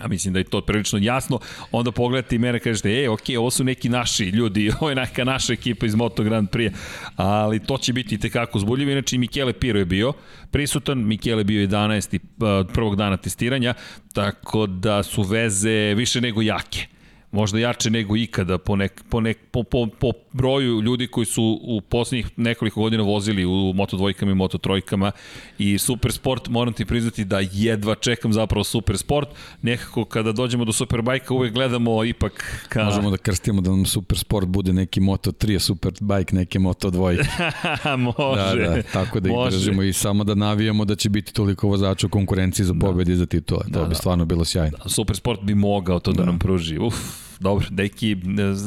[0.00, 1.38] a mislim da je to prilično jasno,
[1.72, 5.24] onda pogledate i mene kažete, e, ok, ovo su neki naši ljudi, ovo je neka
[5.24, 6.72] naša ekipa iz Moto Grand Prix,
[7.16, 10.12] ali to će biti tekako zbuljivo, inače i Michele Piro je bio
[10.50, 12.64] prisutan, Michele bio 11.
[12.72, 13.74] prvog dana testiranja,
[14.12, 16.86] tako da su veze više nego jake.
[17.32, 21.60] Možda jače nego ikada po, nek, po, nek, po, po, po broju ljudi koji su
[21.62, 25.12] u poslednjih nekoliko godina vozili u Moto dvojkama i Moto trojkama
[25.58, 29.28] i Super Sport, moram ti priznati da jedva čekam zapravo Super Sport.
[29.62, 32.84] Nekako kada dođemo do Superbajka uvek gledamo ipak ka...
[32.84, 36.90] Možemo da krstimo da nam Super Sport bude neki Moto 3, a Superbike neki Moto
[36.90, 37.96] 2.
[38.18, 38.62] može.
[38.62, 39.56] Da, da, tako da ih može.
[39.56, 43.16] držimo i samo da navijamo da će biti toliko vozača u konkurenciji za pobedi da.
[43.16, 43.64] za titule.
[43.72, 43.94] To da, bi da.
[43.94, 44.78] stvarno bilo sjajno.
[44.84, 46.78] Da, Super Sport bi mogao to da, da nam pruži.
[46.78, 48.16] Uf, dobro, deki,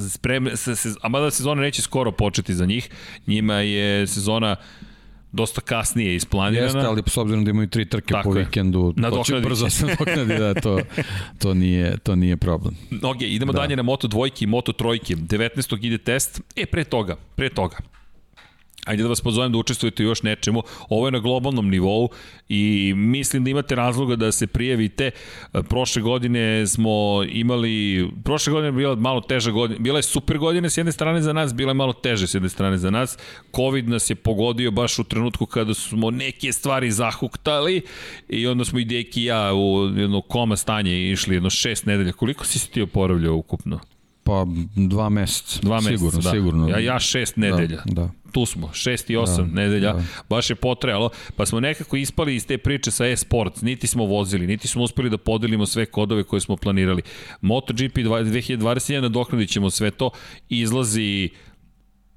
[0.10, 2.90] spremne, se, se, a mada sezona neće skoro početi za njih,
[3.28, 4.56] njima je sezona
[5.32, 6.66] dosta kasnije isplanirana.
[6.66, 8.46] Jeste, ali s obzirom da imaju tri trke Tako po je.
[8.46, 10.80] vikendu, to će brzo se nadoknadi, da to,
[11.40, 12.76] to, nije, to nije problem.
[13.04, 13.60] Ok, idemo da.
[13.60, 15.16] dalje na Moto dvojki i Moto trojki.
[15.16, 15.86] 19.
[15.86, 17.78] ide test, e, pre toga, pre toga,
[18.88, 20.64] Ajde da vas pozovem da učestvujete još nečemu.
[20.90, 22.10] Ovo je na globalnom nivou
[22.50, 25.12] i mislim da imate razloga da se prijavite.
[25.70, 30.70] Prošle godine smo imali, prošle godine je bila malo teža godina, bila je super godina
[30.70, 33.18] s jedne strane za nas, bila je malo teže s jedne strane za nas.
[33.56, 37.82] Covid nas je pogodio baš u trenutku kada smo neke stvari zahuktali
[38.30, 42.12] i onda smo i Deki i ja u jedno koma stanje išli jedno šest nedelja.
[42.12, 43.80] Koliko si se ti oporavljao ukupno?
[44.28, 44.46] Pa
[44.76, 45.60] dva meseca.
[45.62, 46.32] Dva meseca, sigurno, da.
[46.32, 46.70] Sigurno.
[46.70, 47.82] Ja, ja šest nedelja.
[47.86, 48.10] Da, da.
[48.32, 50.04] Tu smo, šest i osam da, nedelja, da.
[50.30, 54.48] baš je potrejalo, pa smo nekako ispali iz te priče sa e-sports, niti smo vozili,
[54.48, 57.02] niti smo uspeli da podelimo sve kodove koje smo planirali.
[57.42, 60.10] MotoGP 2021 nadoknadit ćemo sve to,
[60.50, 61.30] izlazi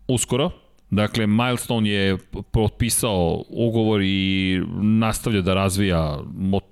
[0.09, 0.51] uskoro,
[0.91, 2.19] Dakle, Milestone je
[2.53, 6.19] potpisao ugovor i nastavlja da razvija,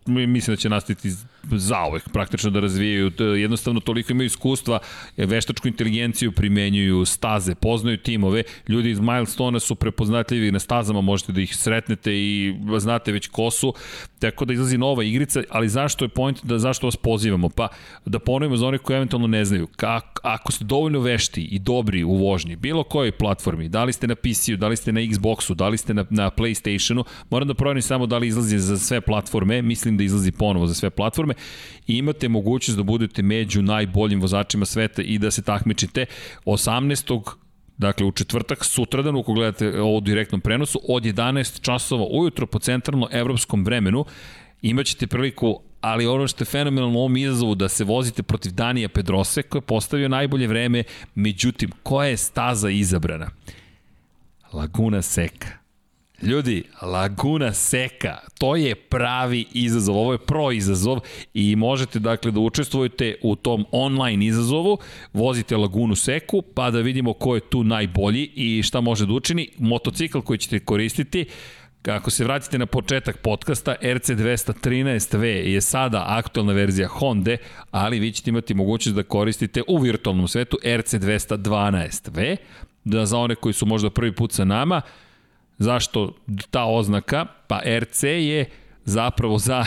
[0.07, 1.11] mislim da će nastaviti
[1.51, 4.79] zaovek praktično da razvijaju, jednostavno toliko imaju iskustva,
[5.17, 11.41] veštačku inteligenciju primenjuju, staze, poznaju timove, ljudi iz Milestone su prepoznatljivi na stazama, možete da
[11.41, 13.75] ih sretnete i znate već ko su,
[14.19, 17.49] tako da izlazi nova igrica, ali zašto je point da zašto vas pozivamo?
[17.49, 17.69] Pa
[18.05, 22.05] da ponovimo za one koji eventualno ne znaju, kak, ako ste dovoljno vešti i dobri
[22.05, 25.55] u vožnji, bilo kojoj platformi, da li ste na PC-u, da li ste na Xboxu,
[25.55, 29.01] da li ste na, na PlayStationu, moram da proverim samo da li izlazi za sve
[29.01, 31.35] platforme, mislim da izlazi ponovo za sve platforme,
[31.87, 36.07] i imate mogućnost da budete među najboljim vozačima sveta i da se takmičite
[36.45, 37.35] 18.
[37.79, 43.09] Dakle, u četvrtak, sutradan, uko gledate ovo direktnom prenosu, od 11 časova ujutro po centralno
[43.13, 44.05] evropskom vremenu,
[44.63, 48.89] imaćete priliku ali ono što je fenomenalno u ovom izazovu da se vozite protiv Danija
[48.89, 50.85] Pedrose koji je postavio najbolje vreme,
[51.15, 53.31] međutim, koja je staza izabrana?
[54.53, 55.68] Laguna Seca.
[56.23, 61.01] Ljudi, Laguna Seka, to je pravi izazov, ovo je pro izazov
[61.35, 64.79] i možete dakle da učestvujete u tom online izazovu,
[65.13, 69.49] vozite Lagunu Seku pa da vidimo ko je tu najbolji i šta može da učini.
[69.59, 71.27] Motocikl koji ćete koristiti,
[71.87, 77.37] Ako se vratite na početak podcasta, RC213V je sada aktualna verzija Honda,
[77.71, 82.37] ali vi ćete imati mogućnost da koristite u virtualnom svetu RC212V,
[82.85, 84.81] da za one koji su možda prvi put sa nama,
[85.59, 86.15] Zašto
[86.51, 87.27] ta oznaka?
[87.47, 88.45] Pa RC je
[88.85, 89.65] zapravo za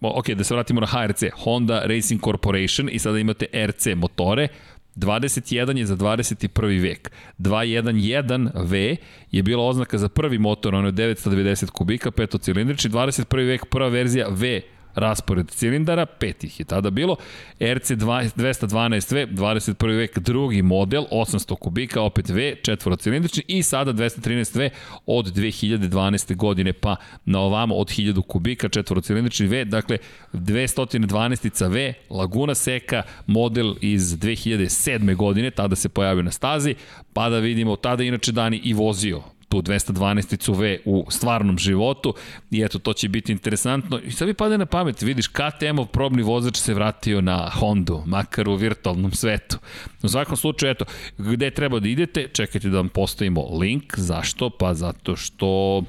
[0.00, 4.48] ok, da se vratimo na HRC, Honda Racing Corporation i sada imate RC motore,
[4.96, 6.82] 21 je za 21.
[6.82, 7.10] vek.
[7.38, 8.96] 211V
[9.30, 13.46] je bila oznaka za prvi motor, ono je 990 kubika, petocilindrični, 21.
[13.46, 14.60] vek prva verzija V
[14.94, 17.16] raspored cilindara, pet ih je tada bilo,
[17.60, 19.96] RC 212V, 21.
[19.96, 24.70] vek drugi model, 800 kubika, opet V, četvorocilindrični i sada 213V
[25.06, 26.36] od 2012.
[26.36, 29.98] godine pa na ovamo od 1000 kubika, četvorocilindrični V, dakle
[30.32, 35.14] 212 V, Laguna Seca, model iz 2007.
[35.16, 36.74] godine, tada se pojavio na stazi,
[37.12, 39.22] pa da vidimo, tada inače Dani i vozio
[39.52, 42.14] tu 212 V u stvarnom životu
[42.50, 46.22] i eto to će biti interesantno i sad mi pade na pamet, vidiš KTM-ov probni
[46.22, 49.58] vozač se vratio na Hondu, makar u virtualnom svetu.
[50.02, 50.84] U svakom slučaju, eto,
[51.18, 54.50] gde treba da idete, čekajte da vam postavimo link, zašto?
[54.50, 55.82] Pa zato što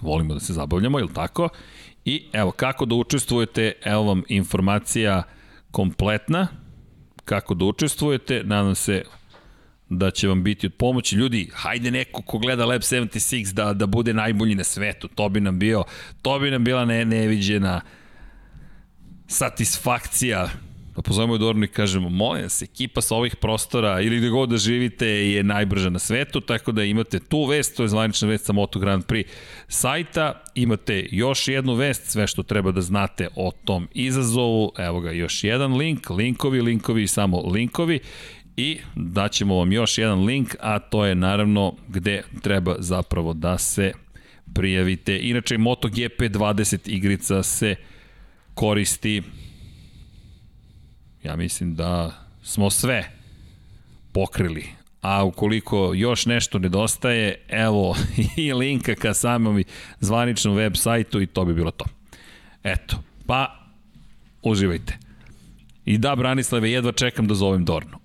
[0.00, 1.48] volimo da se zabavljamo, ili tako?
[2.04, 5.22] I evo, kako da učestvujete, evo vam informacija
[5.70, 6.48] kompletna,
[7.24, 9.02] kako da učestvujete, nadam se
[9.90, 11.16] da će vam biti od pomoći.
[11.16, 15.08] Ljudi, hajde neko ko gleda Lab 76 da, da bude najbolji na svetu.
[15.08, 15.84] To bi nam bio,
[16.22, 17.80] to bi nam bila ne, neviđena
[19.26, 20.48] satisfakcija
[20.98, 24.56] da pozovemo Dornu i kažemo, molim se, ekipa sa ovih prostora ili gde god da
[24.56, 28.52] živite je najbrža na svetu, tako da imate tu vest, to je zvanična vest sa
[28.52, 29.26] Moto Grand Prix
[29.68, 35.10] sajta, imate još jednu vest, sve što treba da znate o tom izazovu, evo ga
[35.10, 38.00] još jedan link, linkovi, linkovi i samo linkovi
[38.58, 43.92] i daćemo vam još jedan link, a to je naravno gde treba zapravo da se
[44.54, 45.18] prijavite.
[45.22, 47.76] Inače, MotoGP 20 igrica se
[48.54, 49.22] koristi
[51.22, 52.12] ja mislim da
[52.42, 53.10] smo sve
[54.12, 54.64] pokrili.
[55.00, 57.96] A ukoliko još nešto nedostaje, evo
[58.36, 59.64] i linka ka samom
[60.00, 61.84] zvaničnom web sajtu i to bi bilo to.
[62.62, 63.68] Eto, pa
[64.42, 65.07] uživajte.
[65.88, 67.98] I da, Branislave, jedva čekam da zovem Dornu.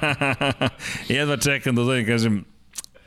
[1.18, 2.44] jedva čekam da zovem, kažem,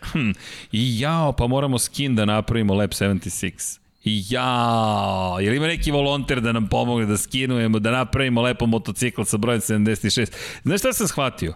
[0.01, 0.29] hm,
[0.71, 3.79] i jao, pa moramo skin da napravimo Lab 76.
[4.03, 8.65] I ja, je li ima neki volonter da nam pomogne da skinujemo, da napravimo lepo
[8.65, 10.31] motocikl sa brojem 76?
[10.63, 11.53] Znaš šta sam shvatio?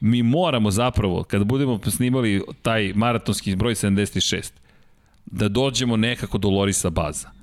[0.00, 4.50] Mi moramo zapravo, kada budemo snimali taj maratonski broj 76,
[5.26, 7.41] da dođemo nekako do Lorisa Baza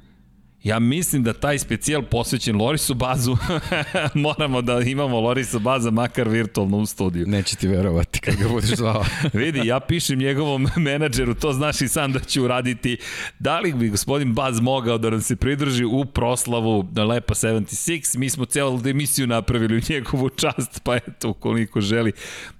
[0.63, 3.37] Ja mislim da taj specijal posvećen Lorisu Bazu
[4.13, 7.27] moramo da imamo Lorisa Baza makar virtualno u studiju.
[7.27, 9.03] Neće ti verovati kad ga budeš zvao.
[9.33, 12.97] Vidi, ja pišem njegovom menadžeru, to znaš i sam da ću uraditi.
[13.39, 18.17] Da li bi gospodin Baz mogao da nam se pridruži u proslavu na Lepa 76?
[18.17, 22.11] Mi smo celu emisiju napravili u njegovu čast, pa eto, ukoliko želi,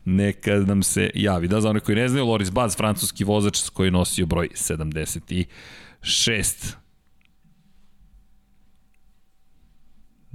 [0.06, 1.48] neka nam se javi.
[1.48, 6.76] Da, za one koji ne znaju, Loris Baz, francuski vozač koji nosio broj 76.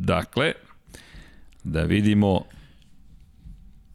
[0.05, 0.53] Dakle,
[1.65, 2.45] da vidimo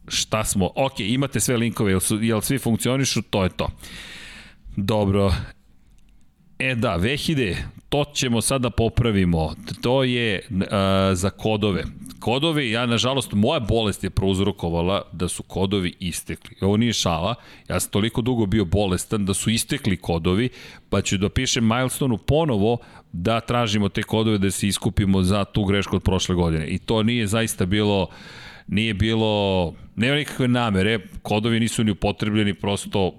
[0.08, 3.68] šta smo, ok, imate sve linkove, jel, su, jel svi funkcionišu, to je to.
[4.76, 5.32] Dobro,
[6.60, 7.56] E da, Vehide,
[7.90, 9.54] to ćemo sada popravimo.
[9.80, 10.56] To je uh,
[11.12, 11.84] za kodove.
[12.20, 16.56] Kodovi, ja nažalost, moja bolest je prouzrokovala da su kodovi istekli.
[16.60, 17.34] Ovo nije šala,
[17.68, 20.48] ja sam toliko dugo bio bolestan da su istekli kodovi,
[20.88, 22.78] pa ću da pišem Milestoneu ponovo
[23.12, 26.66] da tražimo te kodove da se iskupimo za tu grešku od prošle godine.
[26.66, 28.08] I to nije zaista bilo
[28.70, 33.14] nije bilo, nema nikakve namere, kodovi nisu ni upotrebljeni, prosto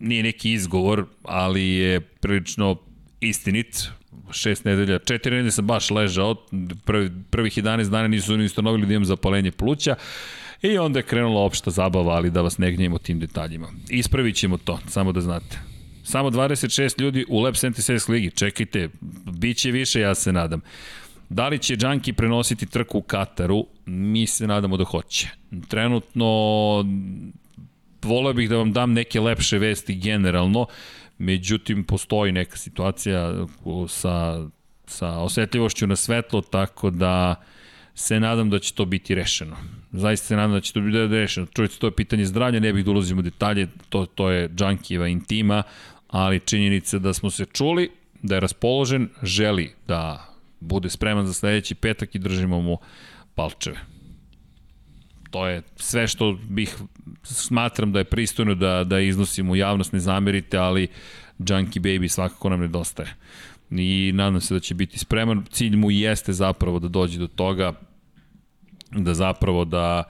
[0.00, 2.76] nije neki izgovor, ali je prilično
[3.20, 3.90] istinit.
[4.32, 6.34] Šest nedelja, četiri nedelje sam baš ležao,
[6.84, 9.94] prvi, prvih 11 dana nisu ni ustanovili da imam zapalenje pluća.
[10.62, 13.68] I onda je krenula opšta zabava, ali da vas ne gnjemo tim detaljima.
[13.88, 15.58] Ispravit ćemo to, samo da znate.
[16.04, 18.30] Samo 26 ljudi u Lab 76 ligi.
[18.30, 18.88] Čekajte,
[19.38, 20.60] bit će više, ja se nadam.
[21.28, 23.66] Da li će Džanki prenositi trku u Kataru?
[23.86, 25.28] Mi se nadamo da hoće.
[25.68, 26.26] Trenutno
[28.02, 30.66] voleo bih da vam dam neke lepše vesti generalno,
[31.20, 33.46] međutim postoji neka situacija
[33.88, 34.46] sa,
[34.86, 37.34] sa osetljivošću na svetlo, tako da
[37.94, 39.56] se nadam da će to biti rešeno.
[39.92, 41.46] Zaista se nadam da će to biti rešeno.
[41.46, 45.08] Čujete, to je pitanje zdravlja, ne bih da ulazim u detalje, to, to je Džankijeva
[45.08, 45.62] intima,
[46.08, 47.90] ali činjenica da smo se čuli,
[48.22, 52.78] da je raspoložen, želi da bude spreman za sledeći petak i držimo mu
[53.34, 53.80] palčeve.
[55.30, 56.76] To je sve što bih
[57.22, 60.88] smatram da je pristojno da, da iznosim u javnost, ne zamerite, ali
[61.38, 63.14] Junkie Baby svakako nam nedostaje.
[63.70, 65.44] I nadam se da će biti spreman.
[65.50, 67.72] Cilj mu jeste zapravo da dođe do toga
[68.90, 70.04] da zapravo da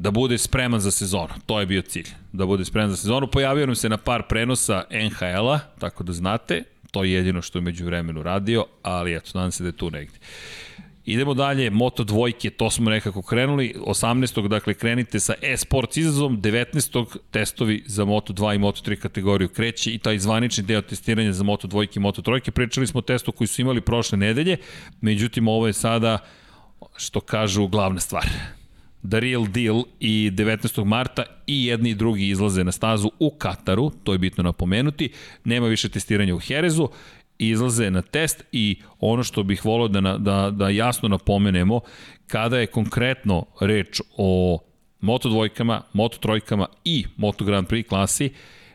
[0.00, 1.34] da bude spreman za sezonu.
[1.46, 2.08] To je bio cilj.
[2.32, 3.26] Da bude spreman za sezonu.
[3.26, 6.62] Pojavio nam se na par prenosa NHL-a, tako da znate.
[6.90, 9.90] To je jedino što je među vremenu radio, ali eto, nadam se da je tu
[9.90, 10.18] negde.
[11.12, 14.48] Idemo dalje, Moto dvojke, to smo nekako krenuli, 18.
[14.48, 17.18] dakle krenite sa e-sports izazom, 19.
[17.30, 21.44] testovi za Moto 2 i Moto 3 kategoriju kreće i taj zvanični deo testiranja za
[21.44, 22.50] Moto dvojke i Moto trojke.
[22.50, 24.56] Pričali smo o testu koji su imali prošle nedelje,
[25.00, 26.18] međutim ovo je sada,
[26.96, 28.26] što kažu, glavna stvar.
[29.10, 30.84] The Real Deal i 19.
[30.84, 35.10] marta i jedni i drugi izlaze na stazu u Kataru, to je bitno napomenuti,
[35.44, 36.88] nema više testiranja u Herezu,
[37.40, 41.80] izlaze na test i ono što bih volio da, da, da jasno napomenemo,
[42.26, 44.58] kada je konkretno reč o
[45.00, 48.30] Moto dvojkama, Moto trojkama i Moto Grand Prix klasi,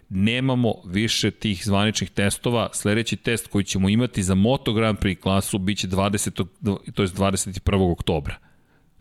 [0.09, 2.69] nemamo više tih zvaničnih testova.
[2.73, 6.45] Sledeći test koji ćemo imati za Moto Grand Prix klasu biće 20.
[6.93, 7.91] to je 21.
[7.91, 8.35] oktobra.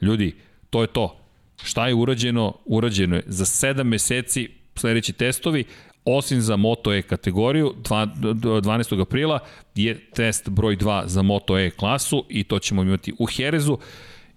[0.02, 0.34] Ljudi,
[0.70, 1.20] to je to.
[1.62, 2.58] Šta je urađeno?
[2.64, 5.64] Urađeno je za 7 meseci sledeći testovi,
[6.04, 9.00] osim za Moto E kategoriju, 12.
[9.02, 9.38] aprila
[9.74, 13.78] je test broj 2 za Moto E klasu i to ćemo imati u Herezu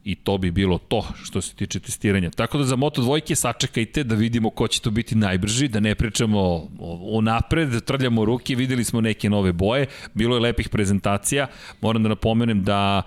[0.07, 2.29] i to bi bilo to što se tiče testiranja.
[2.29, 5.95] Tako da za Moto dvojke sačekajte da vidimo ko će to biti najbrži, da ne
[5.95, 6.39] pričamo
[6.79, 11.47] o, napred, trljamo ruke, videli smo neke nove boje, bilo je lepih prezentacija,
[11.81, 13.01] moram da napomenem da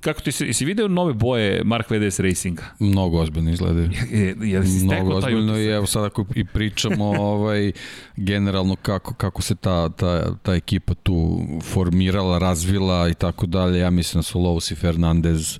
[0.00, 2.62] kako ti se, jesi video nove boje Mark VDS Racinga?
[2.78, 3.90] Mnogo ozbiljno izgledaju.
[4.10, 7.04] Je, je, si Mnogo ozbiljno i evo sad ako i pričamo
[7.34, 7.72] ovaj,
[8.16, 13.90] generalno kako, kako se ta, ta, ta ekipa tu formirala, razvila i tako dalje, ja
[13.90, 15.58] mislim da su Lous i Fernandez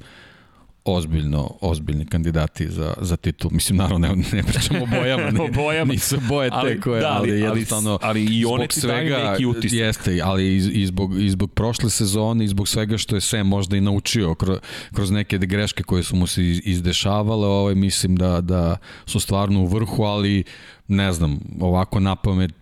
[0.94, 3.51] ozbiljno, ozbiljni kandidati za, za titul.
[3.55, 5.93] Mislim, naravno, ne, ne pričamo o bojama, ne, o bojama.
[5.93, 9.47] nisu boje ali, te koje, da, ali, ali, jednostavno, ali, i one ti svega, neki
[9.47, 9.78] utisak.
[9.78, 13.44] Jeste, ali i, i, zbog, i zbog prošle sezone i zbog svega što je sve
[13.44, 14.59] možda i naučio kroz,
[14.94, 19.66] kroz neke greške koje su mu se izdešavale, ovaj, mislim da, da su stvarno u
[19.66, 20.44] vrhu, ali
[20.89, 22.55] ne znam, ovako na pamet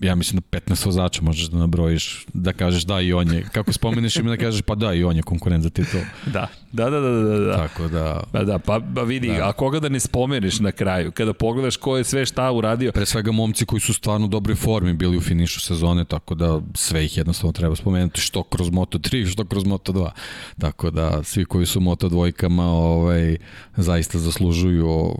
[0.00, 3.72] ja mislim da 15 vozača možeš da nabrojiš, da kažeš da i on je, kako
[3.72, 6.00] spomeneš ime da kažeš pa da i on je konkurent za titul.
[6.26, 7.38] Da, da, da, da, da.
[7.38, 7.56] da.
[7.56, 8.22] Tako da...
[8.32, 9.48] Pa da, pa, pa vidi, da.
[9.48, 12.92] a koga da ne spomeneš na kraju, kada pogledaš ko je sve šta uradio.
[12.92, 16.60] Pre svega momci koji su stvarno u dobroj formi bili u finišu sezone, tako da
[16.74, 20.10] sve ih jednostavno treba spomenuti, što kroz Moto3, što kroz Moto2.
[20.58, 23.36] Tako da svi koji su Moto dvojkama ovaj,
[23.76, 25.14] zaista zaslužuju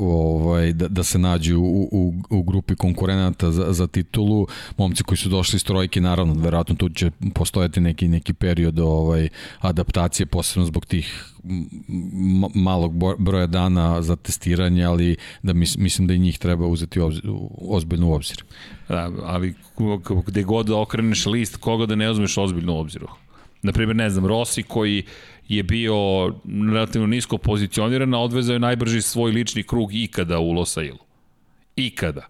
[0.00, 4.46] ovaj, da, da se nađu u, u, u grupi konkurenata za, za titulu.
[4.76, 9.28] Momci koji su došli iz trojke, naravno, verovatno tu će postojati neki, neki period ovaj,
[9.60, 11.24] adaptacije, posebno zbog tih
[12.54, 17.22] malog broja dana za testiranje, ali da mis, mislim da i njih treba uzeti obzir,
[17.68, 18.44] ozbiljno u obzir.
[18.88, 19.54] Da, ali
[20.26, 23.08] gde god da okreneš list, koga da ne uzmeš ozbiljno u obziru?
[23.62, 25.02] Naprimjer, ne znam, Rossi koji
[25.48, 25.94] je bio
[26.72, 30.98] relativno nisko pozicioniran, a odvezao je najbrži svoj lični krug ikada u Losailu.
[31.76, 32.26] Ikada.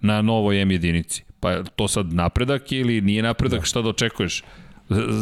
[0.00, 1.24] Na novoj M jedinici.
[1.40, 3.66] Pa to sad napredak ili nije napredak, da.
[3.66, 4.42] šta da očekuješ?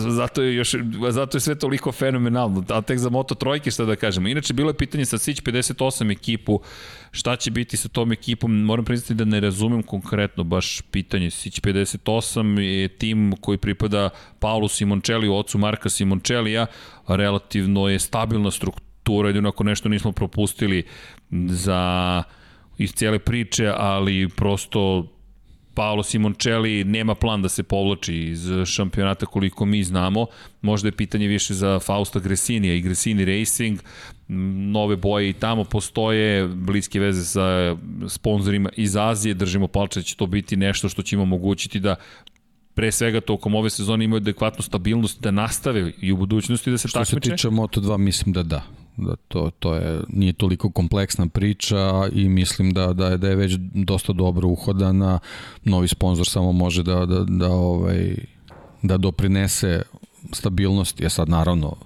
[0.09, 0.75] Zato je, još,
[1.11, 4.29] zato je sve toliko fenomenalno, a tek za Moto trojke šta da kažemo.
[4.29, 6.61] Inače, bilo je pitanje sa Sić 58 ekipu,
[7.11, 11.31] šta će biti sa tom ekipom, moram priznati da ne razumem konkretno baš pitanje.
[11.31, 16.67] Sić 58 je tim koji pripada Paulu Simoncelli, ocu Marka Simoncellija,
[17.09, 20.85] relativno je stabilna struktura, jedino ako nešto nismo propustili
[21.31, 22.23] za
[22.79, 25.07] iz cijele priče, ali prosto
[25.75, 30.27] Paolo Simoncelli nema plan da se povlači iz šampionata koliko mi znamo.
[30.63, 33.79] Možda je pitanje više za Fausta Gresinija i Gresini Racing.
[34.73, 37.77] Nove boje i tamo postoje, bliske veze sa
[38.09, 39.35] sponsorima iz Azije.
[39.35, 41.97] Držimo palče da će to biti nešto što će im omogućiti da
[42.75, 46.89] pre svega tokom ove sezone imaju adekvatnu stabilnost da nastave i u budućnosti da se
[46.89, 47.21] Što takmiče.
[47.21, 48.63] Što se tiče Moto2, mislim da da
[48.97, 53.37] da to, to je, nije toliko kompleksna priča i mislim da, da, je, da je
[53.37, 55.19] već dosta dobro uhodana.
[55.65, 58.15] Novi sponsor samo može da, da, da, ovaj,
[58.83, 59.83] da doprinese
[60.33, 61.03] stabilnosti.
[61.03, 61.77] Je sad naravno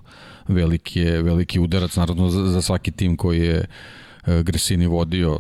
[0.48, 3.66] veliki, je, veliki udarac naravno za, za svaki tim koji je
[4.26, 5.38] e, Gresini vodio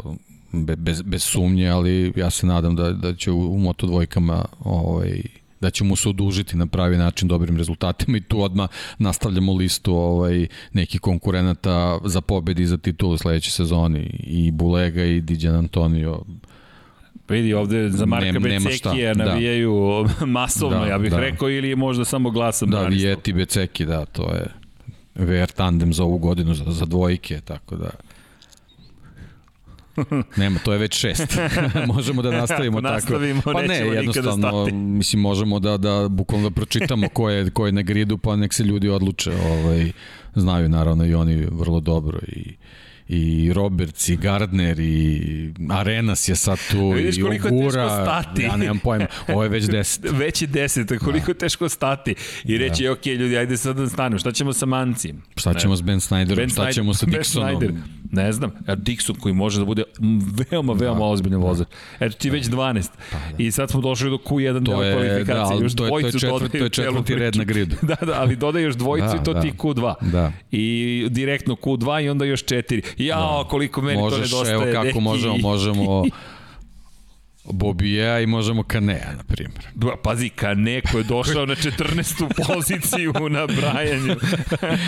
[0.52, 5.22] bez, bez sumnje, ali ja se nadam da, da će u, u Moto dvojkama ovaj,
[5.64, 8.68] da ćemo se odužiti na pravi način dobrim rezultatima i tu odmah
[8.98, 15.20] nastavljamo listu ovaj, nekih konkurenata za pobedi i za titulu sledeće sezoni i Bulega i
[15.20, 16.22] Diđan Antonio
[17.28, 19.24] Vidi ovde za Marka Becekija da.
[19.24, 20.26] navijaju da.
[20.38, 21.20] masovno, da, ja bih da.
[21.20, 22.70] rekao, ili je možda samo glasom.
[22.70, 24.46] Da, Vijeti Beceki, da, to je
[25.14, 27.90] VR tandem za ovu godinu, za, za dvojke, tako da...
[30.36, 31.38] Nema, to je već šest.
[31.94, 32.94] možemo da nastavimo tako.
[32.94, 37.72] Nastavimo, pa ne, jednostavno, mislim, možemo da, da bukvalno da pročitamo ko je, ko je
[37.72, 39.32] na gridu, pa nek se ljudi odluče.
[39.32, 39.92] Ovaj,
[40.34, 42.54] znaju naravno i oni vrlo dobro i
[43.08, 47.82] i Roberts i Gardner i Arenas je sad tu Vidiš i koliko Ugura.
[47.82, 48.42] je teško stati.
[48.42, 50.04] Ja nemam pojma, ovo je već deset.
[50.20, 51.30] već je deset, koliko da.
[51.30, 52.14] je teško stati.
[52.44, 52.92] I reći, da.
[52.92, 54.18] ok, ljudi, ajde sad da stanemo.
[54.18, 55.22] Šta ćemo sa Mancijem?
[55.36, 55.76] Šta ćemo ne.
[55.76, 56.36] s Ben Snyderom?
[56.36, 57.58] Ben Šta ćemo sa Dixonom?
[57.58, 57.72] Snyder.
[58.10, 58.50] Ne znam.
[58.66, 59.82] A Dixon koji može da bude
[60.50, 61.04] veoma, veoma da.
[61.04, 61.46] ozbiljan da.
[61.46, 61.68] vozač.
[62.00, 62.36] Eto ti da.
[62.36, 62.88] već 12.
[63.10, 63.42] Pa, da.
[63.42, 65.58] I sad smo došli do Q1 to je, kvalifikacije.
[65.58, 67.76] Da, još to, je, to, je četvrt, to je četvrti red na gridu.
[67.90, 69.40] da, da, ali dodaj još dvojicu da, i to da.
[69.40, 69.94] ti Q2.
[70.12, 70.32] Da.
[70.50, 72.82] I direktno Q2 i onda još četiri.
[73.06, 73.48] Jao, da.
[73.48, 74.54] koliko meni Možeš, to nedostaje.
[74.54, 75.00] Evo kako neki.
[75.00, 76.04] možemo, možemo
[77.52, 79.64] Bobija i možemo Kanea, na primjer.
[80.02, 82.24] Pazi, Kane koji je došao na 14.
[82.54, 84.16] poziciju na brajanju.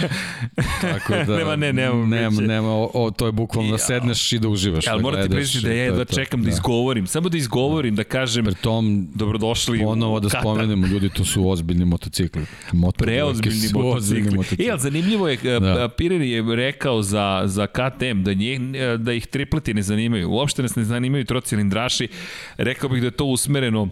[0.80, 4.38] Tako da, nema, ne, nema, nema, nema o, o, to je bukvalno da sedneš i
[4.38, 4.86] da uživaš.
[4.86, 8.04] Ali da morate priznati da ja da čekam da, da izgovorim, samo da izgovorim, da
[8.04, 12.46] kažem Pri tom, dobrodošli ponovo da spomenemo, ljudi, to su ozbiljni motocikli.
[12.72, 14.36] Moto Preozbiljni motocikli.
[14.36, 14.66] motocikli.
[14.66, 15.88] E, ali zanimljivo je, da.
[15.88, 18.58] Pirelli je rekao za, za KTM da, nje,
[18.98, 20.30] da ih tripleti ne zanimaju.
[20.30, 22.08] Uopšte nas ne zanimaju trocilindraši
[22.56, 23.88] rekao bih da je to usmereno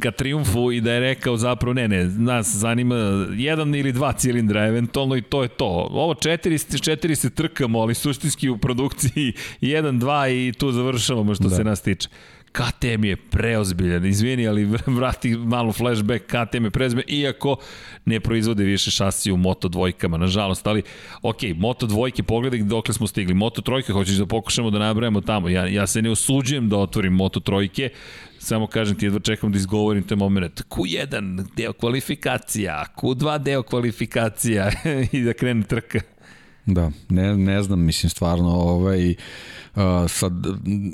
[0.00, 4.66] ka triumfu i da je rekao zapravo ne, ne, nas zanima jedan ili dva cilindra,
[4.66, 5.88] eventualno i to je to.
[5.90, 11.48] Ovo četiri, četiri se trkamo, ali suštinski u produkciji jedan, dva i tu završavamo što
[11.48, 11.56] da.
[11.56, 12.08] se nas tiče.
[12.56, 17.56] KTM je preozbiljan, izvini, ali vrati malo flashback, KTM je preozbiljan, iako
[18.04, 20.82] ne proizvode više šasi u Moto dvojkama, nažalost, ali
[21.22, 25.48] ok, Moto dvojke, pogledaj dokle smo stigli, Moto trojke, hoćeš da pokušamo da nabrajamo tamo,
[25.48, 27.90] ja, ja se ne osuđujem da otvorim Moto trojke,
[28.38, 30.62] samo kažem ti, jedva čekam da izgovorim te moment.
[30.70, 34.70] Q1 deo kvalifikacija, Q2 deo kvalifikacija
[35.12, 36.15] i da krene trka.
[36.66, 40.32] Da, ne, ne znam, mislim stvarno ovaj, uh, sad,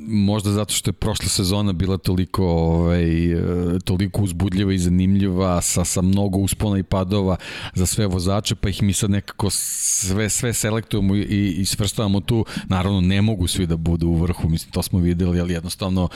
[0.09, 5.85] možda zato što je prošla sezona bila toliko, ovaj, uh, toliko uzbudljiva i zanimljiva, sa,
[5.85, 7.37] sa mnogo uspona i padova
[7.75, 12.45] za sve vozače, pa ih mi sad nekako sve, sve selektujemo i, i svrstavamo tu.
[12.69, 16.09] Naravno, ne mogu svi da budu u vrhu, mislim, to smo videli, ali jednostavno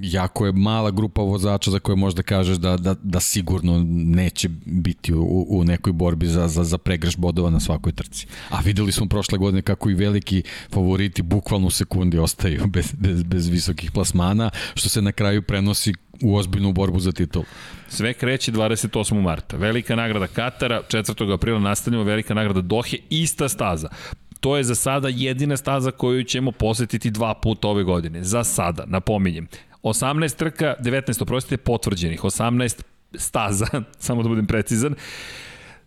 [0.00, 5.14] jako je mala grupa vozača za koje možda kažeš da, da, da sigurno neće biti
[5.14, 8.26] u, u nekoj borbi za, za, za pregreš bodova na svakoj trci.
[8.50, 13.22] A videli smo prošle godine kako i veliki favoriti bukvalno u sekundi ostaju bez, bez,
[13.22, 15.92] bez visokih plasmana, što se na kraju prenosi
[16.22, 17.42] u ozbiljnu borbu za titul.
[17.88, 19.22] Sve kreće 28.
[19.22, 19.56] marta.
[19.56, 21.34] Velika nagrada Katara, 4.
[21.34, 23.88] aprila nastavljamo velika nagrada Dohe, ista staza
[24.44, 28.24] to je za sada jedina staza koju ćemo posetiti dva puta ove godine.
[28.24, 29.48] Za sada, napominjem.
[29.84, 32.82] 18 trka, 19 oprostite, potvrđenih, 18
[33.14, 33.66] staza,
[33.98, 34.94] samo da budem precizan.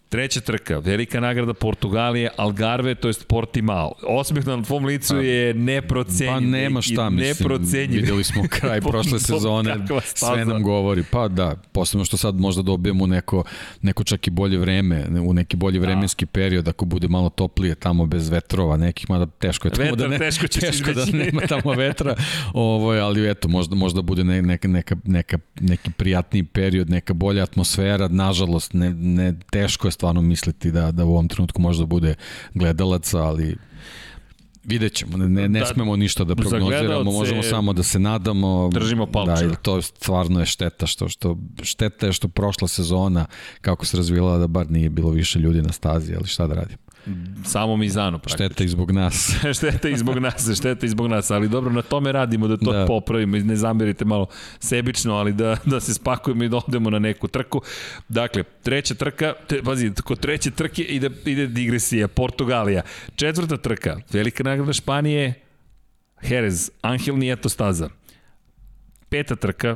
[0.09, 3.93] Treća trka, velika nagrada Portugalije, Algarve, to jest Portimao.
[4.03, 6.33] Osmeh na tvom licu je neprocenjiv.
[6.33, 7.27] Pa nema šta, mislim.
[7.27, 8.01] Neprocenjiv.
[8.01, 11.03] Videli smo kraj prošle sezone, sve nam govori.
[11.11, 13.43] Pa da, posebno što sad možda dobijemo neko,
[13.81, 15.85] neko čak i bolje vreme, u neki bolji da.
[15.85, 16.31] vremenski da.
[16.31, 20.07] period, ako bude malo toplije tamo bez vetrova nekih, mada teško je tamo Vetar, da
[20.07, 22.15] ne, teško, teško da nema tamo vetra,
[22.53, 27.43] ovo, ali eto, možda, možda bude ne, neka, neka, neka, neki prijatniji period, neka bolja
[27.43, 32.15] atmosfera, nažalost, ne, ne, teško je stvarno misliti da, da u ovom trenutku možda bude
[32.53, 33.57] gledalaca, ali
[34.67, 38.69] Vidjet ćemo, ne, ne da, smemo ništa da prognoziramo, možemo samo da se nadamo.
[38.73, 39.47] Držimo palče.
[39.47, 43.25] Da, to stvarno je šteta što, što, šteta je što prošla sezona,
[43.61, 46.86] kako se razvila, da bar nije bilo više ljudi na stazi, ali šta da radimo.
[47.45, 48.45] Samo Mizano praktično.
[48.45, 49.35] Šteta i zbog nas.
[49.57, 52.71] šteta i zbog nas, šteta i zbog nas, ali dobro, na tome radimo, da to
[52.71, 52.85] da.
[52.85, 54.27] popravimo, ne zamerite malo
[54.59, 57.61] sebično, ali da, da se spakujemo i da odemo na neku trku.
[58.09, 62.81] Dakle, treća trka, te, pazi, kod treće trke ide, ide digresija, Portugalija.
[63.15, 65.33] Četvrta trka, velika nagrada Španije,
[66.21, 67.89] Jerez, Angel Nieto staza.
[69.09, 69.75] Peta trka,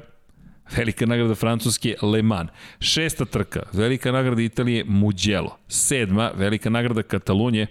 [0.78, 2.50] Velika nagrada Francuske Le Mans.
[2.80, 5.58] Šesta trka, velika nagrada Italije Mugello.
[5.68, 7.68] Sedma, velika nagrada Katalunje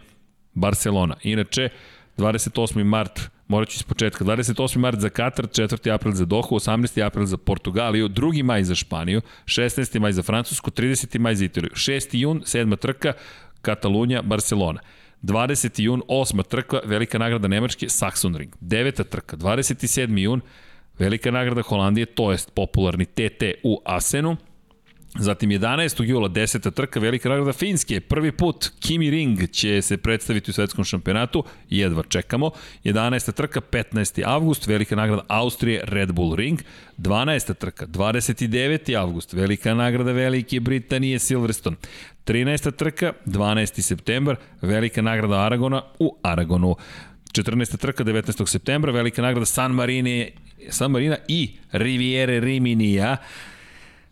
[0.55, 1.17] Barcelona.
[1.23, 1.69] Inače,
[2.17, 2.85] 28.
[2.85, 4.25] mart morat ću iz početka.
[4.25, 4.79] 28.
[4.79, 5.95] mart za Katar, 4.
[5.95, 7.07] april za Dohu, 18.
[7.07, 8.43] april za Portugaliju, 2.
[8.43, 9.99] maj za Španiju, 16.
[9.99, 11.19] maj za Francusku, 30.
[11.19, 12.09] maj za Italiju, 6.
[12.13, 12.77] jun, 7.
[12.77, 13.13] trka,
[13.63, 14.81] Katalunja, Barcelona.
[15.23, 15.83] 20.
[15.83, 16.43] jun, 8.
[16.49, 18.51] trka, velika nagrada Nemačke, Saxonring.
[18.61, 19.05] 9.
[19.05, 20.19] trka, 27.
[20.19, 20.41] jun,
[21.01, 24.37] Velika nagrada Holandije, to jest popularni TT u Asenu.
[25.19, 26.03] Zatim 11.
[26.05, 26.71] jula 10.
[26.75, 28.01] trka, velika nagrada Finske.
[28.01, 32.51] Prvi put Kimi Ring će se predstaviti u svetskom šampionatu, jedva čekamo.
[32.85, 33.33] 11.
[33.33, 34.23] trka, 15.
[34.27, 36.61] avgust, velika nagrada Austrije, Red Bull Ring.
[36.99, 37.55] 12.
[37.55, 38.97] trka, 29.
[38.97, 41.77] avgust, velika nagrada Velike Britanije, Silverstone.
[42.25, 42.71] 13.
[42.77, 43.83] trka, 12.
[43.83, 46.77] septembar, velika nagrada Aragona u Aragonu.
[47.33, 47.77] 14.
[47.77, 48.47] trka 19.
[48.47, 50.31] septembra, velika nagrada San Marine
[50.69, 53.17] San Marina i Riviere Riminija,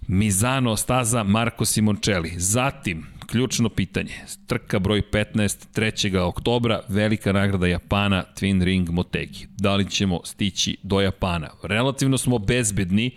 [0.06, 2.34] Mizano staza Marko Simoncelli.
[2.36, 4.14] Zatim, ključno pitanje,
[4.46, 6.18] trka broj 15, 3.
[6.18, 9.46] oktobra, velika nagrada Japana, Twin Ring Motegi.
[9.58, 11.50] Da li ćemo stići do Japana?
[11.62, 13.10] Relativno smo bezbedni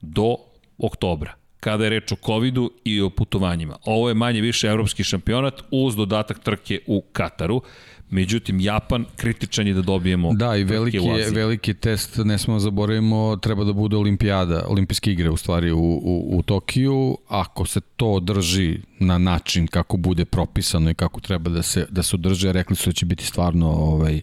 [0.00, 0.36] do
[0.78, 3.76] oktobra kada je reč o COVID-u i o putovanjima.
[3.84, 7.62] Ovo je manje više evropski šampionat uz dodatak trke u Kataru.
[8.10, 13.36] Međutim, Japan kritičan je da dobijemo Da, i veliki, je, veliki test, ne smo zaboravimo,
[13.36, 17.18] treba da bude olimpijada, olimpijske igre u stvari u, u, u Tokiju.
[17.28, 22.02] Ako se to održi na način kako bude propisano i kako treba da se, da
[22.02, 24.20] se održe, rekli su da će biti stvarno ovaj,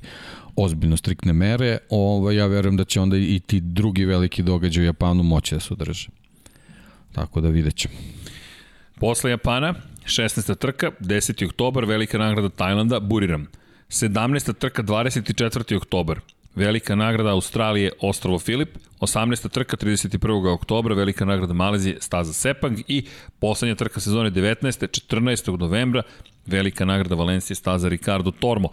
[0.56, 4.86] ozbiljno striktne mere, ovaj, ja verujem da će onda i ti drugi veliki događaj u
[4.86, 6.23] Japanu moći da se održe.
[7.14, 7.94] Tako da vidjet ćemo.
[9.00, 9.74] Posle Japana,
[10.06, 10.56] 16.
[10.56, 11.46] trka, 10.
[11.46, 13.48] oktobar, velika nagrada Tajlanda, Buriram.
[13.90, 14.54] 17.
[14.54, 15.78] trka 24.
[15.78, 16.20] oktobar.
[16.56, 18.70] Velika nagrada Australije Ostrovo Filip,
[19.00, 19.50] 18.
[19.50, 20.54] trka 31.
[20.54, 23.06] oktobra, velika nagrada Malezije Staza Sepang i
[23.40, 24.88] poslednja trka sezone 19.
[25.10, 25.60] 14.
[25.60, 26.02] novembra,
[26.46, 28.70] velika nagrada Valencije Staza Ricardo Tormo.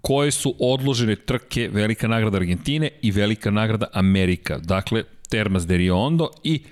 [0.00, 4.58] Koje su odložene trke velika nagrada Argentine i velika nagrada Amerika.
[4.58, 6.62] Dakle, Termas de Riondo i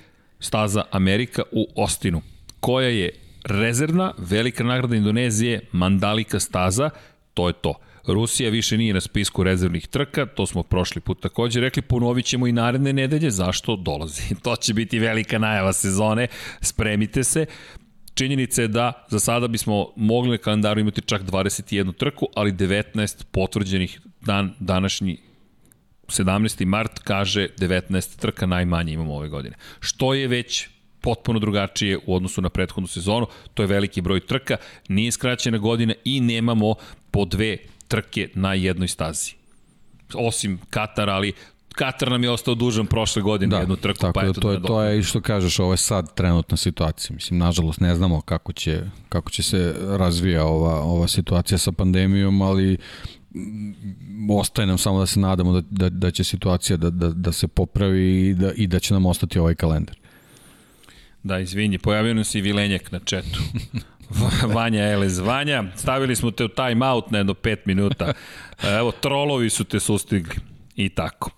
[0.43, 2.23] Staza Amerika u Ostinu.
[2.61, 3.11] Koja je
[3.45, 6.91] rezervna velika nagrada Indonezije Mandalika Staza
[7.35, 7.75] to je to.
[8.07, 12.47] Rusija više nije na spisku rezervnih trka, to smo prošli put takođe rekli, ponovit ćemo
[12.47, 14.35] i naredne nedelje, zašto dolazi.
[14.43, 16.27] To će biti velika najava sezone,
[16.61, 17.47] spremite se.
[18.15, 23.25] Činjenica je da za sada bismo mogli na kalendaru imati čak 21 trku, ali 19
[23.31, 25.19] potvrđenih dan, današnji
[26.13, 26.65] 17.
[26.65, 29.57] mart kaže 19 trka najmanje imamo ove godine.
[29.81, 30.69] Što je već
[31.03, 33.27] potpuno drugačije u odnosu na prethodnu sezonu.
[33.55, 34.57] To je veliki broj trka,
[34.89, 36.75] nije skraćena godina i nemamo
[37.11, 37.57] po dve
[37.89, 39.35] trke na jednoj stazi.
[40.15, 41.33] Osim Katar, ali
[41.75, 44.63] Katar nam je ostao dužan prošle godine da, jednu trku, tako pa da, to je,
[44.63, 47.15] to je i što kažeš, ovo je sad trenutna situacija.
[47.15, 52.43] Mislim, nažalost, ne znamo kako će, kako će se razvija ova, ova situacija sa pandemijom,
[52.43, 52.77] ali
[54.31, 57.49] ostaje nam samo da se nadamo da, da, da će situacija da, da, da se
[57.49, 59.97] popravi i da, i da će nam ostati ovaj kalendar.
[61.23, 63.41] Da, izvinji, pojavio nam se i Vilenjak na četu.
[64.55, 65.19] Vanja Elez.
[65.19, 68.13] Vanja, stavili smo te u time out na jedno 5 minuta.
[68.79, 70.35] Evo, trolovi su te sustigli.
[70.77, 71.31] I tako.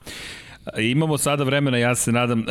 [0.79, 2.45] Imamo sada vremena, ja se nadam,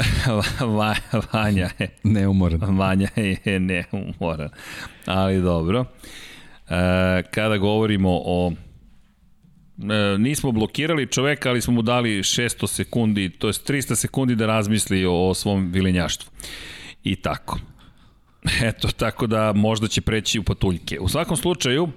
[1.34, 1.90] Vanja je...
[2.04, 2.78] Neumoran.
[2.78, 3.08] Vanja
[3.44, 4.50] je neumoran.
[5.06, 5.86] Ali dobro.
[6.70, 8.73] E, kada govorimo o e,
[10.18, 15.06] nismo blokirali čoveka, ali smo mu dali 600 sekundi, to je 300 sekundi da razmisli
[15.06, 16.32] o, o svom vilenjaštvu.
[17.04, 17.60] I tako.
[18.70, 21.00] Eto, tako da možda će preći u patuljke.
[21.00, 21.90] U svakom slučaju,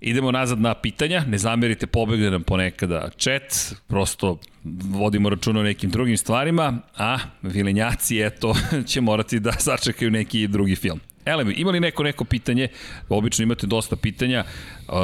[0.00, 4.38] Idemo nazad na pitanja, ne zamerite, pobegne nam ponekada chat, prosto
[4.84, 8.54] vodimo računa o nekim drugim stvarima, a vilenjaci, eto,
[8.88, 11.00] će morati da sačekaju neki drugi film.
[11.26, 12.68] Elemi, ima li neko neko pitanje?
[13.08, 14.44] Obično imate dosta pitanja,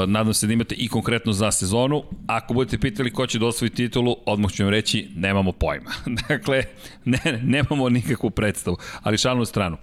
[0.06, 2.04] nadam se da imate i konkretno za sezonu.
[2.26, 5.90] Ako budete pitali ko će da titulu, odmah ću vam reći, nemamo pojma.
[6.28, 6.64] dakle,
[7.04, 9.76] ne, nemamo nikakvu predstavu, ali šalnu stranu.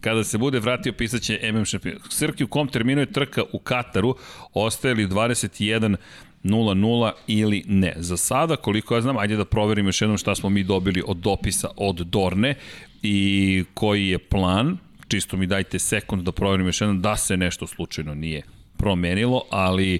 [0.00, 1.98] Kada se bude vratio, pisaće MM šampion.
[2.08, 4.16] Srki, u kom terminu je trka u Kataru?
[4.54, 5.96] Ostaje li 21
[6.44, 7.94] 0-0 ili ne.
[7.96, 11.16] Za sada, koliko ja znam, ajde da proverim još jednom šta smo mi dobili od
[11.16, 12.54] dopisa od Dorne
[13.02, 14.78] i koji je plan,
[15.08, 18.42] čisto mi dajte sekund da proverim još jednom da se nešto slučajno nije
[18.76, 19.98] promenilo, ali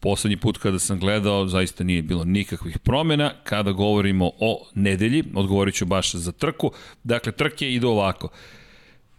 [0.00, 3.32] poslednji put kada sam gledao zaista nije bilo nikakvih promena.
[3.44, 6.72] Kada govorimo o nedelji, odgovorit ću baš za trku,
[7.04, 8.28] dakle trke idu ovako.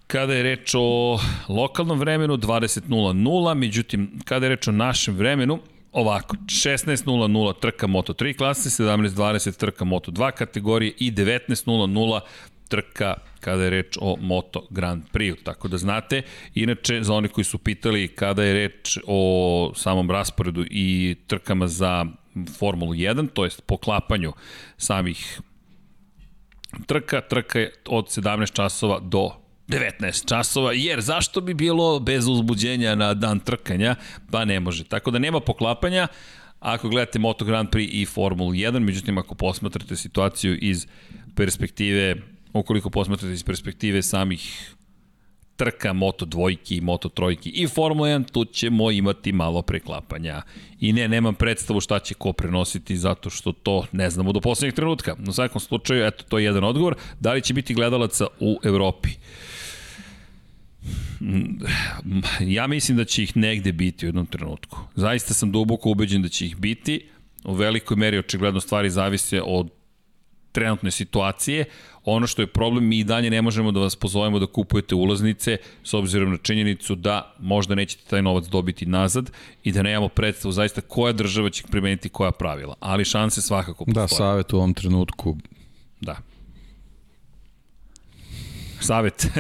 [0.08, 1.20] Kada je reč o
[1.50, 5.60] lokalnom vremenu 20.00, međutim kada je reč o našem vremenu
[5.92, 12.20] ovako, 16.00 trka Moto3 klase, 17.20 trka Moto2 kategorije i 19.00
[12.74, 16.22] trka kada je reč o Moto Grand Prix, tako da znate.
[16.56, 22.06] Inače, za oni koji su pitali kada je reč o samom rasporedu i trkama za
[22.58, 24.34] Formulu 1, to jest poklapanju
[24.78, 25.42] samih
[26.88, 29.30] trka, trka je od 17 časova do
[29.68, 33.96] 19 časova, jer zašto bi bilo bez uzbuđenja na dan trkanja?
[34.32, 34.84] Pa ne može.
[34.84, 36.08] Tako da nema poklapanja,
[36.60, 40.88] ako gledate Moto Grand Prix i Formulu 1, međutim ako posmatrate situaciju iz
[41.36, 44.74] perspektive, ukoliko posmatrate iz perspektive samih
[45.56, 50.42] trka Moto dvojki, Moto trojki i Formula 1, tu ćemo imati malo preklapanja.
[50.80, 54.76] I ne, nemam predstavu šta će ko prenositi zato što to ne znamo do poslednjeg
[54.76, 55.16] trenutka.
[55.28, 56.96] U svakom slučaju, eto, to je jedan odgovor.
[57.20, 59.10] Da li će biti gledalaca u Evropi?
[62.40, 64.80] Ja mislim da će ih negde biti u jednom trenutku.
[64.96, 67.08] Zaista sam duboko ubeđen da će ih biti.
[67.44, 69.70] U velikoj meri očigledno stvari zavise od
[70.54, 71.66] trenutne situacije.
[72.06, 75.58] Ono što je problem, mi i dalje ne možemo da vas pozovemo da kupujete ulaznice
[75.84, 79.32] s obzirom na činjenicu da možda nećete taj novac dobiti nazad
[79.64, 82.76] i da nemamo predstavu zaista koja država će primeniti koja pravila.
[82.80, 84.04] Ali šanse svakako da, postoje.
[84.04, 85.38] Da, savjet u ovom trenutku
[86.02, 86.33] Da
[88.84, 89.28] savet.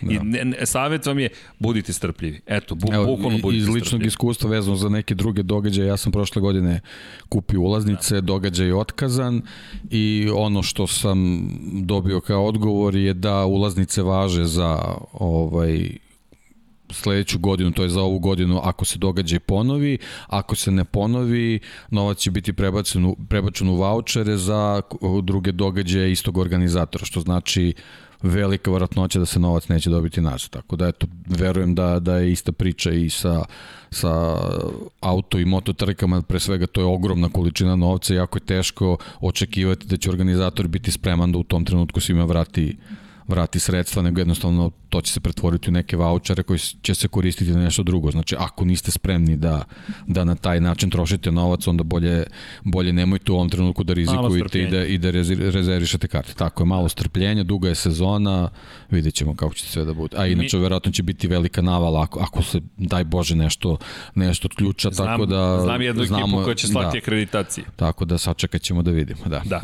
[0.00, 0.12] Da.
[0.12, 2.40] I ne, ne, savet vam je budite strpljivi.
[2.46, 4.08] Eto, bu, Evo, bukvalno budite Iz ličnog strpljivi.
[4.08, 6.80] iskustva vezano za neke druge događaje, ja sam prošle godine
[7.28, 8.20] kupio ulaznice, da.
[8.20, 9.42] događaj je otkazan
[9.90, 11.48] i ono što sam
[11.82, 14.78] dobio kao odgovor je da ulaznice važe za
[15.12, 15.90] ovaj
[16.92, 21.60] sledeću godinu, to je za ovu godinu, ako se događaj ponovi, ako se ne ponovi,
[21.90, 24.82] novac će biti prebačen u, prebačen u vouchere za
[25.22, 27.74] druge događaje istog organizatora, što znači
[28.22, 30.50] velika vratnoća da se novac neće dobiti nazad.
[30.50, 33.44] Tako da eto, verujem da, da je ista priča i sa,
[33.90, 34.36] sa
[35.00, 38.96] auto i moto trkama, pre svega to je ogromna količina novca i jako je teško
[39.20, 42.76] očekivati da će organizator biti spreman da u tom trenutku svima vrati
[43.30, 47.50] vrati sredstva, nego jednostavno to će se pretvoriti u neke vouchere koji će se koristiti
[47.50, 48.10] na nešto drugo.
[48.10, 49.64] Znači, ako niste spremni da,
[50.06, 52.24] da na taj način trošite novac, onda bolje,
[52.64, 55.10] bolje nemojte u ovom trenutku da rizikujete i da, i da
[55.50, 56.34] rezervišete karte.
[56.34, 58.48] Tako je, malo strpljenja, duga je sezona,
[58.90, 60.16] vidjet ćemo kako će sve da bude.
[60.16, 60.62] A inače, Mi...
[60.62, 63.76] verovatno će biti velika navala ako, ako se, daj Bože, nešto,
[64.14, 65.60] nešto odključa, znam, tako da...
[65.62, 67.64] Znam jednu znamo, ekipu koja će slati da, akreditacije.
[67.76, 69.42] Tako da sačekat ćemo da vidimo, da.
[69.44, 69.62] Da.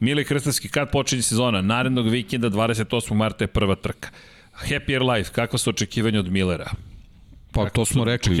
[0.00, 1.62] Mile Krstavski, kad počinje sezona?
[1.62, 3.14] Narednog vikenda, 28.
[3.14, 4.08] marta je prva trka.
[4.52, 6.70] Happier Life, kakva su očekivanja od Millera?
[7.52, 8.38] Pa to smo rekli,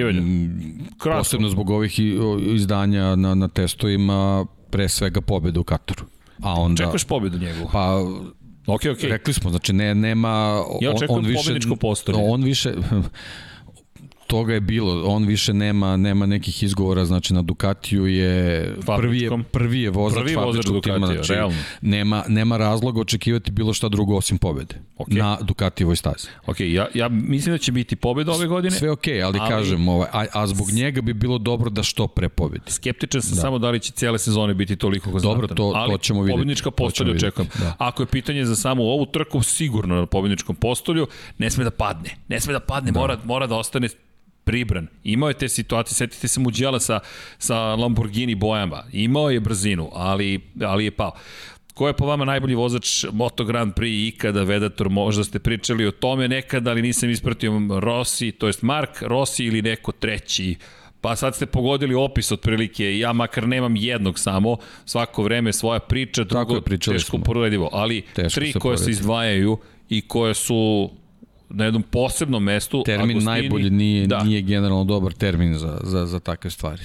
[0.98, 1.98] posebno zbog ovih
[2.54, 6.04] izdanja na, na testovima, pre svega pobedu u Kataru.
[6.42, 7.68] A onda, Čekaš pobedu njegovu?
[7.72, 8.02] Pa
[8.66, 9.02] Ok, ok.
[9.02, 10.62] Rekli smo, znači ne, nema...
[10.80, 12.18] Ja očekujem on, više, postolje.
[12.20, 12.74] On više,
[14.26, 19.30] toga je bilo, on više nema nema nekih izgovora, znači na Ducatiju je prvi je
[19.52, 21.56] prvi je vozač prvi vozač Ducatija, znači realno.
[21.80, 25.18] nema nema razloga očekivati bilo šta drugo osim pobede okay.
[25.18, 26.28] na Ducatijevoj stazi.
[26.46, 28.70] Ok, ja, ja mislim da će biti pobeda ove godine.
[28.70, 32.06] Sve ok, ali, ali kažem, ovaj, a, a zbog njega bi bilo dobro da što
[32.06, 32.70] pre pobedi.
[32.70, 33.40] Skeptičan sam da.
[33.40, 35.40] samo da li će cijele sezone biti toliko konstantan.
[35.40, 36.34] Dobro, to, ali to ćemo vidjeti.
[36.34, 37.48] Pobednička postolja očekujem.
[37.58, 37.74] Da.
[37.78, 41.06] Ako je pitanje za samu ovu trku, sigurno na pobedničkom postolju,
[41.38, 42.10] ne sme da padne.
[42.28, 43.00] Ne sme da padne, da.
[43.00, 43.88] mora, mora da ostane
[44.46, 44.86] pribran.
[45.04, 47.00] Imao je te situacije, setite se Muđela sa,
[47.38, 48.84] sa Lamborghini bojama.
[48.92, 51.12] Imao je brzinu, ali, ali je pao.
[51.74, 55.90] Ko je po vama najbolji vozač Moto Grand Prix ikada, Vedator, možda ste pričali o
[55.90, 60.56] tome nekada, ali nisam ispratio Rossi, to jest Mark, Rossi ili neko treći,
[61.00, 66.24] Pa sad ste pogodili opis otprilike, ja makar nemam jednog samo, svako vreme svoja priča,
[66.24, 67.24] drugo je, pričali teško smo.
[67.24, 69.58] poredivo, ali Teško tri koje se izdvajaju
[69.88, 70.90] i koje su
[71.48, 72.82] na jednom posebnom mestu.
[72.82, 74.24] Termin Agostini- najbolji nije, da.
[74.24, 76.82] nije generalno dobar termin za, za, za takve stvari.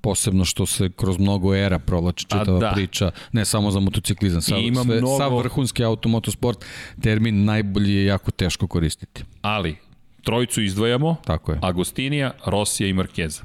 [0.00, 2.70] Posebno što se kroz mnogo era provlači A čitava da.
[2.70, 6.64] priča, ne samo za motociklizam, ima sve, mnogo- sav vrhunski automotosport,
[7.00, 9.24] termin najbolji je jako teško koristiti.
[9.42, 9.76] Ali,
[10.22, 11.58] trojicu izdvajamo, Tako je.
[11.62, 13.42] Agostinija, Rosija i Markeza.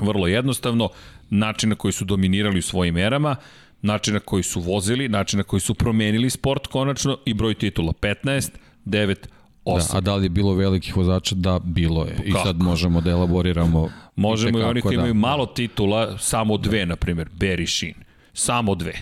[0.00, 0.88] Vrlo jednostavno,
[1.30, 3.36] način na koji su dominirali u svojim erama,
[3.82, 7.92] način na koji su vozili, način na koji su promenili sport konačno i broj titula
[7.92, 8.50] 15,
[8.88, 9.16] 9,
[9.64, 9.92] 8.
[9.92, 11.34] Da, a da li je bilo velikih vozača?
[11.34, 12.16] Da, bilo je.
[12.24, 12.44] I Kako?
[12.44, 15.00] sad možemo da elaboriramo Možemo i oni koji da.
[15.00, 17.28] imaju malo titula, samo dve, na primjer,
[17.66, 17.94] Sheen.
[18.32, 18.92] Samo dve.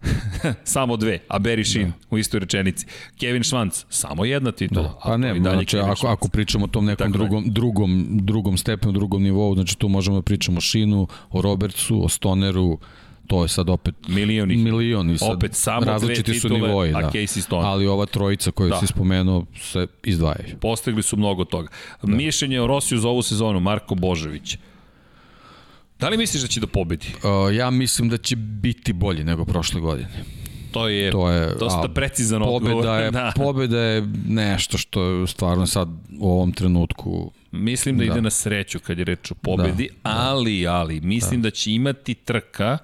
[0.64, 2.86] samo dve, a Barry Sheen u istoj rečenici.
[3.20, 4.82] Kevin Schwanz, samo jedna titula.
[4.82, 7.28] Da, pa ne, znači, Kevin ako, ako pričamo o tom nekom Tako je.
[7.28, 12.04] drugom, drugom, drugom stepenu, drugom nivou, znači tu možemo da pričamo o Šinu, o Robertsu,
[12.04, 12.78] o Stoneru,
[13.30, 14.58] to je sad opet Milion ih.
[14.58, 17.10] milion i sad Opet samo različiti su nivoji, a da.
[17.10, 17.64] Casey.
[17.64, 18.76] Ali ova trojica koju Da.
[18.76, 20.56] si spomenuo se izdvajaju.
[20.60, 21.68] Postigli su mnogo toga.
[22.02, 22.16] Da.
[22.16, 24.56] Mišljenje o Rosiju za ovu sezonu, Marko Božević.
[25.98, 27.06] Da li misliš da će da pobedi?
[27.14, 30.24] Uh, ja mislim da će biti bolji nego prošle godine.
[30.72, 32.72] To je, To je dosta a, precizan odgovor.
[32.74, 33.32] Pobeda je, da.
[33.36, 35.88] pobeda je nešto što je stvarno sad
[36.18, 38.12] u ovom trenutku Mislim da, Da.
[38.12, 41.50] ide na sreću kad je reč o pobedi, Da, ali, ali, mislim da.
[41.50, 42.78] će imati trka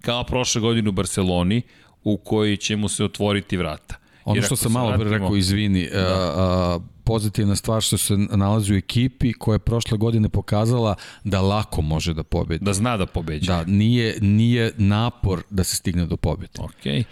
[0.00, 1.62] kao prošle godine u Barceloni
[2.04, 3.94] u kojoj će mu se otvoriti vrata.
[4.24, 5.98] Ono što sam malo pre vratimo- rekao, izvini, da.
[5.98, 10.94] a, a, pozitivna stvar što se nalazi u ekipi koja je prošle godine pokazala
[11.24, 12.64] da lako može da pobedi.
[12.64, 13.52] Da zna da pobeđa.
[13.52, 16.52] Da, nije, nije napor da se stigne do pobede.
[16.58, 17.06] Ok.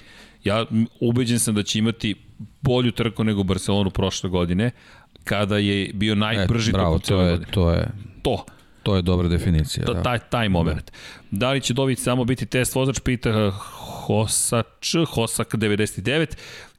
[0.44, 0.66] Ja
[1.00, 2.14] ubeđen sam da će imati
[2.60, 4.70] bolju trku nego Barcelonu prošle godine,
[5.24, 7.50] kada je bio najbrži E, bravo, to je, godine.
[7.52, 7.88] to je,
[8.22, 8.44] To.
[8.84, 9.86] To je dobra definicija.
[9.86, 10.02] To, da.
[10.02, 10.92] taj, taj moment.
[11.30, 13.50] Da li će dobiti samo biti test vozač, pita
[14.06, 16.26] Hosač, Hosak 99,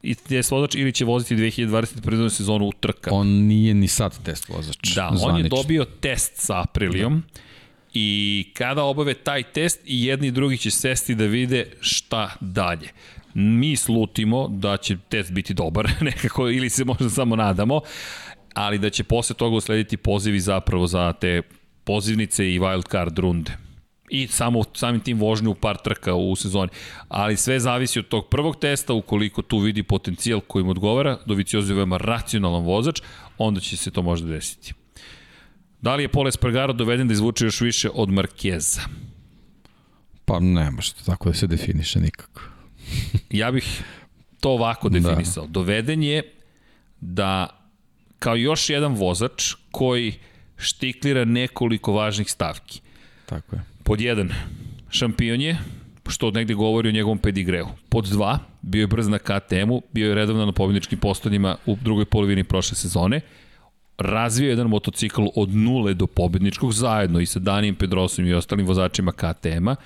[0.02, 2.28] i test vozač ili će voziti 2021.
[2.28, 3.10] sezonu u trka.
[3.12, 4.94] On nije ni sad test vozač.
[4.94, 5.56] da, on je zvanično.
[5.56, 7.22] dobio test sa Aprilijom
[7.94, 12.88] i kada obave taj test i jedni i drugi će sesti da vide šta dalje.
[13.34, 17.80] Mi slutimo da će test biti dobar nekako ili se možda samo nadamo,
[18.54, 21.42] ali da će posle toga uslediti pozivi zapravo za te
[21.86, 23.52] pozivnice i wild card runde
[24.10, 26.70] i samo samim tim vožnju u par trka u sezoni.
[27.08, 31.72] Ali sve zavisi od tog prvog testa, ukoliko tu vidi potencijal koji mu odgovara, Doviciozo
[31.72, 33.00] je veoma racionalan vozač,
[33.38, 34.74] onda će se to možda desiti.
[35.80, 38.80] Da li je Pole Spargaro doveden da izvuče još više od Markeza?
[40.24, 42.40] Pa ne može to tako da se definiše nikako.
[43.30, 43.82] Ja bih
[44.40, 45.44] to ovako definisao.
[45.46, 45.50] Da.
[45.50, 46.22] Doveden je
[47.00, 47.48] da
[48.18, 50.14] kao još jedan vozač koji
[50.56, 52.80] štiklira nekoliko važnih stavki.
[53.26, 53.62] Tako je.
[53.84, 54.30] Pod jedan,
[54.90, 55.58] šampion je,
[56.08, 57.66] što negde govori o njegovom pedigreu.
[57.88, 62.04] Pod dva, bio je brz na KTM-u, bio je redovno na pobjedničkim postavljima u drugoj
[62.04, 63.20] polovini prošle sezone,
[63.98, 69.12] razvio jedan motocikl od nule do pobedničkog zajedno i sa Danijem Pedrosom i ostalim vozačima
[69.12, 69.76] KTM-a,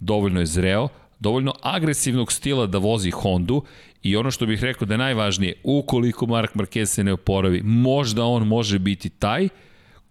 [0.00, 0.88] dovoljno je zreo,
[1.20, 3.62] dovoljno agresivnog stila da vozi Hondu
[4.02, 8.24] i ono što bih rekao da je najvažnije, ukoliko Mark Marquez se ne oporavi, možda
[8.24, 9.48] on može biti taj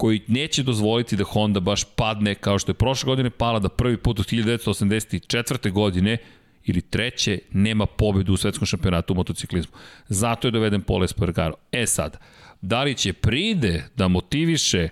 [0.01, 3.97] koji neće dozvoliti da Honda baš padne kao što je prošle godine pala da prvi
[3.97, 5.71] put od 1984.
[5.71, 6.17] godine
[6.65, 9.73] ili treće nema pobedu u svetskom šampionatu u motociklizmu.
[10.07, 11.53] Zato je doveden Pole Espargaro.
[11.71, 12.17] E sad,
[12.61, 14.89] da li će pride da motiviše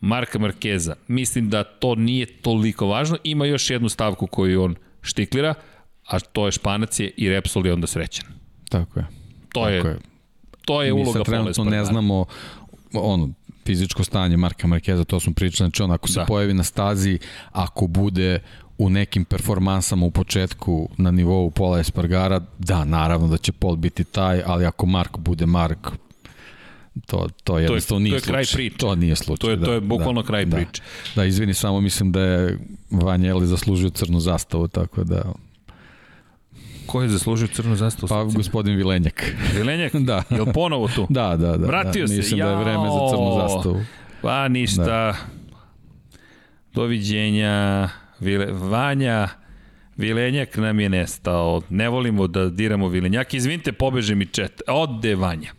[0.00, 0.94] Marka Markeza?
[1.08, 3.18] Mislim da to nije toliko važno.
[3.24, 5.54] Ima još jednu stavku koju on štiklira,
[6.06, 8.26] a to je Španac je i Repsol je onda srećan.
[8.68, 9.06] Tako je.
[9.52, 9.98] To je, Tako je.
[10.64, 11.76] to je Mi uloga sad Pole trenutno Espargaro.
[11.76, 12.24] ne znamo
[12.92, 13.34] ono,
[13.66, 16.26] fizičko stanje Marka Markeza, to smo pričali, znači on ako se Da.
[16.26, 17.18] pojavi na stazi,
[17.52, 18.38] ako bude
[18.78, 24.04] u nekim performansama u početku na nivou Pola Espargara, da, naravno da će Pol biti
[24.04, 25.88] taj, ali ako Mark bude Mark,
[27.06, 28.56] to, to jednostavno to nije je kraj slučaj.
[28.58, 28.76] priče.
[28.76, 29.46] To nije slučaj.
[29.46, 30.56] To je- to je bukvalno kraj da.
[30.56, 30.82] priče.
[31.14, 32.58] Da, izvini, samo mislim da je
[32.92, 35.22] Vanjeli zaslužio crnu zastavu, tako da...
[36.96, 38.08] Ko je zaslužio crnu zastavu?
[38.08, 39.34] Pa, gospodin Vilenjak.
[39.54, 39.92] Vilenjak?
[40.08, 40.22] Da.
[40.30, 41.06] Je li ponovo tu?
[41.10, 41.66] Da, da, da.
[41.66, 42.08] Vratio da.
[42.08, 43.48] se, Mislim da je vreme za crnu jao.
[43.48, 43.84] zastavu.
[44.22, 44.84] Pa ništa.
[44.84, 45.14] Da.
[46.74, 47.88] Doviđenja.
[48.20, 49.28] Vile, Vanja,
[49.96, 51.62] Vilenjak nam je nestao.
[51.70, 53.34] Ne volimo da diramo Vilenjak.
[53.34, 54.62] Izvinite, pobeže mi čet.
[54.66, 55.52] Ode Vanja.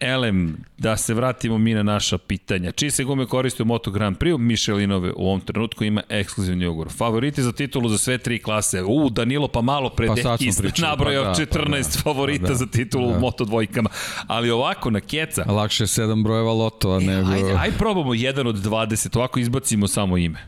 [0.00, 2.72] Elem, da se vratimo mi na naša pitanja.
[2.72, 4.38] Čiji se gume koriste u Moto Grand Prix?
[4.38, 6.92] Michelinove u ovom trenutku ima ekskluzivni ugovor.
[6.92, 8.82] Favoriti za titulu za sve tri klase.
[8.82, 12.48] U, Danilo pa malo pre Pa pričali, nabrojao pa da, 14 pa da, favorita pa
[12.48, 13.16] da, za titulu da.
[13.16, 13.90] u Moto dvojkama.
[14.26, 17.30] Ali ovako, na keca, Lakše je sedam brojeva lotova E, nego...
[17.30, 20.38] Ajde, ajde probamo jedan od 20, ovako izbacimo samo ime.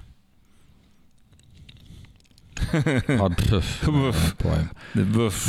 [3.19, 3.87] Pa, pf,
[4.43, 4.69] pojma.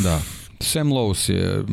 [0.04, 0.22] Da.
[0.60, 1.64] Sam Lowe's je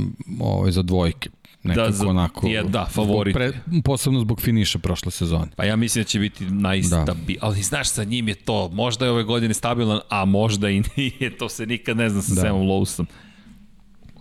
[0.40, 1.30] ovaj, za dvojke.
[1.68, 2.46] Nekako za- onako...
[2.46, 3.36] je, da, favorit.
[3.36, 5.46] Zbog posebno zbog finiša prošle sezone.
[5.56, 7.46] Pa ja mislim da će biti najstabilniji, da.
[7.46, 11.36] ali znaš sa njim je to, možda je ove godine stabilan, a možda i nije,
[11.38, 12.40] to se nikad ne zna sa da.
[12.42, 12.48] Da.
[12.48, 13.04] Samom Lowsom.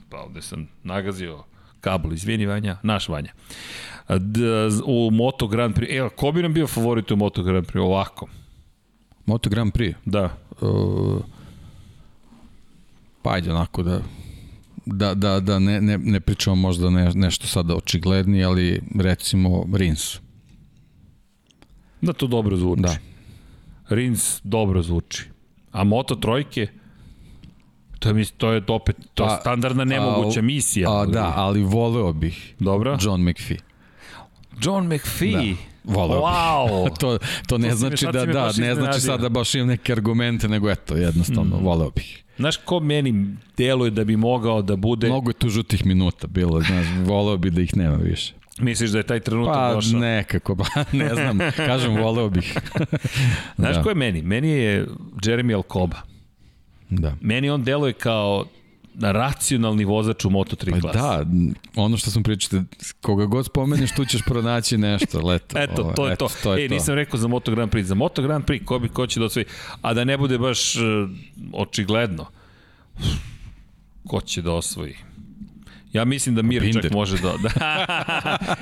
[0.09, 1.43] Pa ovde sam nagazio
[1.81, 3.31] kabel, izvini Vanja, naš Vanja.
[4.19, 4.41] D,
[4.85, 7.79] u Moto Grand Prix, evo, ko bi nam bio favorit u Moto Grand Prix?
[7.81, 8.27] Ovako,
[9.25, 9.93] Moto Grand Prix.
[10.05, 10.37] da.
[10.61, 11.21] Uh,
[13.21, 14.01] pa ajde onako da
[14.85, 20.19] da, da, da ne, ne, ne pričamo možda ne, nešto sada očiglednije, ali recimo Rins.
[22.01, 22.81] Da to dobro zvuči.
[22.81, 22.95] Da.
[23.89, 25.23] Rins dobro zvuči.
[25.71, 26.67] A Moto trojke,
[27.99, 31.01] to je, to je opet to je Pa, standardna nemoguća a, misija.
[31.01, 32.97] A, da, ali voleo bih Dobro.
[33.01, 33.57] John McPhee.
[34.61, 35.31] John McPhee.
[35.31, 35.93] Da.
[35.93, 36.25] Voleo bih.
[36.25, 36.89] Wow.
[36.99, 37.17] to,
[37.47, 40.69] to ne To znači da, da, ne znači sad da baš imam neke argumente, nego
[40.69, 41.63] eto, jednostavno, mm.
[41.63, 42.24] voleo bih.
[42.37, 45.07] Znaš ko meni deluje da bi mogao da bude...
[45.07, 48.33] Mnogo je tu žutih minuta bilo, znaš, voleo bih da ih nema više.
[48.59, 49.99] Misliš da je taj trenutak Pa došao?
[49.99, 50.65] nekako, pa
[50.97, 52.57] ne znam, kažem, voleo bih.
[53.57, 53.83] Znaš da.
[53.83, 54.21] ko je meni?
[54.21, 54.85] Meni je
[55.21, 55.97] Jeremy Alcoba.
[56.89, 57.15] Da.
[57.21, 58.45] Meni on deluje kao
[59.01, 60.97] racionalni vozač u Moto3 Pa klasi.
[60.97, 61.25] da,
[61.75, 62.63] ono što sam pričao,
[63.01, 65.59] koga god spomeneš, tu ćeš pronaći nešto, leto.
[65.63, 66.33] Eto, Ovo, to je eto, to.
[66.43, 66.73] to je e, to.
[66.73, 67.83] nisam rekao za Moto Grand Prix.
[67.83, 69.45] Za Moto Grand Prix, ko bi ko će da osvoji?
[69.81, 70.81] A da ne bude baš uh,
[71.53, 72.25] očigledno.
[74.07, 74.95] Ko će da osvoji?
[75.95, 77.33] Ja mislim da Mir čak može da...
[77.37, 77.49] da.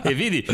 [0.11, 0.45] e vidi,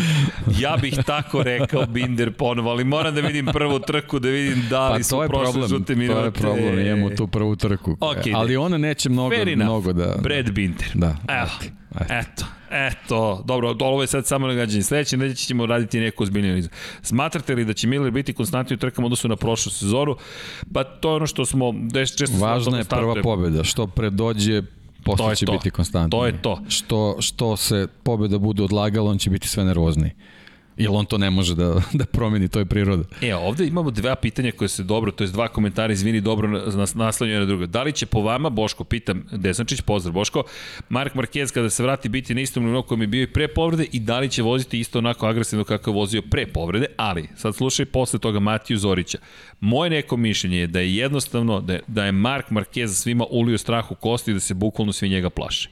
[0.60, 4.89] ja bih tako rekao Binder ponovo, ali moram da vidim prvu trku, da vidim da
[4.89, 6.19] li Pa su prošle žute minute.
[6.19, 7.97] to je problem, imamo tu prvu trku.
[7.99, 10.15] Okej, ali ona neće mnogo, mnogo da...
[10.22, 10.88] Brad Binder.
[10.93, 11.49] Da, Evo,
[12.01, 12.45] eto, eto.
[12.72, 13.43] eto.
[13.45, 14.84] Dobro, ovo je sad samo nagađanje.
[14.84, 16.69] Sledeće nedelje ćemo raditi neku ozbiljniju analizu.
[17.01, 20.15] Smatrate li da će Miller biti konstantni u trkama odnosu na prošlu sezonu?
[20.73, 23.64] Pa to je ono što smo deš, često smo Važna je prva pobjeda.
[23.64, 25.52] Što predođe, To posle će to.
[25.52, 26.20] biti konstantno.
[26.20, 26.60] To je to.
[26.68, 30.12] Što, što se pobjeda bude odlagala, on će biti sve nervozniji.
[30.80, 33.03] Jer on to ne može da, da promeni, to je priroda.
[33.22, 36.95] E, ovde imamo dva pitanja koje se dobro, to je dva komentara, izvini, dobro nas,
[36.95, 37.65] naslanjaju na drugo.
[37.65, 40.43] Da li će po vama, Boško, pitam, Desančić, pozdrav Boško,
[40.89, 43.85] Mark Marquez kada se vrati biti na istom nivou kojem je bio i pre povrede
[43.91, 47.56] i da li će voziti isto onako agresivno kako je vozio pre povrede, ali sad
[47.56, 49.18] slušaj posle toga Matiju Zorića.
[49.60, 53.57] Moje neko mišljenje je da je jednostavno, da je, da je Mark Marquez svima ulio
[53.57, 55.69] strah u kosti i da se bukvalno svi njega plaše.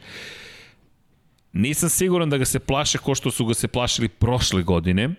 [1.54, 5.10] Nisam siguran da ga se plaše ko što su ga se plašili prošle godine,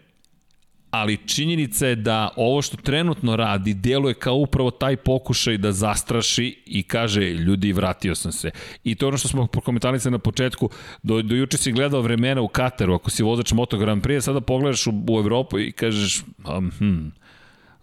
[0.90, 6.62] ali činjenica je da ovo što trenutno radi deluje kao upravo taj pokušaj da zastraši
[6.66, 8.50] i kaže ljudi vratio sam se.
[8.84, 10.70] I to je ono što smo prokomentarisali na početku,
[11.02, 14.40] do, do juče si gledao vremena u Kataru, ako si vozač Moto Grand Prix, sada
[14.40, 16.22] pogledaš u, u Evropu i kažeš
[16.58, 17.06] um, hm,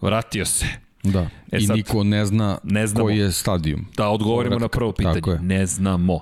[0.01, 0.65] vratio se.
[1.03, 1.29] Da.
[1.51, 3.05] E I sad, niko ne zna ne znamo.
[3.05, 3.85] koji je stadijum.
[3.97, 4.77] Da odgovorimo na Povratka.
[4.77, 5.39] prvo pitanje.
[5.41, 6.19] Ne znamo.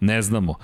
[0.00, 0.54] Ne znamo.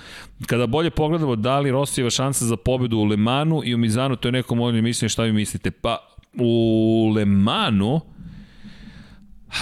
[0.46, 4.28] Kada bolje pogledamo da li Rosijeva šansa za pobedu u Lemanu i u Mizanu, to
[4.28, 5.70] je neko moje mišljenje, šta vi mislite?
[5.70, 5.98] Pa
[6.34, 8.00] u Lemanu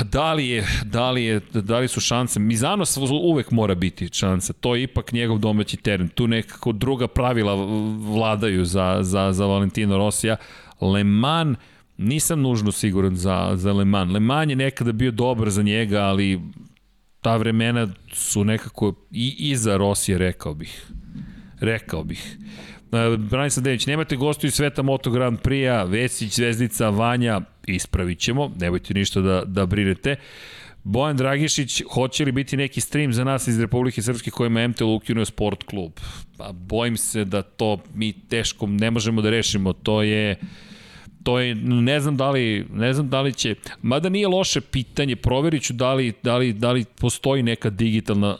[0.04, 2.84] da li je, da li je, da li su šanse, Mizano
[3.22, 7.54] uvek mora biti šansa, to je ipak njegov domaći teren, tu nekako druga pravila
[8.14, 10.36] vladaju za, za, za Valentino Rosija,
[10.80, 11.58] Le Mans,
[11.98, 14.12] nisam nužno siguran za, za Le Mans.
[14.12, 16.40] Le Mans je nekada bio dobar za njega, ali
[17.20, 20.86] ta vremena su nekako i iza Rosije, rekao bih.
[21.60, 22.38] Rekao bih.
[22.92, 28.52] Uh, Branislav Denić, nemate gostu iz sveta Moto Grand Prix-a, Vesić, Zvezdica, Vanja, ispravit ćemo,
[28.60, 30.16] nemojte ništa da, da brinete.
[30.84, 35.24] Bojan Dragišić, hoće li biti neki stream za nas iz Republike Srpske kojima MTL ukinuo
[35.24, 35.92] sport klub?
[36.36, 40.36] Pa bojim se da to mi teško ne možemo da rešimo, to je
[41.22, 45.16] to je, ne znam da li, ne znam da li će, mada nije loše pitanje,
[45.16, 48.36] proverit ću da li, da li, da li postoji neka digitalna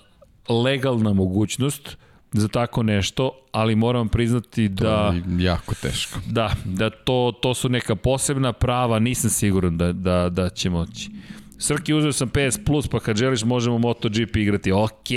[0.48, 1.96] legalna mogućnost
[2.32, 5.10] za tako nešto, ali moram priznati da...
[5.10, 6.18] To je jako teško.
[6.26, 11.10] Da, da to, to su neka posebna prava, nisam siguran da, da, da će moći.
[11.58, 14.72] Srki, uzeo sam PS Plus, pa kad želiš možemo MotoGP igrati.
[14.72, 15.10] Ok,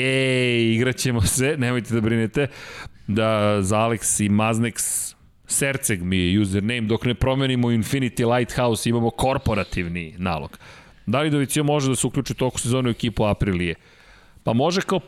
[0.73, 2.47] igraćemo se, nemojte da brinete.
[3.07, 5.12] Da za Alex i Maznex
[5.47, 10.57] Serceg mi je username, dok ne promenimo Infinity Lighthouse imamo korporativni nalog.
[11.05, 13.75] Da li Dovicio može da se uključi u toku sezone u ekipu Aprilije?
[14.43, 14.99] Pa može kao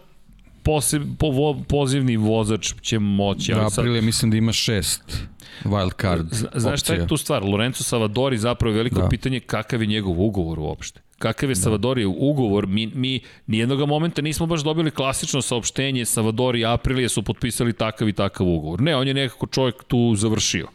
[0.63, 3.51] poseb, po, vo, pozivni vozač će moći.
[3.53, 5.17] Da, sad- Aprilija mislim da ima šest
[5.63, 7.43] wild card Zna- Znaš šta je tu stvar?
[7.43, 9.01] Lorenzo Savadori zapravo je veliko.
[9.01, 9.09] Da.
[9.09, 11.01] pitanje kakav je njegov ugovor uopšte.
[11.17, 12.67] Kakav je Savadori ugovor?
[12.67, 18.09] Mi, mi nijednog momenta nismo baš dobili klasično saopštenje Savadori i Aprilije su potpisali takav
[18.09, 18.81] i takav ugovor.
[18.81, 20.67] Ne, on je nekako čovjek tu završio.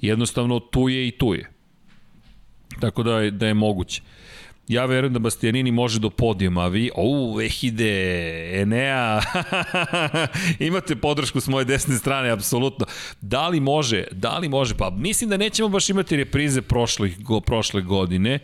[0.00, 1.50] Jednostavno tu je i tu je.
[2.80, 4.02] Tako da je, da je moguće.
[4.68, 9.20] Ja verujem da Bastianini može do podijuma, a vi, ou, Ehide, Enea,
[10.68, 12.86] imate podršku s moje desne strane, apsolutno.
[13.20, 17.40] Da li može, da li može, pa mislim da nećemo baš imati reprize prošlih, go,
[17.40, 18.38] prošle godine,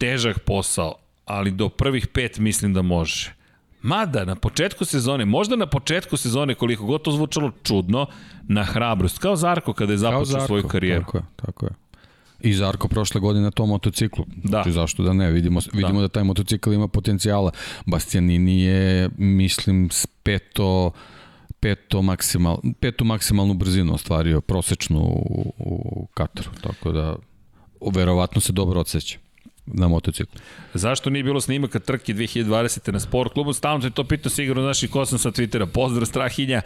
[0.00, 0.94] težak posao,
[1.24, 3.34] ali do prvih pet mislim da može.
[3.82, 8.06] Mada, na početku sezone, možda na početku sezone, koliko god to zvučalo čudno,
[8.48, 11.04] na hrabrost, kao Zarko kada je započeo Zarko, svoju karijeru.
[11.04, 11.72] Tako je, tako je.
[12.40, 14.24] I Zarko prošle godine na tom motociklu.
[14.28, 14.48] Da.
[14.48, 15.30] Znači, zašto da ne?
[15.30, 16.08] Vidimo, vidimo da.
[16.08, 17.50] da taj motocikl ima potencijala.
[17.86, 19.88] Bastianini je, mislim,
[20.22, 20.92] peto
[21.60, 26.50] peto maksimal, petu maksimalnu brzinu ostvario, prosečnu u, u Kataru.
[26.62, 27.16] Tako da,
[27.94, 29.18] verovatno se dobro odseća
[29.66, 30.40] na motociklu.
[30.74, 32.92] Zašto nije bilo snimaka trke 2020.
[32.92, 33.52] na sport klubu?
[33.52, 35.66] Stalno te to pitao sigurno naših kosam sa Twittera.
[35.66, 36.62] Pozdrav Strahinja.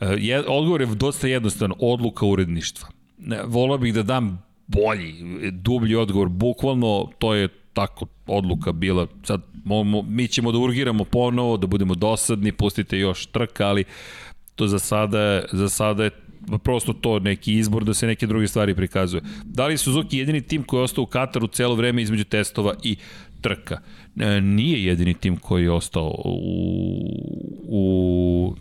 [0.00, 1.72] E, Je, odgovor je dosta jednostavan.
[1.78, 2.88] Odluka uredništva.
[3.44, 5.14] Volao bih da dam bolji,
[5.50, 6.28] dublji odgovor.
[6.28, 9.06] Bukvalno to je tako odluka bila.
[9.24, 13.84] Sad mo, mo, mi ćemo da urgiramo ponovo, da budemo dosadni, pustite još trka, ali
[14.54, 16.10] to za sada, za sada je
[16.62, 19.22] prosto to neki izbor da se neke druge stvari prikazuje.
[19.44, 22.96] Da li Suzuki jedini tim koji je ostao u Kataru celo vreme između testova i
[23.40, 23.78] trka?
[24.16, 26.54] E, nije jedini tim koji je ostao u,
[27.68, 28.56] u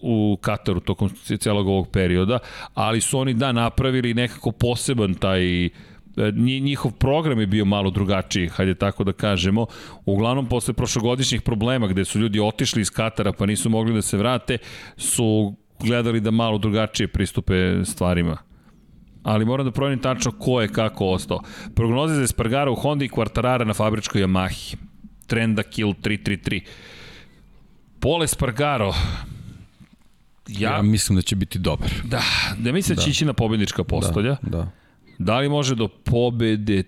[0.00, 2.38] u Kataru tokom celog ovog perioda,
[2.74, 5.70] ali su oni da napravili nekako poseban taj e,
[6.16, 9.66] nji- njihov program je bio malo drugačiji, hajde tako da kažemo.
[10.04, 14.16] Uglavnom, posle prošlogodišnjih problema gde su ljudi otišli iz Katara pa nisu mogli da se
[14.16, 14.58] vrate,
[14.96, 18.36] su gledali da malo drugačije pristupe stvarima.
[19.22, 21.40] Ali moram da proverim tačno ko je kako ostao.
[21.74, 24.76] Prognoze za Espargara u Honda i Quartarara na fabričkoj Yamahi.
[25.26, 26.60] Trenda Kill 333.
[28.00, 28.94] Pole Espargaro,
[30.48, 31.90] Ja, ja mislim da će biti dobar.
[32.04, 32.22] Da,
[32.58, 34.36] da mislim da će ići na pobednička postolja.
[34.42, 34.70] Da, da.
[35.18, 36.82] Da li može do pobede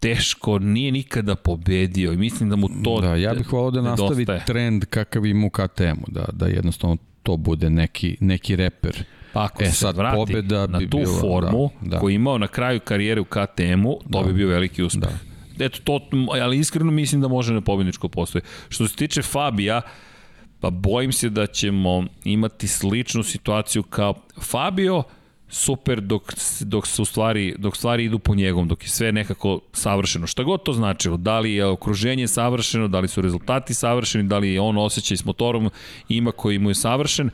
[0.00, 4.10] teško, nije nikada pobedio i mislim da mu to Da, ja bih volao da nastavi
[4.10, 4.44] nedostaje.
[4.44, 9.04] trend kakav ima u KTM-u, da, da jednostavno to bude neki, neki reper.
[9.32, 11.98] Pa ako E, se sad, vrati pobeda na bi tu bila, formu da, da.
[11.98, 14.26] koju je imao na kraju karijere u KTM-u, to Da.
[14.26, 15.10] bi bio veliki uspeh.
[15.56, 15.64] Da.
[15.64, 16.00] Eto, to,
[16.42, 18.42] ali iskreno mislim da može na pobedničko postoje.
[18.68, 19.80] Što se tiče Fabija,
[20.60, 25.02] pa bojim se da ćemo imati sličnu situaciju kao Fabio,
[25.52, 30.26] super dok, dok su stvari, dok stvari idu po njegovom, dok je sve nekako savršeno.
[30.26, 34.38] Šta god to značilo, da li je okruženje savršeno, da li su rezultati savršeni, da
[34.38, 35.70] li je on osjećaj s motorom
[36.08, 37.30] ima koji mu je savršen,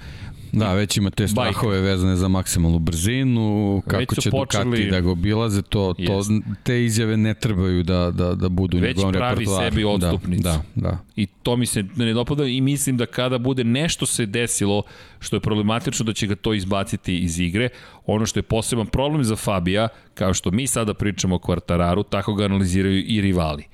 [0.52, 5.10] Da, već ima te strahove vezane za maksimalnu brzinu, kako će počeli- Ducati da ga
[5.10, 6.30] obilaze, to, to, Jest.
[6.62, 9.64] te izjave ne trebaju da, da, da budu u Već njegovom pravi repertoaru.
[9.64, 10.42] sebi odstupnicu.
[10.42, 10.98] Da, da, da.
[11.16, 14.82] I to mi se ne dopada i mislim da kada bude nešto se desilo
[15.18, 17.68] što je problematično da će ga to izbaciti iz igre.
[18.06, 22.34] Ono što je poseban problem za Fabija, kao što mi sada pričamo o Kvartararu, tako
[22.34, 23.64] ga analiziraju i rivali.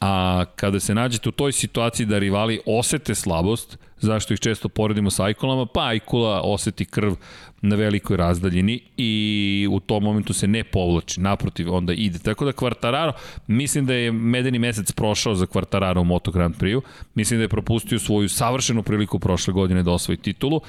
[0.00, 5.10] A kada se nađete u toj situaciji da rivali osete slabost, zašto ih često poredimo
[5.10, 7.14] sa Ajkulama, pa Ajkula oseti krv
[7.62, 12.18] na velikoj razdaljini i u tom momentu se ne povlači, naprotiv, onda ide.
[12.18, 13.12] Tako da Kvartararo,
[13.46, 16.82] mislim da je medeni mesec prošao za Kvartararo u Moto Grand Prix-u,
[17.14, 20.60] mislim da je propustio svoju savršenu priliku prošle godine da osvoji titulu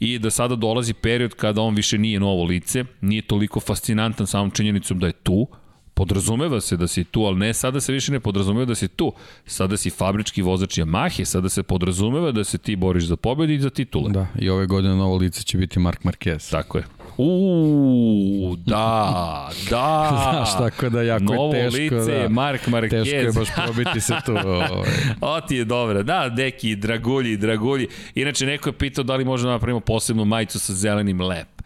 [0.00, 4.50] i da sada dolazi period kada on više nije novo lice, nije toliko fascinantan samom
[4.50, 5.46] činjenicom da je tu,
[5.94, 9.12] podrazumeva se da si tu, ali ne, sada se više ne podrazumeva da si tu.
[9.46, 13.60] Sada si fabrički vozač Yamahe, sada se podrazumeva da se ti boriš za pobedu i
[13.60, 14.10] za titule.
[14.12, 16.50] Da, i ove godine novo lice će biti Mark Marquez.
[16.50, 16.84] Tako je.
[17.16, 20.08] Uuu, da, da.
[20.32, 21.96] Znaš, tako da jako Novo je teško.
[21.96, 22.90] lice da, Mark Marquez.
[23.04, 24.32] Teško je baš probiti se tu.
[24.48, 24.90] Ovaj.
[25.20, 26.02] O ti je dobra.
[26.02, 27.88] Da, deki, dragulji, dragulji.
[28.14, 31.61] Inače, neko je pitao da li možemo da napravimo posebnu majicu sa zelenim lep.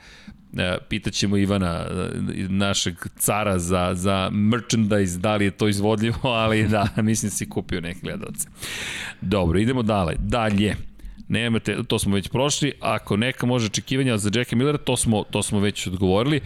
[0.59, 6.69] E, Pitaćemo Ivana, e, našeg cara za, za merchandise, da li je to izvodljivo, ali
[6.69, 8.49] da, mislim si kupio neke gledalce.
[9.21, 10.17] Dobro, idemo dalje.
[10.19, 10.77] Dalje.
[11.29, 12.73] Nemate, to smo već prošli.
[12.81, 16.41] Ako neka može očekivanja za Jacka Millera, to smo, to smo već odgovorili.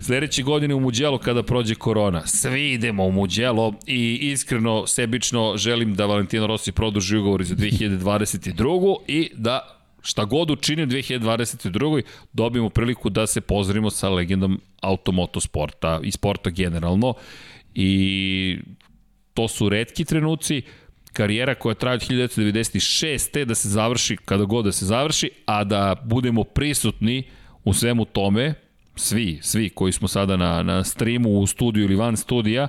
[0.00, 2.26] Sledeće godine u Muđelo kada prođe korona.
[2.26, 8.96] Svi idemo u Muđelo i iskreno, sebično želim da Valentino Rossi produži ugovor za 2022.
[9.08, 9.75] i da
[10.06, 12.02] šta god učini u 2022.
[12.32, 17.14] dobijemo priliku da se pozdravimo sa legendom automoto sporta i sporta generalno
[17.74, 18.58] i
[19.34, 20.62] to su redki trenuci
[21.12, 23.44] karijera koja traje od 1996.
[23.44, 27.22] da se završi kada god da se završi, a da budemo prisutni
[27.64, 28.54] u svemu tome,
[28.96, 32.68] svi, svi koji smo sada na, na streamu, u studiju ili van studija,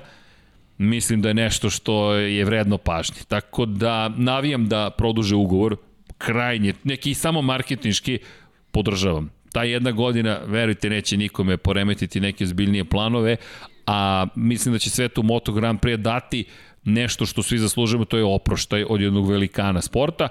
[0.78, 3.22] mislim da je nešto što je vredno pažnje.
[3.28, 5.76] Tako da navijam da produže ugovor,
[6.18, 8.18] krajnje, neki samo marketinški
[8.70, 9.30] podržavam.
[9.52, 13.36] Ta jedna godina, verujte, neće nikome poremetiti neke zbiljnije planove,
[13.86, 16.44] a mislim da će sve tu Moto Grand Prix dati
[16.84, 20.28] nešto što svi zaslužujemo, to je oproštaj od jednog velikana sporta.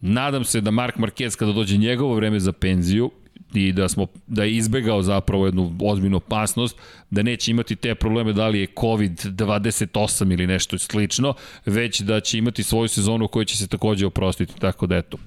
[0.00, 3.10] Nadam se da Mark Marquez kada dođe njegovo vreme za penziju,
[3.54, 6.76] i da smo da je izbegao zapravo jednu ozbiljnu opasnost,
[7.10, 11.34] da neće imati te probleme da li je COVID-28 ili nešto slično,
[11.66, 15.18] već da će imati svoju sezonu u kojoj će se takođe oprostiti, tako da eto.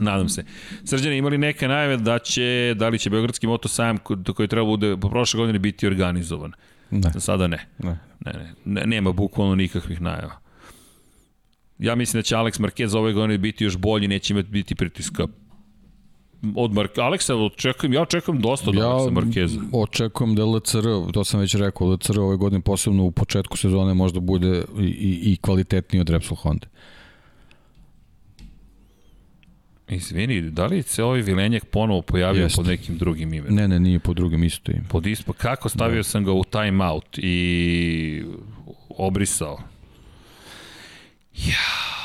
[0.00, 0.44] Nadam se.
[0.84, 3.98] Srđane, imali neke najave da će, da li će Beogradski moto sajam
[4.34, 6.52] koji treba bude po prošle godine biti organizovan?
[6.90, 7.10] Ne.
[7.18, 7.66] Sada ne.
[7.78, 7.98] Ne.
[8.24, 8.54] Ne, ne.
[8.64, 10.38] ne nema bukvalno nikakvih najava.
[11.78, 15.26] Ja mislim da će Alex Marquez ove godine biti još bolji, neće imati biti pritiska
[16.56, 19.60] od Mark Aleksa očekujem, ja očekujem dosta od ja Aleksa Markeza.
[19.72, 24.20] očekujem da LCR, to sam već rekao, LCR ove godine posebno u početku sezone možda
[24.20, 26.66] bude i, i, i kvalitetniji od Repsol Honda.
[29.88, 32.56] Izvini, da li se ovaj Vilenjak ponovo pojavio Jest.
[32.56, 33.56] pod nekim drugim imenom?
[33.56, 34.84] Ne, ne, nije pod drugim isto ime.
[34.88, 36.02] Pod ispo, kako stavio da.
[36.02, 38.22] sam ga u time out i
[38.88, 39.58] obrisao.
[41.36, 42.03] Ja,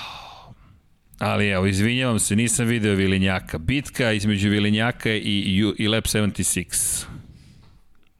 [1.19, 3.57] Ali evo, izvinjavam se, nisam video Vilinjaka.
[3.57, 7.05] Bitka između Vilinjaka i, i Lab 76.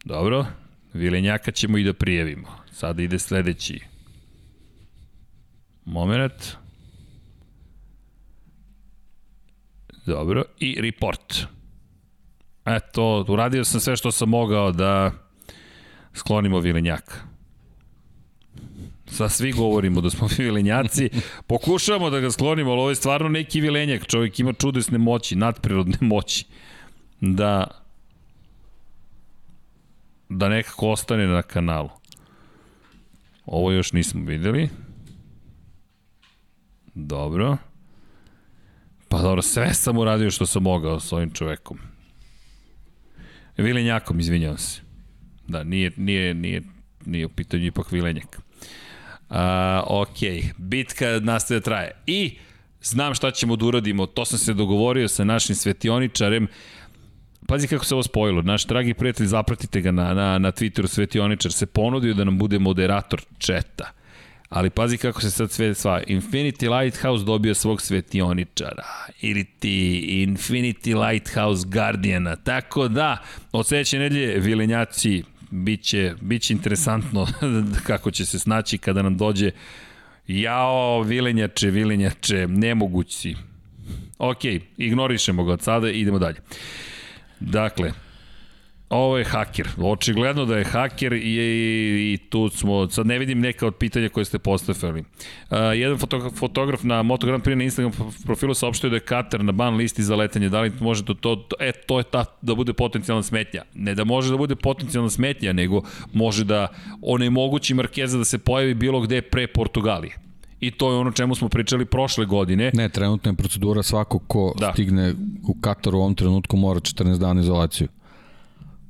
[0.05, 0.45] Dobro,
[0.93, 2.47] Vilinjaka ćemo i da prijavimo.
[2.71, 3.80] Sada ide sledeći
[5.85, 6.55] moment.
[10.05, 11.45] Dobro, i report.
[12.65, 15.11] Eto, uradio sam sve što sam mogao da
[16.13, 17.28] sklonimo Vilinjaka.
[19.11, 21.10] Sa svi govorimo da smo vilenjaci,
[21.48, 25.98] pokušavamo da ga sklonimo, ali ovo je stvarno neki vilenjak, čovjek ima čudesne moći, nadprirodne
[26.02, 26.45] moći,
[27.22, 27.68] da
[30.30, 31.90] da nekako ostane na kanalu.
[33.45, 34.69] Ovo još nismo videli.
[36.94, 37.57] Dobro.
[39.07, 41.80] Pa dobro, sve sam uradio što sam mogao s ovim čovekom.
[43.57, 44.81] Vilenjakom, izvinjavam se.
[45.48, 46.61] Da, nije, nije, nije,
[47.06, 48.41] nije u pitanju ipak vilenjak.
[49.30, 49.35] Uh,
[49.85, 50.18] ok,
[50.57, 51.91] bitka nastaje da traje.
[52.07, 52.38] I
[52.81, 56.47] znam šta ćemo da uradimo, to sam se dogovorio sa našim svetioničarem,
[57.49, 58.41] Pazi kako se ovo spojilo.
[58.41, 62.60] Naš dragi prijatelj, zapratite ga na, na, na Twitteru, Svetioničar se ponudio da nam bude
[62.60, 63.91] moderator četa.
[64.49, 66.01] Ali pazi kako se sad sve sva.
[66.07, 68.84] Infinity Lighthouse dobio svog svetioničara.
[69.22, 72.35] Ili ti Infinity Lighthouse Guardiana.
[72.35, 73.18] Tako da,
[73.51, 77.27] od sledeće nedelje vilenjaci biće, biće interesantno
[77.88, 79.51] kako će se snaći kada nam dođe
[80.27, 83.35] jao, vilenjače, vilenjače, nemogući.
[84.17, 84.45] Ok,
[84.77, 86.38] ignorišemo ga od sada i idemo dalje.
[87.39, 87.91] Dakle,
[88.90, 89.70] Ovo je haker.
[89.78, 94.10] Očigledno da je haker i, i, i tu smo, sad ne vidim neka od pitanja
[94.10, 94.99] koje ste postavili.
[94.99, 97.91] Uh, jedan fotograf, fotograf na Moto Grand Prix na Instagram
[98.26, 100.49] profilu saopštio da je Katar na ban listi za letanje.
[100.49, 103.64] Da li može to, to, e, to je ta, da bude potencijalna smetnja.
[103.74, 105.82] Ne da može da bude potencijalna smetnja, nego
[106.14, 106.68] može da
[107.02, 110.16] onemogući Markeza da se pojavi bilo gde pre Portugalije.
[110.60, 112.72] I to je ono čemu smo pričali prošle godine.
[112.74, 114.74] Ne, trenutna je procedura svako ko da.
[114.74, 115.14] stigne
[115.48, 117.88] u Kataru u ovom trenutku mora 14 dana izolaciju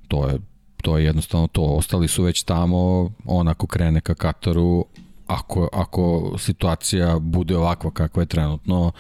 [0.10, 0.40] to je
[0.82, 1.62] to je jednostavno to.
[1.62, 4.86] Ostali su već tamo, on ako krene ka Kataru,
[5.28, 8.92] ako, ako situacija bude ovakva kakva je trenutno,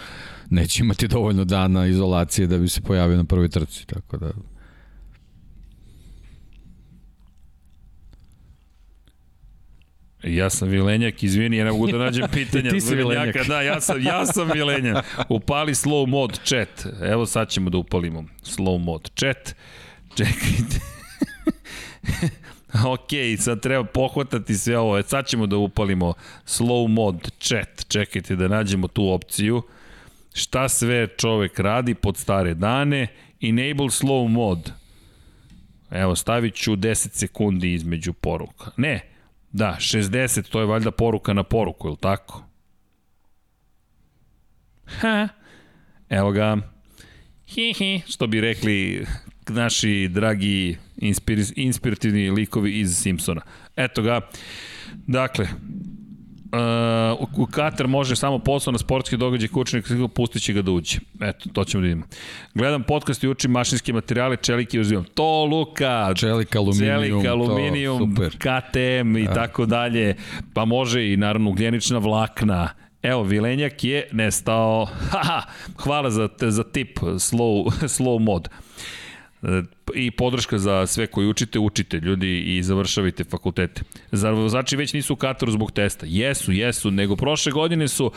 [0.49, 4.31] neće imati dovoljno dana izolacije da bi se pojavio na prvoj trci, tako da...
[10.23, 12.71] Ja sam Vilenjak, izvini, ja ne mogu da nađem pitanja.
[12.75, 13.47] Ti si Vilenjak.
[13.47, 15.05] Da, ja sam, ja sam Vilenjak.
[15.29, 16.85] Upali slow mod chat.
[17.01, 19.55] Evo sad ćemo da upalimo slow mod chat.
[20.15, 20.98] Čekajte.
[22.93, 24.97] ok, sad treba pohvatati sve ovo.
[24.97, 26.13] E, sad ćemo da upalimo
[26.45, 27.85] slow mod chat.
[27.87, 29.61] Čekajte da nađemo tu opciju.
[30.33, 33.07] Šta sve čovek radi pod stare dane.
[33.41, 34.71] Enable slow mod.
[35.91, 38.71] Evo, stavit ću 10 sekundi između poruka.
[38.77, 39.01] Ne,
[39.51, 42.43] da, 60, to je valjda poruka na poruku, je tako?
[44.85, 45.27] Ha,
[46.09, 46.57] evo ga.
[47.47, 49.05] Hi, hi, što bi rekli
[49.49, 53.41] naši dragi inspir, inspirativni likovi iz Simpsona.
[53.75, 54.21] Eto ga.
[55.07, 55.47] Dakle,
[56.51, 59.85] Uh, u Katar može samo posao na sportski događaj kućnik,
[60.15, 60.99] pustit će ga da uđe.
[61.21, 62.05] Eto, to ćemo da vidimo.
[62.53, 65.03] Gledam podcast i učim mašinske materijale, čelike uzimam.
[65.03, 68.37] To, Luka, čelik, aluminijum, čelik, aluminijum to, super.
[68.37, 69.33] KTM i ja.
[69.33, 70.15] tako dalje.
[70.53, 72.69] Pa može i naravno ugljenična vlakna
[73.01, 74.85] Evo, Vilenjak je nestao.
[75.11, 75.41] Haha,
[75.77, 78.49] hvala za, za tip, slow, slow mod
[79.41, 83.81] that i podrška za sve koji učite, učite ljudi i završavajte fakultete.
[84.11, 86.05] Zar vozači već nisu u Kataru zbog testa?
[86.09, 88.11] Jesu, jesu, nego prošle godine su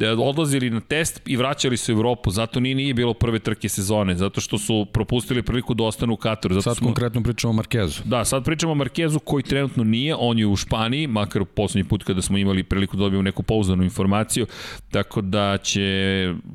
[0.00, 3.68] e, odlazili na test i vraćali se u Evropu, zato nije, nije bilo prve trke
[3.68, 6.54] sezone, zato što su propustili priliku da ostanu u Kataru.
[6.54, 8.02] Zato sad smo, konkretno pričamo o Markezu.
[8.04, 11.88] Da, sad pričamo o Markezu koji trenutno nije, on je u Španiji, makar u poslednji
[11.88, 14.46] put kada smo imali priliku da dobijemo neku pouzdanu informaciju,
[14.90, 15.88] tako da će,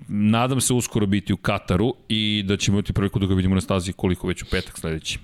[0.08, 3.62] nadam se, uskoro biti u Kataru i da ćemo imati priliku da ga vidimo na
[3.62, 5.20] stazi koliko već u petak sledeći.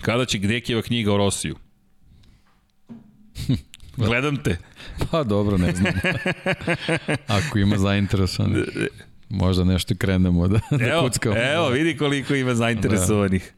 [0.00, 1.56] Kada će Gdekijeva knjiga o Rosiju?
[3.96, 4.56] Gledam te.
[5.10, 5.92] Pa dobro, ne znam.
[7.38, 8.64] Ako ima zainteresovan,
[9.28, 11.36] možda nešto krenemo da, da evo, kuckamo.
[11.36, 13.52] Evo, vidi koliko ima zainteresovanih.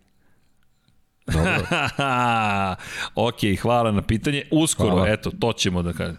[1.26, 1.32] Da.
[1.32, 1.66] Dobro.
[3.28, 4.42] ok, hvala na pitanje.
[4.50, 5.08] Uskoro, hvala.
[5.08, 6.16] eto, to ćemo da kažem.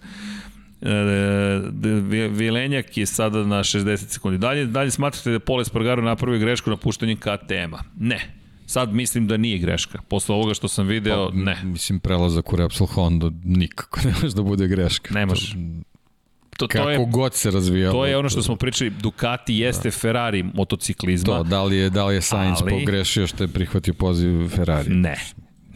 [0.81, 4.37] E, Vilenjak je sada na 60 sekundi.
[4.37, 7.79] Dalje, dalje smatrate da je Pole Spargaro napravio grešku na puštanju KTM-a?
[7.99, 8.42] Ne.
[8.73, 9.99] Sad mislim da nije greška.
[10.07, 11.57] Posle ovoga što sam video, pa, ne.
[11.63, 15.13] Mislim, prelazak u Repsol Honda nikako ne može da bude greška.
[15.13, 15.53] Ne može.
[15.53, 17.93] To, to, Kako je, god se razvijalo.
[17.93, 19.91] To je ono što smo pričali, Ducati jeste da.
[19.91, 21.37] Ferrari motociklizma.
[21.37, 24.89] To, da li je, da li je Sainz ali, pogrešio što je prihvatio poziv Ferrari?
[24.89, 25.15] Ne,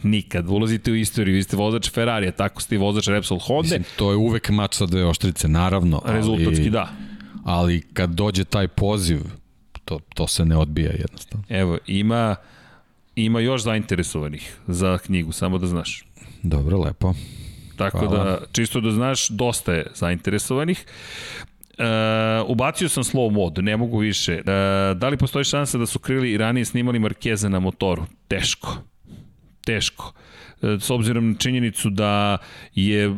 [0.02, 0.48] Nikad.
[0.48, 3.62] Ulazite u istoriju, vi ste vozač Ferrarija, tako ste i vozač Repsol Honda.
[3.62, 6.02] Mislim, to je uvek mač sa dve oštrice, naravno.
[6.04, 6.88] Rezultatski, ali, da.
[7.44, 9.20] Ali kad dođe taj poziv,
[9.84, 11.44] to, to se ne odbija jednostavno.
[11.48, 12.36] Evo, ima,
[13.24, 16.04] ima još zainteresovanih za knjigu, samo da znaš.
[16.42, 17.14] Dobro, lepo.
[17.76, 18.24] Tako Hvala.
[18.24, 20.84] da, čisto da znaš, dosta je zainteresovanih.
[21.78, 21.84] Uh,
[22.46, 24.34] ubacio sam slow mod, ne mogu više.
[24.34, 28.02] Uh, da li postoji šansa da su krili i ranije snimali Markeza na motoru?
[28.28, 28.76] Teško
[29.68, 30.12] teško
[30.62, 32.38] e, s obzirom na činjenicu da
[32.74, 33.14] je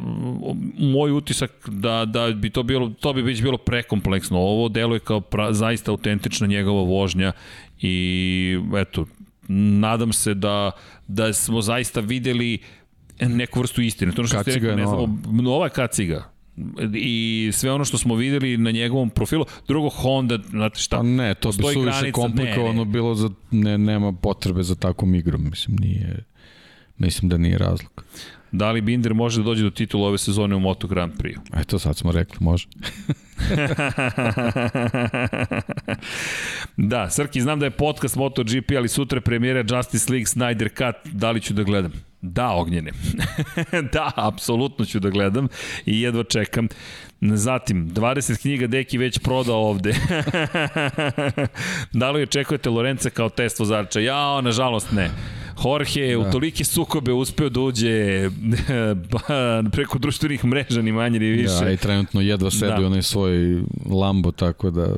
[0.78, 5.20] moj utisak da, da bi to bilo to bi već bilo prekompleksno ovo deluje kao
[5.20, 7.32] pra, zaista autentična njegova vožnja
[7.80, 9.06] i eto
[9.80, 10.70] nadam se da
[11.06, 12.58] da smo zaista videli
[13.20, 16.30] neku vrstu istine to što ste rekli ne znamo nova kaciga
[16.94, 19.44] i sve ono što smo videli na njegovom profilu.
[19.68, 20.96] Drugo, Honda, znate šta?
[20.96, 22.84] Pa ne, to bi suviše komplikovano ne, ne.
[22.84, 26.24] bilo, za, ne, nema potrebe za takvom igrom, mislim, nije...
[26.98, 28.04] Mislim da nije razlog.
[28.52, 31.38] Da li Binder može da dođe do titula ove sezone u Moto Grand Prix?
[31.60, 32.66] Eto, sad smo rekli, može.
[36.90, 41.30] da, Srki, znam da je podcast MotoGP, ali sutra premijera Justice League Snyder Cut, da
[41.30, 41.92] li ću da gledam?
[42.22, 42.92] Da, Ognjene.
[43.92, 45.48] da, apsolutno ću da gledam
[45.86, 46.68] i jedva čekam.
[47.20, 49.94] Zatim, 20 knjiga Deki već prodao ovde.
[51.92, 54.00] da li očekujete Lorenca kao test vozača?
[54.00, 55.10] Jao, nažalost ne.
[55.64, 56.18] Jorge da.
[56.18, 58.30] u tolike sukobe uspeo da uđe
[59.72, 61.64] preko društvenih mreža, ni manje ni više.
[61.64, 62.86] Da, i trenutno jedva sedi da.
[62.86, 64.94] onaj svoj Lambo, tako da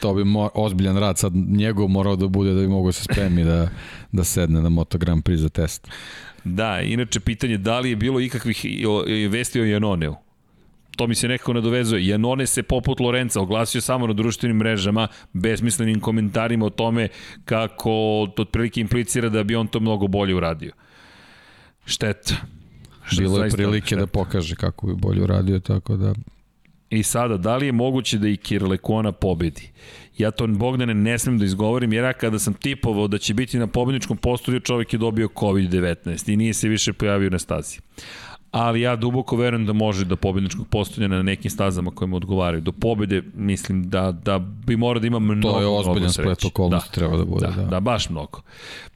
[0.00, 3.44] to bi mo, ozbiljan rad sad njegov morao da bude da bi mogo se spremi
[3.44, 3.68] da,
[4.12, 5.88] da sedne na Moto Grand Prix za test.
[6.44, 8.66] Da, inače pitanje da li je bilo ikakvih
[9.30, 10.14] vesti o Janoneu?
[10.96, 12.06] To mi se nekako nadovezuje.
[12.06, 17.08] Janone se poput Lorenca oglasio samo na društvenim mrežama, besmislenim komentarima o tome
[17.44, 17.90] kako
[18.36, 20.72] to otprilike implicira da bi on to mnogo bolje uradio.
[21.86, 22.34] Šteta.
[23.18, 24.00] Bilo je prilike šteta.
[24.00, 26.14] da pokaže kako bi bolje uradio, tako da...
[26.90, 29.70] I sada, da li je moguće da i Kirlekona pobedi?
[30.18, 33.58] Ja to, Bogdane, ne smem da izgovorim, jer ja kada sam tipovao da će biti
[33.58, 37.78] na pobedničkom postolju, čovjek je dobio COVID-19 i nije se više pojavio na stazi
[38.54, 42.60] ali ja duboko verujem da može do pobedničkog postojanja na nekim stazama koje mu odgovaraju.
[42.60, 46.88] Do pobede mislim da, da bi mora da ima mnogo, To je ozbiljan splet okolnosti
[46.90, 47.46] da, treba da bude.
[47.46, 47.62] Da, da.
[47.62, 48.42] da baš mnogo.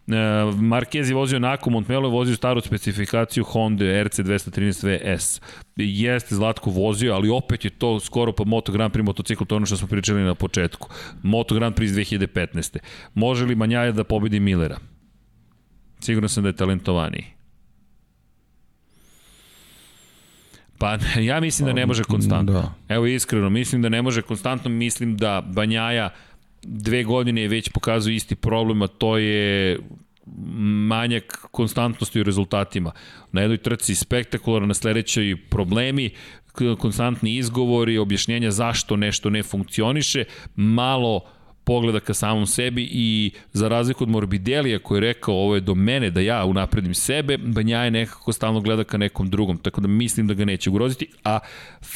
[0.07, 0.13] E,
[0.55, 5.41] Marquez je vozio Naku, Montmelo je vozio staru specifikaciju Honda RC213 VS.
[5.77, 9.57] Jeste Zlatko vozio, ali opet je to skoro pa Moto Grand Prix motocikl, to je
[9.57, 10.89] ono što smo pričali na početku.
[11.23, 12.79] Moto Grand Prix iz 2015.
[13.15, 14.79] Može li Manjaja da pobedi Millera?
[16.01, 17.38] Sigurno sam da je talentovaniji.
[20.79, 22.53] Pa ja mislim da ne može konstantno.
[22.53, 22.95] Da.
[22.95, 26.11] Evo iskreno, mislim da ne može konstantno, mislim da Banjaja
[26.63, 29.79] dve godine je već pokazuje isti problem, a to je
[30.89, 32.93] manjak konstantnosti u rezultatima.
[33.33, 36.11] Na jednoj trci spektakularno, na sledećoj problemi,
[36.79, 40.25] konstantni izgovori, objašnjenja zašto nešto ne funkcioniše,
[40.57, 41.38] malo uh,
[41.69, 45.75] pogleda ka samom sebi i za razliku od Morbidelija koji je rekao ovo je do
[45.75, 49.89] mene da ja unapredim sebe, Banja je nekako stalno gleda ka nekom drugom, tako da
[49.89, 51.39] mislim da ga neće ugroziti, a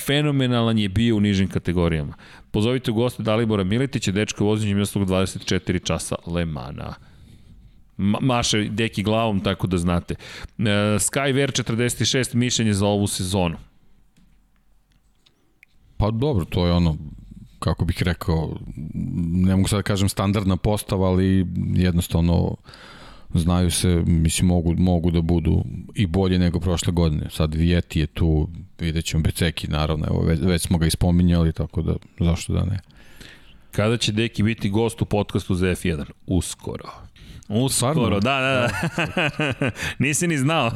[0.07, 2.15] fenomenalan je bio u nižim kategorijama.
[2.51, 6.95] Pozovite u goste Dalibora Miletića, dečko vozinjem mislog 24 časa Lemana
[7.97, 10.15] maše deki glavom, tako da znate.
[10.59, 10.67] Uh,
[10.99, 13.57] Skyver 46 mišljenje za ovu sezonu.
[15.97, 16.97] Pa dobro, to je ono,
[17.63, 18.57] kako bih rekao,
[19.33, 22.57] ne mogu sad da kažem standardna postava, ali jednostavno
[23.35, 25.65] znaju se, mislim, mogu, mogu da budu
[25.95, 27.31] i bolje nego prošle godine.
[27.31, 28.49] Sad Vijeti je tu,
[28.79, 32.81] vidjet ćemo Beceki, naravno, evo, već, već smo ga ispominjali, tako da zašto da ne.
[33.71, 36.05] Kada će Deki biti gost u podcastu za F1?
[36.27, 36.89] Uskoro.
[37.49, 38.21] Uskoro, Stvarno?
[38.21, 38.69] da, da,
[39.61, 39.71] da.
[40.05, 40.71] Nisi ni znao.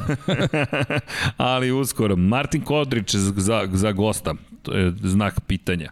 [1.37, 2.15] Ali uskoro.
[2.15, 4.33] Martin Kodrić za, za gosta.
[4.61, 5.91] To je znak pitanja.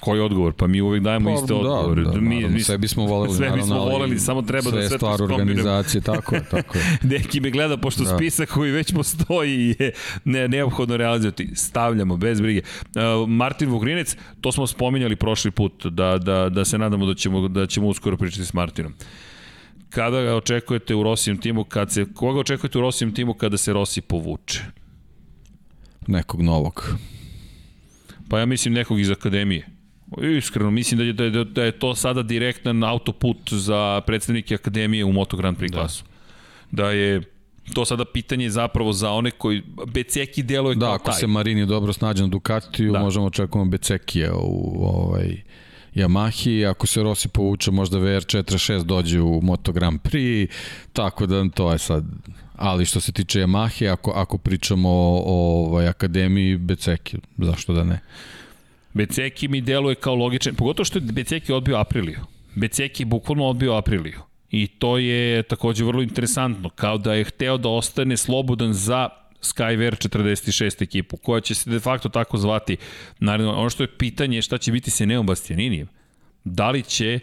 [0.00, 0.52] Koji odgovor?
[0.52, 2.02] Pa mi uvek dajemo Pa, iste da, odgovore.
[2.02, 4.98] da, mi, naravno, sve bismo voleli, sve naravno, bismo voleli, samo treba sve da sve
[4.98, 6.98] to stvar organizacije, tako je, tako je.
[7.10, 8.10] Deki me gleda, pošto da.
[8.10, 8.16] Da.
[8.16, 9.92] spisak koji već postoji je
[10.24, 11.50] ne, neophodno realizovati.
[11.54, 12.60] Stavljamo, bez brige.
[12.60, 17.48] Uh, Martin Vugrinec, to smo spominjali prošli put, da, da, da se nadamo da ćemo,
[17.48, 18.94] da ćemo uskoro pričati s Martinom.
[19.90, 23.72] Kada ga očekujete u Rosijem timu, kad se, koga očekujete u Rosijem timu kada se
[23.72, 24.64] Rossi povuče?
[26.06, 26.94] Nekog novog.
[28.28, 29.77] Pa ja mislim nekog iz akademije.
[30.38, 35.04] Iskreno, mislim da je, da je, da je to sada direktan autoput za predstavnike akademije
[35.04, 36.04] u Moto Grand Prix klasu.
[36.70, 37.22] Da je
[37.74, 41.20] to sada pitanje zapravo za one koji Beceki deluje Da, kao ako taj.
[41.20, 42.98] se Marini dobro snađe na Ducatiju, Da.
[42.98, 43.04] da.
[43.04, 45.42] možemo očekujemo Becekija u ovaj,
[45.94, 50.46] Yamahi, ako se Rossi povuče, možda VR46 dođe u Moto Grand Prix,
[50.92, 52.04] tako da to je sad
[52.56, 57.84] ali što se tiče Yamahe, ako, ako pričamo o, o ovaj, akademiji Beceki, zašto da
[57.84, 58.00] ne?
[58.94, 62.20] Beceki mi deluje kao logičan, pogotovo što je Beceki odbio Apriliju.
[62.54, 64.20] Beceki je bukvalno odbio Apriliju.
[64.50, 69.08] I to je takođe vrlo interesantno, kao da je hteo da ostane slobodan za
[69.42, 72.76] Skyver 46 ekipu, koja će se de facto tako zvati.
[73.20, 75.88] Naravno, ono što je pitanje je šta će biti sa Neom Bastianinijem.
[76.44, 77.20] Da li će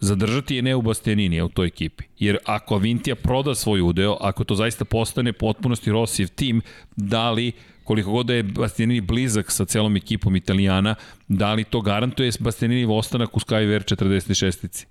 [0.00, 2.04] zadržati Eneu Bastianinija u toj ekipi.
[2.18, 6.62] Jer ako Avintija proda svoj udeo, ako to zaista postane potpunosti Rossijev tim,
[6.96, 7.52] da li
[7.88, 10.94] koliko god da je Bastianini blizak sa celom ekipom Italijana,
[11.28, 14.86] da li to garantuje Bastianini ostanak u Skyver 46-ici?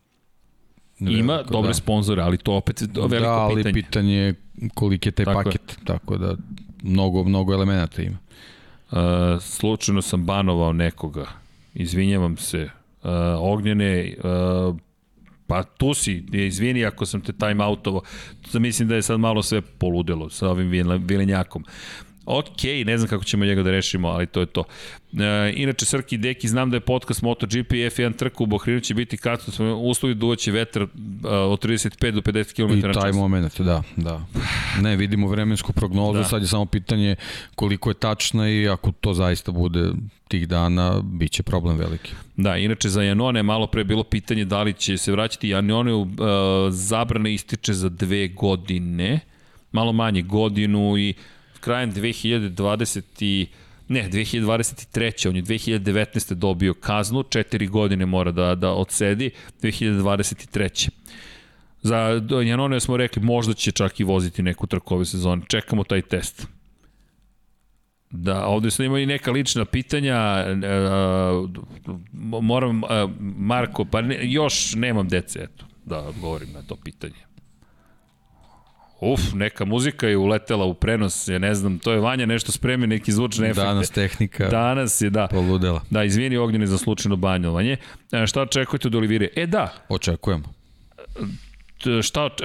[1.00, 1.74] Ima Veliko, dobre da.
[1.74, 3.74] sponzore, ali to opet veliko da, ali pitanje.
[3.74, 4.34] pitanje je
[4.74, 5.44] koliki je taj Tako je.
[5.46, 6.36] paket, tako da
[6.84, 8.18] mnogo, mnogo elemenata ima.
[8.92, 8.98] Uh,
[9.42, 11.26] slučajno sam banovao nekoga.
[11.76, 12.70] Izvinjavam se.
[13.04, 13.10] Uh,
[13.40, 14.76] Ognjene, uh,
[15.48, 18.02] pa tu si, izvini ako sam te time outovo.
[18.54, 21.64] Mislim da je sad malo sve poludelo sa ovim vile- vilenjakom.
[22.30, 24.64] Ok, ne znam kako ćemo njega da rešimo, ali to je to.
[25.14, 28.80] E, inače, Srki i Deki, znam da je podcast MotoGP i F1 trka u Bohrinu
[28.80, 30.90] će biti kad smo uslovi duvaće vetar uh,
[31.24, 33.16] od 35 do 50 km I na taj čas.
[33.16, 34.26] moment, da, da.
[34.82, 36.20] Ne, vidimo vremensku prognozu, Da.
[36.20, 36.26] da.
[36.26, 37.16] sad je samo pitanje
[37.56, 39.92] koliko je tačna i ako to zaista bude
[40.28, 42.12] tih dana, bit će problem veliki.
[42.36, 46.02] Da, inače za Janone malo pre bilo pitanje da li će se vraćati Janone u
[46.02, 46.08] uh,
[46.70, 49.20] zabrane ističe za dve godine,
[49.72, 51.14] malo manje godinu i
[51.58, 53.48] krajem 2020 i
[53.88, 55.30] ne, 2023.
[55.30, 56.34] On je 2019.
[56.34, 59.32] dobio kaznu, četiri godine mora da, da odsedi,
[59.62, 60.90] 2023.
[61.82, 65.42] Za Janone smo rekli možda će čak i voziti neku trku ove sezone.
[65.48, 66.48] Čekamo taj test.
[68.10, 70.56] Da, ovde sam imao i neka lična pitanja, e,
[72.42, 72.88] moram, e,
[73.20, 77.27] Marko, pa ne, još nemam dece, eto, da odgovorim na to pitanje.
[79.02, 82.88] Uf, neka muzika je uletela u prenos, ja ne znam, to je Vanja nešto spremio,
[82.88, 83.62] neki zvučne efekte.
[83.64, 85.28] Danas tehnika Danas je, da.
[85.28, 85.82] poludela.
[85.90, 87.78] Da, izvini Ognjene za slučajno banjovanje.
[88.12, 89.28] E, šta očekujete od Olivire?
[89.36, 90.44] E da, Očekujemo.
[91.84, 92.42] T- šta oč-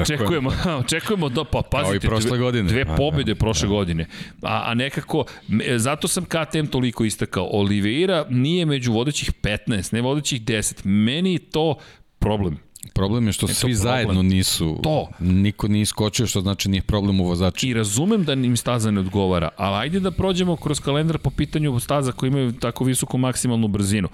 [0.00, 0.48] Očekujemo.
[0.50, 0.78] očekujemo?
[0.78, 2.68] očekujemo da pa pazite i prošle godine.
[2.68, 4.06] dve A, da, pobjede prošle godine.
[4.42, 5.24] A, a nekako
[5.64, 7.48] e, zato sam KTM toliko istakao.
[7.52, 10.80] Oliveira nije među vodećih 15, ne vodećih 10.
[10.84, 11.74] Meni je to
[12.18, 12.58] problem.
[12.96, 13.76] Problem je što to svi problem.
[13.76, 15.08] zajedno nisu, To.
[15.20, 17.66] niko nije iskočio, što znači nije problem u vozaču.
[17.66, 21.80] I razumem da im staza ne odgovara, ali ajde da prođemo kroz kalendar po pitanju
[21.80, 24.08] staza koji imaju tako visoku maksimalnu brzinu.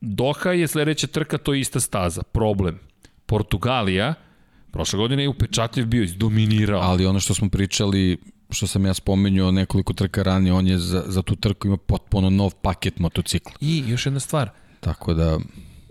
[0.00, 2.22] Doha je sledeća trka, to je ista staza.
[2.22, 2.78] Problem.
[3.26, 4.14] Portugalija,
[4.70, 6.80] prošle godine je upečatljiv bio, izdominirao.
[6.80, 8.18] Ali ono što smo pričali,
[8.50, 12.30] što sam ja spomenuo nekoliko trka ranije, on je za, za tu trku ima potpuno
[12.30, 13.52] nov paket motocikla.
[13.60, 14.50] I još jedna stvar,
[14.80, 15.38] Tako da,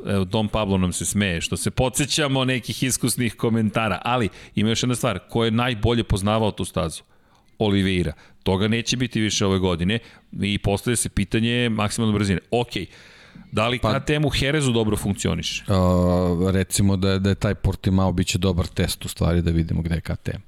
[0.08, 4.84] evo Dom Pablo nam se smeje, što se podsjećamo nekih iskusnih komentara, ali ima još
[4.84, 7.02] jedna stvar, ko je najbolje poznavao tu stazu?
[7.60, 8.14] Oliveira.
[8.44, 10.00] Toga neće biti više ove godine
[10.42, 12.40] i postavlja se pitanje maksimalne brzine.
[12.52, 12.70] Ok,
[13.52, 15.64] da li Pa- KTM u Herezu dobro funkcioniše?
[15.68, 19.82] uh, recimo da je, da je taj Portimao biće dobar test u stvari da vidimo
[19.82, 20.42] gde je KTM.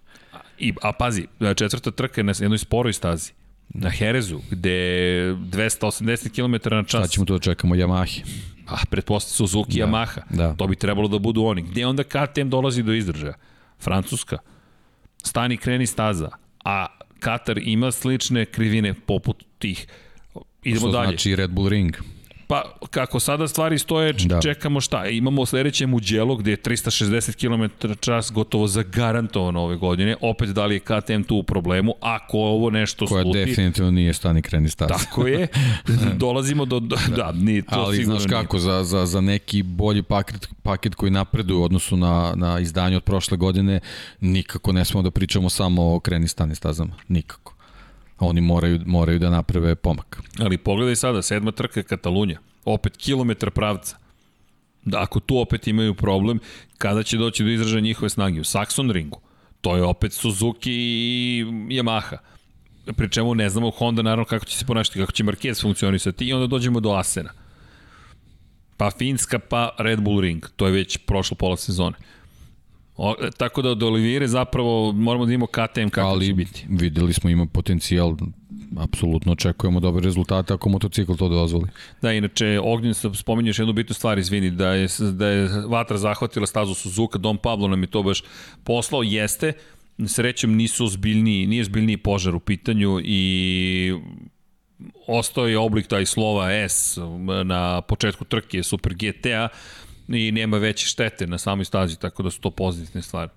[0.60, 3.32] I, a pazi, četvrta trka je na jednoj sporoj stazi.
[3.78, 7.02] Na Herezu, gde je 280 km na čas.
[7.02, 8.22] Sad ćemo tu da čekamo Yamahi.
[8.68, 10.22] Ah, pretpostavljam Suzuki, Da, Yamaha.
[10.30, 10.54] da.
[10.54, 11.62] To bi trebalo da budu oni.
[11.62, 13.34] Gde onda KTM dolazi do izdržaja?
[13.80, 14.38] Francuska.
[15.24, 16.30] Stani, kreni staza.
[16.66, 16.86] A
[17.20, 19.88] Katar ima slične krivine poput tih.
[20.64, 21.08] idemo Što dalje.
[21.08, 21.96] znači Red Bull Ring.
[22.48, 24.36] Pa, kako sada stvari stoje, da.
[24.36, 24.42] Da.
[24.42, 25.06] čekamo šta?
[25.06, 30.16] Imamo sledeće Mugello gde je 360 km čas gotovo zagarantovano ove godine.
[30.22, 31.94] Opet da li je KTM tu u problemu?
[32.02, 33.46] Ako ovo nešto Koja sluti...
[33.46, 34.94] definitivno nije stani kreni staza.
[34.94, 35.48] Tako je.
[36.26, 36.80] Dolazimo do...
[36.80, 38.42] do da, nije to Ali sigurno znaš nije.
[38.42, 42.98] kako, za, za, za neki bolji paket, paket koji napreduje u odnosu na, na izdanje
[42.98, 43.80] od prošle godine,
[44.20, 46.94] nikako ne smemo da pričamo samo o kreni stani stazama.
[47.08, 47.55] Nikako.
[48.20, 50.22] Oni moraju, moraju da naprave pomak.
[50.40, 52.40] Ali pogledaj sada, sedma trka je Katalunja.
[52.66, 53.98] Opet kilometar pravca.
[54.85, 56.40] Da, ako tu opet imaju problem,
[56.77, 58.40] kada će doći do izražaja njihove snage?
[58.40, 59.22] U Saxon ringu.
[59.61, 62.18] To je opet Suzuki i Yamaha.
[62.98, 66.34] Pri čemu ne znamo Honda naravno kako će se ponašati, kako će Marquez funkcionisati i
[66.34, 67.30] onda dođemo do Asena.
[68.77, 70.45] Pa Finska, pa Red Bull Ring.
[70.56, 71.95] To je već prošlo pola sezone.
[72.98, 76.65] O, tako da od Olivire zapravo moramo da imamo KTM kako Ali će biti.
[76.69, 78.15] videli smo ima potencijal,
[78.77, 81.67] apsolutno očekujemo dobre rezultate ako motocikl to dozvoli.
[82.01, 86.74] Da, inače, Ognjen, spominješ jednu bitnu stvar, izvini, da je, da je vatra zahvatila stazu
[86.74, 88.24] Suzuka, Dom Pablo nam je to baš
[88.64, 89.53] poslao, jeste,
[90.07, 93.93] srećem nisu ozbiljniji, nije ozbiljniji požar u pitanju i
[95.07, 96.98] ostao je oblik taj slova S
[97.45, 99.49] na početku trke Super GTA
[100.08, 103.32] i nema veće štete na samoj stazi, tako da su to pozitivne stvari.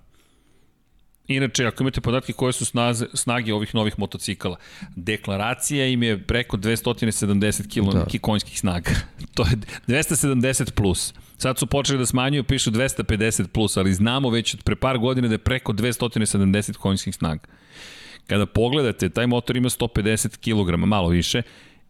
[1.29, 4.57] Inače, ako imate podatke koje su snaze, snage ovih novih motocikala,
[4.95, 8.19] deklaracija im je preko 270 kg da.
[8.21, 8.91] konjskih snaga.
[9.35, 9.57] to je
[9.87, 11.13] 270 plus.
[11.37, 15.27] Sad su počeli da smanjuju, pišu 250 plus, ali znamo već od pre par godina
[15.27, 17.47] da je preko 270 konjskih snaga.
[18.27, 21.41] Kada pogledate, taj motor ima 150 kg, malo više,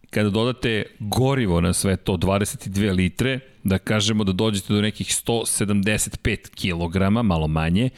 [0.10, 6.38] kada dodate gorivo na sve to, 22 litre, da kažemo da dođete do nekih 175
[6.50, 7.90] kg, malo manje,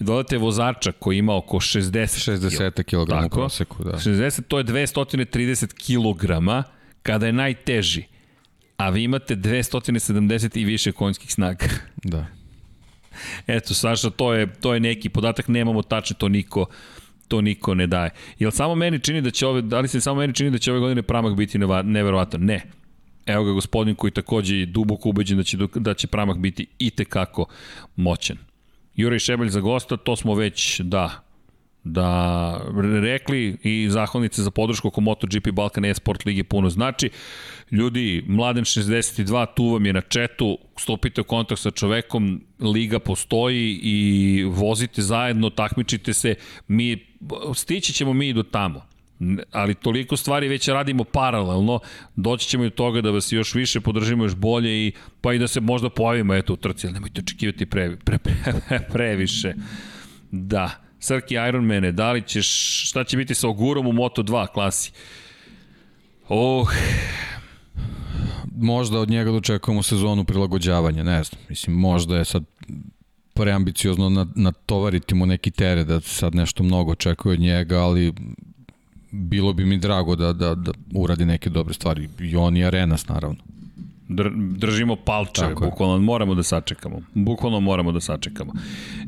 [0.00, 1.90] i dodate vozača koji ima oko 60
[2.32, 3.92] 60 kg u proseku, da.
[3.92, 6.66] 60, to je 230 kg
[7.02, 8.04] kada je najteži,
[8.76, 11.66] a vi imate 270 i više konjskih snaga.
[12.04, 12.26] Da.
[13.46, 16.66] Eto, Saša, to je, to je neki podatak, nemamo tačno to niko
[17.28, 18.10] to niko ne daje.
[18.38, 20.72] Jel samo meni čini da će ove, da li se samo meni čini da će
[20.72, 22.40] ove godine pramak biti neverovatan?
[22.40, 22.62] Ne.
[23.26, 26.90] Evo ga gospodin koji takođe je duboko ubeđen da će, da će pramak biti i
[26.90, 27.46] tekako
[27.96, 28.36] moćan.
[28.94, 31.23] Juraj Šebelj za gosta, to smo već, da,
[31.84, 32.60] da
[33.02, 37.10] rekli i zahvalnice za podršku oko MotoGP Balkan e-sport ligi puno znači.
[37.70, 43.80] Ljudi, Mladen 62, tu vam je na četu, stupite u kontakt sa čovekom, liga postoji
[43.82, 46.34] i vozite zajedno, takmičite se,
[46.68, 47.06] mi,
[47.54, 48.94] stići ćemo mi do tamo
[49.50, 51.80] ali toliko stvari već radimo paralelno,
[52.16, 55.38] doći ćemo i do toga da vas još više podržimo još bolje i pa i
[55.38, 58.34] da se možda pojavimo eto u trci, ali nemojte očekivati pre, pre, pre,
[58.68, 59.54] pre, previše.
[60.30, 62.48] Da, Srki Ironmane, da li ćeš,
[62.88, 64.92] šta će biti sa Ogurom u Moto2 klasi?
[66.28, 66.68] Oh,
[68.56, 71.40] možda od njega dočekujemo sezonu prilagođavanja, ne znam.
[71.48, 72.44] Mislim, možda je sad
[73.34, 78.12] preambiciozno natovariti mu neki teret da sad nešto mnogo očekuje od njega, ali
[79.10, 82.08] bilo bi mi drago da, da, da uradi neke dobre stvari.
[82.20, 83.53] I on i Arenas, naravno.
[84.08, 87.00] Dr, držimo palčeve, bukvalno moramo da sačekamo.
[87.14, 88.52] Bukvalno moramo da sačekamo.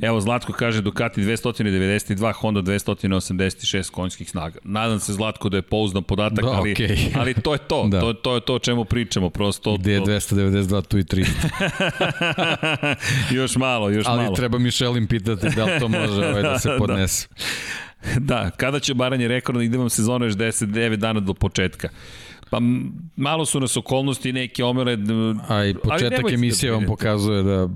[0.02, 4.58] Evo, Zlatko kaže Ducati 292, Honda 286 konjskih snaga.
[4.64, 7.08] Nadam se, Zlatko, da je pouzdan podatak, da, ali, okay.
[7.20, 7.86] ali to je to.
[7.88, 8.00] da.
[8.00, 8.12] to.
[8.12, 9.30] To je to o čemu pričamo.
[9.30, 12.94] Prosto, Gde je 292, tu i 300.
[13.38, 14.28] još malo, još ali malo.
[14.28, 17.28] Ali treba Mišelin pitati da li to može ovaj da se podnese.
[18.18, 21.88] da, kada će Baranje rekord, ide vam sezona još 10-9 dana do početka.
[22.50, 22.60] Pa
[23.16, 24.98] malo su nas okolnosti neke omere.
[25.48, 27.68] A i početak emisije vam pokazuje da...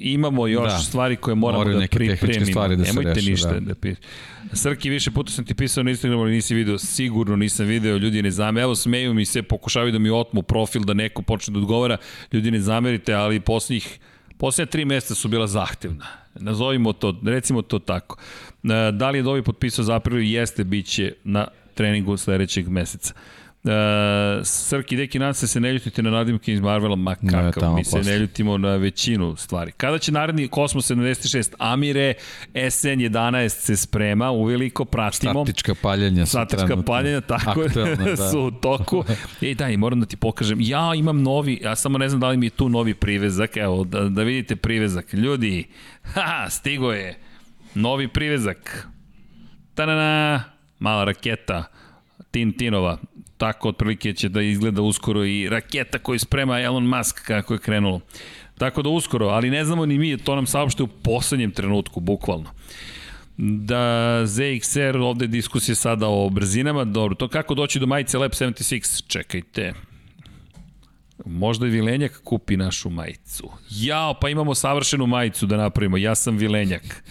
[0.00, 0.78] Imamo još da.
[0.78, 2.46] stvari koje moramo Moraju da pripremimo.
[2.46, 3.60] Stvari da Nemojte reši, ništa da.
[3.60, 3.94] da pi...
[4.52, 8.22] Srki, više puta sam ti pisao na Instagramu, ali nisi video, sigurno nisam video, ljudi
[8.22, 8.60] ne zame.
[8.60, 11.96] Evo, smeju mi se, pokušavaju da mi otmu profil, da neko počne da odgovara.
[12.32, 13.98] Ljudi ne zamerite, ali poslednjih
[14.40, 16.06] Poslednja tri mesta su bila zahtevna.
[16.34, 18.16] Nazovimo to, recimo to tako.
[18.92, 20.22] Da li je Dovi potpisao za april?
[20.22, 23.14] Jeste, bit će na treningu sledećeg meseca.
[23.64, 23.70] Uh,
[24.44, 27.96] Srki, deki, nadam se se ne ljutite na nadimke iz Marvela, ma kakav, mi se
[27.96, 28.12] posle.
[28.12, 29.72] ne ljutimo na većinu stvari.
[29.72, 32.14] Kada će naredni Kosmos 76, Amire,
[32.54, 35.44] SN11 se sprema, uveliko pratimo.
[35.44, 38.30] Statička paljenja su Statička paljenja, tako Aktualno, da.
[38.30, 39.04] su u toku.
[39.40, 42.28] I da, i moram da ti pokažem, ja imam novi, ja samo ne znam da
[42.28, 45.12] li mi je tu novi privezak, evo, da, da vidite privezak.
[45.12, 45.66] Ljudi,
[46.14, 47.18] ha, stigo je,
[47.74, 48.88] novi privezak.
[49.74, 50.44] Ta-na-na,
[50.78, 51.64] mala raketa,
[52.30, 52.98] Tintinova,
[53.40, 58.00] tako otprilike će da izgleda uskoro i raketa koju sprema Elon Musk kako je krenulo.
[58.58, 62.50] Tako da uskoro, ali ne znamo ni mi, to nam saopšte u poslednjem trenutku, bukvalno.
[63.36, 68.30] Da ZXR, ovde je diskusija sada o brzinama, dobro, to kako doći do majice Lab
[68.30, 69.72] 76, čekajte,
[71.24, 73.50] Možda i Vilenjak kupi našu majicu.
[73.70, 75.96] Jao, pa imamo savršenu majicu da napravimo.
[75.96, 77.04] Ja sam Vilenjak.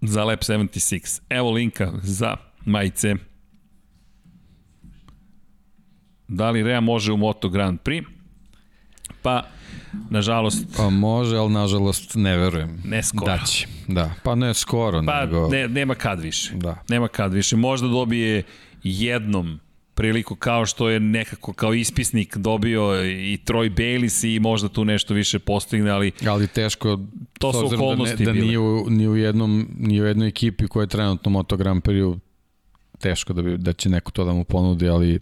[0.00, 1.20] Za Lab 76.
[1.28, 3.14] Evo linka za majice.
[6.28, 8.04] Da li Rea može u Moto Grand Prix?
[9.22, 9.42] Pa,
[10.10, 10.66] nažalost...
[10.76, 12.82] Pa može, ali nažalost ne verujem.
[12.84, 13.32] Ne skoro.
[13.32, 13.66] Da će.
[13.88, 15.48] Da, pa ne skoro, pa, nego...
[15.48, 16.54] ne, nema kad više.
[16.54, 16.82] Da.
[16.88, 17.56] Nema kad više.
[17.56, 18.42] Možda dobije
[18.82, 19.60] jednom
[19.98, 25.14] priliku kao što je nekako kao ispisnik dobio i Troy Bayliss i možda tu nešto
[25.14, 26.98] više postigne, ali ali teško
[27.38, 30.68] to su okolnosti da, ne, da nije u, ni u jednom ni u jednoj ekipi
[30.68, 32.18] koja je trenutno Moto Grand Prix
[32.98, 35.20] teško da bi da će neko to da mu ponudi, ali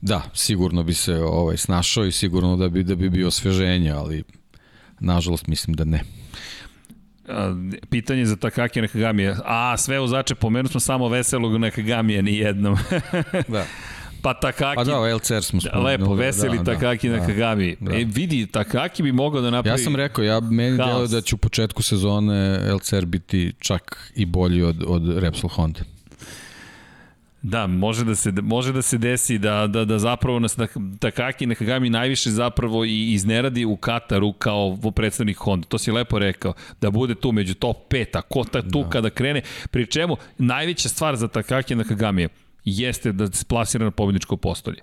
[0.00, 4.24] da, sigurno bi se ovaj snašao i sigurno da bi da bi bio osveženje, ali
[5.00, 6.04] nažalost mislim da ne
[7.90, 9.36] pitanje za Takaki Nakagamija.
[9.44, 12.76] A, sve u zače, pomenu smo samo veselog Nakagamija, ni jednom.
[13.48, 13.66] da.
[14.22, 14.76] Pa Takaki...
[14.76, 15.92] Pa da, LCR smo spomenuli.
[15.92, 17.76] Lepo, veseli da, Takaki da, Nakagami.
[17.80, 19.80] Da, e, vidi, Takaki bi mogao da napravi...
[19.80, 24.26] Ja sam rekao, ja meni delo da će u početku sezone LCR biti čak i
[24.26, 25.80] bolji od, od Repsol Honda.
[27.42, 30.56] Da, može da se može da se desi da da da zapravo nas
[30.98, 35.66] Takaki Nakagami najviše zapravo i izneradi u Kataru kao predstavnik Honda.
[35.66, 38.90] To si lepo rekao da bude tu među top 5, a ko ta tu da.
[38.90, 42.28] kada krene, pri čemu najveća stvar za Takaki Nakagami
[42.64, 44.78] jeste da se plasira na pobedničko postolje.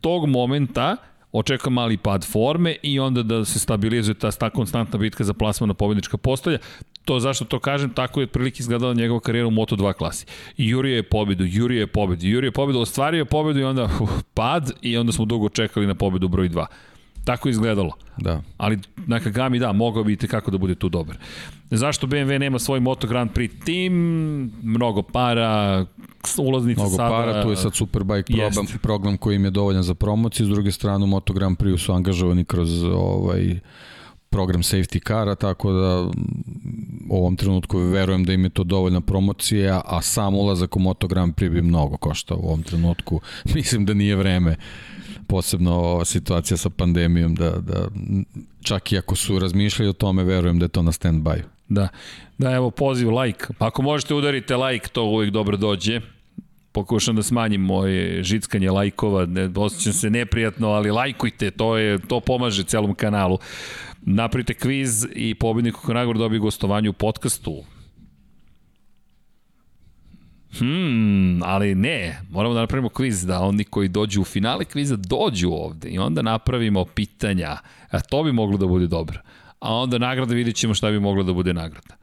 [0.00, 0.96] Tog momenta
[1.32, 5.68] očekuje mali pad forme i onda da se stabilizuje ta, ta konstantna bitka za plasman
[5.68, 6.58] na pobednička postolja.
[7.04, 10.26] To zašto to kažem, tako je otprilike izgledala njegova karijera u Moto2 klasi.
[10.56, 13.84] I Jurije je pobedu, Jurije je pobedu, Jurije je pobedu, ostvario je pobedu i onda
[13.84, 16.66] uh, pad i onda smo dugo čekali na pobedu broj 2.
[17.24, 17.92] Tako je izgledalo.
[18.16, 18.42] Da.
[18.56, 21.16] Ali Nakagami, da, mogao bi kako da bude tu dobar.
[21.70, 23.92] Zašto BMW nema svoj Moto Grand Prix tim?
[24.62, 25.86] Mnogo para,
[26.38, 27.08] ulaznica Mnogo sada...
[27.08, 30.72] para, tu je sad Superbike program, program koji im je dovoljan za promociju, s druge
[30.72, 33.60] strane Moto Grand Prix su angažovani kroz ovaj
[34.30, 36.10] program safety kara, tako da
[37.08, 41.06] u ovom trenutku verujem da im je to dovoljna promocija, a sam ulazak u Moto
[41.06, 43.20] Grand Prix bi mnogo koštao u ovom trenutku.
[43.54, 44.56] Mislim da nije vreme
[45.26, 47.88] posebno ova situacija sa pandemijom da, da
[48.62, 51.42] čak i ako su razmišljali o tome, verujem da je to na stand-by.
[51.68, 51.88] Da,
[52.38, 53.46] da evo poziv like.
[53.58, 56.00] Ako možete udarite like, to uvijek dobro dođe
[56.72, 62.20] pokušam da smanjim moje žickanje lajkova, ne, osjećam se neprijatno, ali lajkujte, to, je, to
[62.20, 63.38] pomaže celom kanalu.
[64.02, 67.64] Napravite kviz i pobednik u nagradu dobije gostovanje u podcastu.
[70.58, 75.50] Hmm, ali ne, moramo da napravimo kviz, da oni koji dođu u finale kviza dođu
[75.50, 77.56] ovde i onda napravimo pitanja,
[77.90, 79.20] a to bi moglo da bude dobro.
[79.60, 81.96] A onda nagrada vidjet ćemo šta bi moglo da bude nagrada.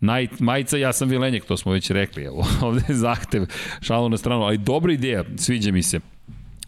[0.00, 3.46] Naj, majica, ja sam Vilenjak, to smo već rekli, evo, ovde je zahtev,
[3.80, 6.00] šalo na stranu, ali dobra ideja, sviđa mi se.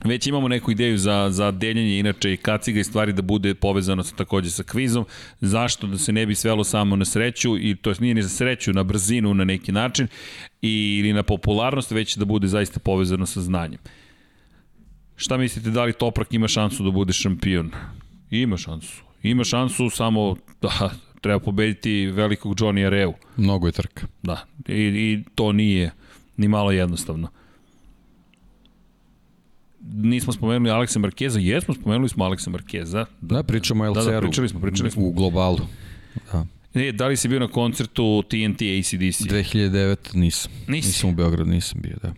[0.04, 4.02] Već imamo neku ideju za, za deljenje inače i kaciga i stvari da bude povezano
[4.02, 5.04] sa, takođe sa kvizom.
[5.40, 5.86] Zašto?
[5.86, 8.82] Da se ne bi svelo samo na sreću, i to nije ni za sreću, na
[8.82, 10.06] brzinu na neki način,
[10.62, 13.78] i, ili na popularnost, već da bude zaista povezano sa znanjem.
[15.16, 17.70] Šta mislite, da li Toprak ima šansu da bude šampion?
[18.30, 19.02] Ima šansu.
[19.22, 20.90] Ima šansu samo da
[21.20, 23.14] treba pobediti velikog Johnny Areu.
[23.36, 24.06] Mnogo je trka.
[24.22, 25.90] Da, i, i to nije
[26.36, 27.28] ni malo jednostavno
[29.92, 33.06] nismo spomenuli Aleksa Markeza, jesmo, spomenuli smo Aleksa Markeza.
[33.20, 34.04] Da, da pričamo o LCR-u.
[34.04, 35.02] Da, da, pričali smo, pričali smo.
[35.02, 35.58] U globalu.
[36.32, 36.46] Da.
[36.74, 39.20] E, da li si bio na koncertu TNT ACDC?
[39.20, 40.52] 2009 nisam.
[40.68, 40.88] Nisi?
[40.88, 42.12] Nisam u Beogradu, nisam bio, da.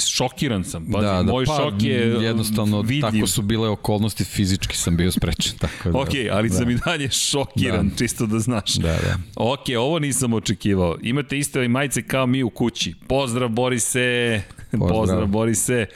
[0.00, 0.86] Šokiran sam.
[0.92, 3.02] Pazi, da, da, moj pa, šok je jednostavno vidljiv.
[3.02, 5.52] tako su bile okolnosti, fizički sam bio sprečen.
[5.58, 6.54] Tako da, ok, ali da.
[6.54, 7.96] sam i dalje šokiran, da.
[7.96, 8.74] čisto da znaš.
[8.74, 9.18] Da, da.
[9.36, 10.96] Ok, ovo nisam očekivao.
[11.02, 12.94] Imate iste majice kao mi u kući.
[13.08, 14.42] Pozdrav Borise.
[14.78, 15.86] Pozdrav, Pozdrav Borise.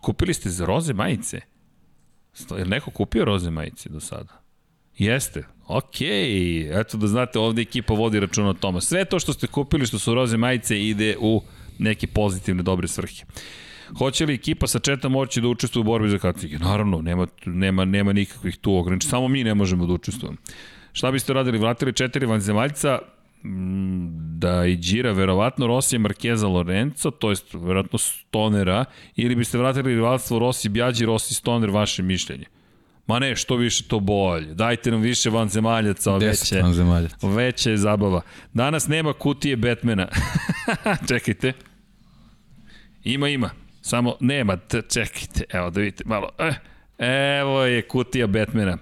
[0.00, 1.40] Kupili ste za roze majice?
[2.58, 4.42] Je neko kupio roze majice do sada?
[4.98, 5.44] Jeste.
[5.66, 6.00] Ok,
[6.80, 8.80] eto da znate, ovde ekipa vodi računa o tome.
[8.80, 11.42] Sve to što ste kupili, što su roze majice, ide u
[11.78, 13.24] neke pozitivne, dobre svrhe.
[13.98, 16.58] Hoće li ekipa sa četa moći da učestvuje u borbi za kacige?
[16.58, 19.10] Naravno, nema, nema, nema nikakvih tu ograničenja.
[19.10, 20.36] Samo mi ne možemo da učestvujemo.
[20.92, 21.58] Šta biste radili?
[21.58, 22.98] Vratili četiri vanzemaljca,
[24.38, 28.84] da i Đira, verovatno Rosija, Markeza, Lorenzo, to jest verovatno Stonera,
[29.16, 32.44] ili biste vratili rivalstvo Rossi, Bjađi, Rossi, Stoner, vaše mišljenje?
[33.06, 34.54] Ma ne, što više to bolje.
[34.54, 36.62] Dajte nam više vanzemaljaca, veće.
[36.62, 37.28] vanzemaljaca.
[37.28, 38.20] Veće je zabava.
[38.52, 40.08] Danas nema kutije Batmana.
[41.08, 41.52] Čekajte.
[43.04, 43.50] Ima, ima.
[43.82, 46.28] Samo nema, čekajte, evo da vidite malo.
[46.38, 46.54] Eh,
[47.40, 48.78] evo je kutija Batmana.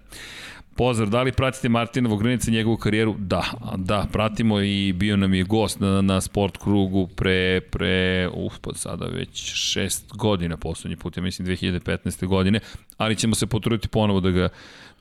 [0.78, 3.15] Pozdrav, da li pratite Martina Vogrinice njegovu karijeru?
[3.18, 3.42] Da,
[3.76, 8.74] da, pratimo i bio nam je gost na, na sport krugu pre, pre, uf, pa
[8.74, 12.26] sada već šest godina poslednji put, ja mislim 2015.
[12.26, 12.60] godine,
[12.97, 14.48] ali ćemo se potruditi ponovo da ga,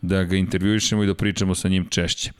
[0.01, 2.31] da ga intervjuišemo i da pričamo sa njim češće.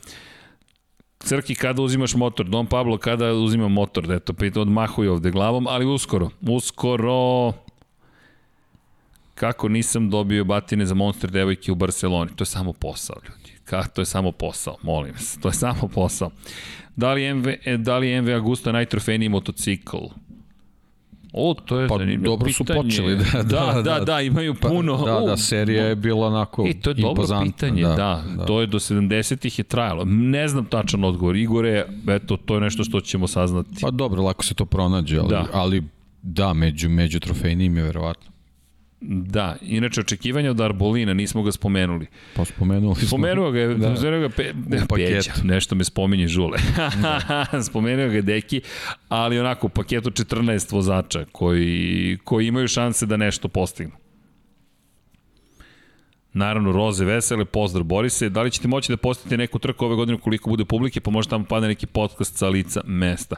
[1.19, 2.45] Crki, kada uzimaš motor?
[2.45, 4.11] Don Pablo, kada uzima motor?
[4.11, 6.29] Eto, pita, odmahuju ovde glavom, ali uskoro.
[6.41, 7.53] Uskoro
[9.39, 12.31] kako nisam dobio batine za Monster devojke u Barceloni.
[12.35, 13.51] To je samo posao, ljudi.
[13.63, 15.37] Ka, to je samo posao, molim vas.
[15.41, 16.31] To je samo posao.
[16.95, 19.97] Da li, MV, e, da li MV Agusta najtrofejniji motocikl?
[21.33, 24.67] O, to je pa, zanimljivo dobro su počeli, da, da, da, da, da imaju pa,
[24.67, 25.05] puno.
[25.05, 28.45] Da, da, serija je bila onako I to je dobro pitanje, da, da, da.
[28.45, 30.03] To je do 70-ih je trajalo.
[30.05, 31.35] Ne znam tačan odgovor.
[31.35, 33.69] Igore, eto, to je nešto što ćemo saznati.
[33.81, 35.45] Pa dobro, lako se to pronađe, ali, da.
[35.53, 35.83] ali
[36.21, 38.36] da, među, među trofejnim je verovatno.
[39.01, 42.05] Da, inače očekivanja od Arbolina, nismo ga spomenuli.
[42.35, 43.07] Pa spomenuli smo.
[43.07, 43.95] Spomenuo ga je, da.
[43.95, 44.53] spomenuo ga pe,
[44.95, 46.57] Peća, nešto me spominje Žule.
[47.01, 47.45] Da.
[47.69, 48.61] spomenuo ga Deki,
[49.09, 53.95] ali onako u paketu 14 vozača koji, koji imaju šanse da nešto postignu.
[56.33, 58.29] Naravno, Roze Vesele, pozdrav Borise.
[58.29, 61.29] Da li ćete moći da postavite neku trku ove godine koliko bude publike, pa možda
[61.29, 63.35] tamo padne neki podcast sa lica mesta.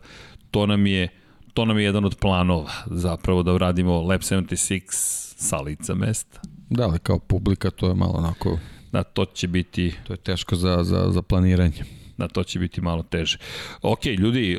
[0.52, 1.10] To nam je
[1.54, 6.42] to nam je jedan od planova, zapravo da uradimo Lab 76 sa lica mesta.
[6.70, 8.60] Da, ali kao publika to je malo onako...
[8.92, 9.94] Da, to će biti...
[10.08, 11.84] To je teško za, za, za planiranje.
[12.18, 13.38] Da, to će biti malo teže.
[13.82, 14.58] Ok, ljudi,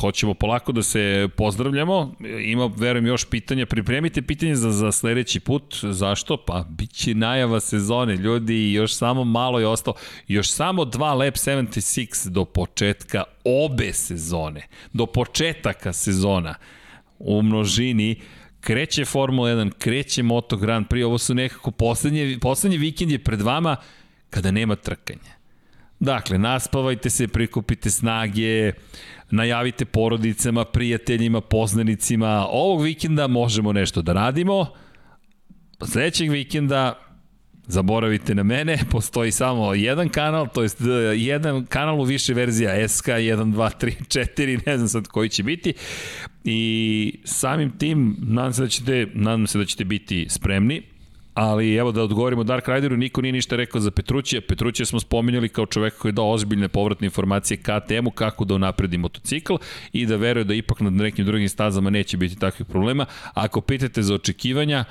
[0.00, 2.14] hoćemo polako da se pozdravljamo.
[2.44, 3.66] Ima, verujem, još pitanja.
[3.66, 5.76] Pripremite pitanje za, za sledeći put.
[5.82, 6.36] Zašto?
[6.36, 9.96] Pa, bit će najava sezone, ljudi, još samo malo je ostalo.
[10.28, 14.66] Još samo dva Lab 76 do početka obe sezone.
[14.92, 16.54] Do početaka sezona
[17.18, 18.20] u množini
[18.62, 23.40] kreće Formula 1, kreće Moto Grand Prix, ovo su nekako poslednje, poslednji vikend je pred
[23.40, 23.76] vama
[24.30, 25.32] kada nema trkanja.
[26.00, 28.72] Dakle, naspavajte se, prikupite snage,
[29.30, 32.46] najavite porodicama, prijateljima, poznanicima.
[32.50, 34.66] Ovog vikenda možemo nešto da radimo.
[35.84, 37.11] Sledećeg vikenda
[37.66, 40.80] Zaboravite na mene, postoji samo jedan kanal, to jest
[41.16, 45.42] jedan kanal u više verzija SK, 1, 2, 3, 4, ne znam sad koji će
[45.42, 45.74] biti.
[46.44, 50.82] I samim tim, nadam se da ćete, nadam se da ćete biti spremni.
[51.34, 54.40] Ali evo da odgovorimo Dark Rideru, niko nije ništa rekao za Petrućija.
[54.48, 58.98] Petrućija smo spominjali kao čoveka koji je dao ozbiljne povratne informacije KTM-u kako da unapredi
[58.98, 59.54] motocikl
[59.92, 63.06] i da veruje da ipak na nekim drugim stazama neće biti takvih problema.
[63.34, 64.84] Ako pitate za očekivanja,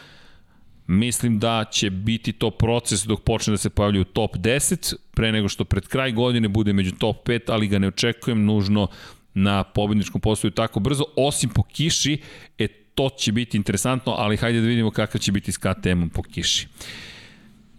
[0.92, 5.50] Mislim da će biti to proces dok počne da se pojavljaju top 10, pre nego
[5.50, 8.88] što pred kraj godine bude među top 5, ali ga ne očekujem nužno
[9.34, 12.22] na pobedničkom postoju tako brzo, osim po kiši,
[12.58, 16.24] e to će biti interesantno, ali hajde da vidimo kakav će biti s KTM-om po
[16.24, 16.68] kiši.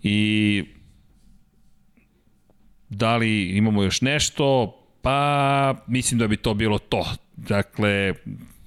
[0.02, 0.64] I
[2.88, 4.76] da li imamo još nešto?
[5.02, 7.06] Pa mislim da bi to bilo to.
[7.36, 8.14] Dakle,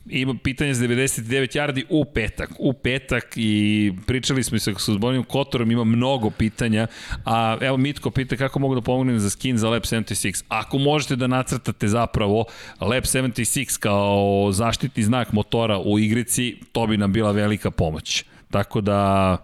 [0.10, 2.50] ima pitanje za 99 yardi u petak.
[2.60, 6.88] U petak i pričali smo se sa Zbonim Kotorom, ima mnogo pitanja,
[7.26, 10.44] a evo Mitko pita kako mogu da pomognem za skin za Lab 76.
[10.48, 12.46] Ako možete da nacrtate zapravo
[12.82, 18.26] Lab 76 kao zaštitni znak motora u igrici, to bi nam bila velika pomoć.
[18.52, 19.38] Tako da,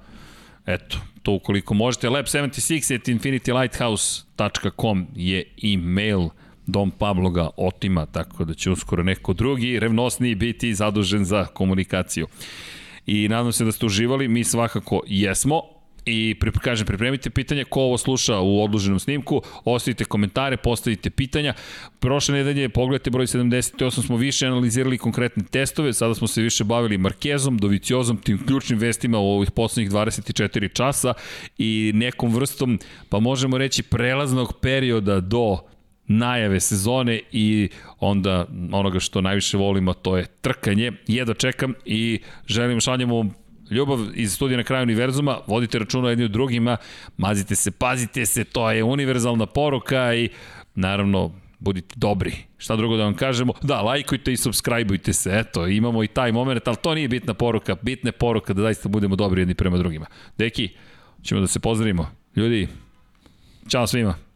[0.66, 6.30] eto, to ukoliko možete, lab76 at infinitylighthouse.com je e-mail
[6.68, 12.28] Dom Pablo ga otima, tako da će uskoro neko drugi, revnosniji biti zadužen za komunikaciju.
[13.06, 15.62] I nadam se da ste uživali, mi svakako jesmo,
[16.06, 21.54] I pri, kažem, pripremite pitanja ko ovo sluša u odloženom snimku, ostavite komentare, postavite pitanja.
[22.00, 26.98] Prošle nedelje, pogledajte broj 78, smo više analizirali konkretne testove, sada smo se više bavili
[26.98, 31.14] Markezom, Doviciozom, tim ključnim vestima u ovih poslednjih 24 časa
[31.58, 35.58] i nekom vrstom, pa možemo reći, prelaznog perioda do
[36.08, 40.92] najave sezone i onda onoga što najviše volimo, to je trkanje.
[41.08, 43.26] Jedva čekam i želim šaljemo
[43.72, 46.78] ljubav iz studija na kraju univerzuma, vodite računa jedni od drugima,
[47.18, 50.30] mazite se, pazite se, to je univerzalna poruka i
[50.76, 52.34] naravno budite dobri.
[52.58, 53.54] Šta drugo da vam kažemo?
[53.62, 55.40] Da, lajkujte i subscribeujte se.
[55.40, 57.76] Eto, imamo i taj moment, ali to nije bitna poruka.
[57.82, 60.06] Bitna je poruka da zaista budemo dobri jedni prema drugima.
[60.38, 60.70] Deki,
[61.24, 62.10] ćemo da se pozdravimo.
[62.36, 62.68] Ljudi,
[63.68, 64.31] čao svima.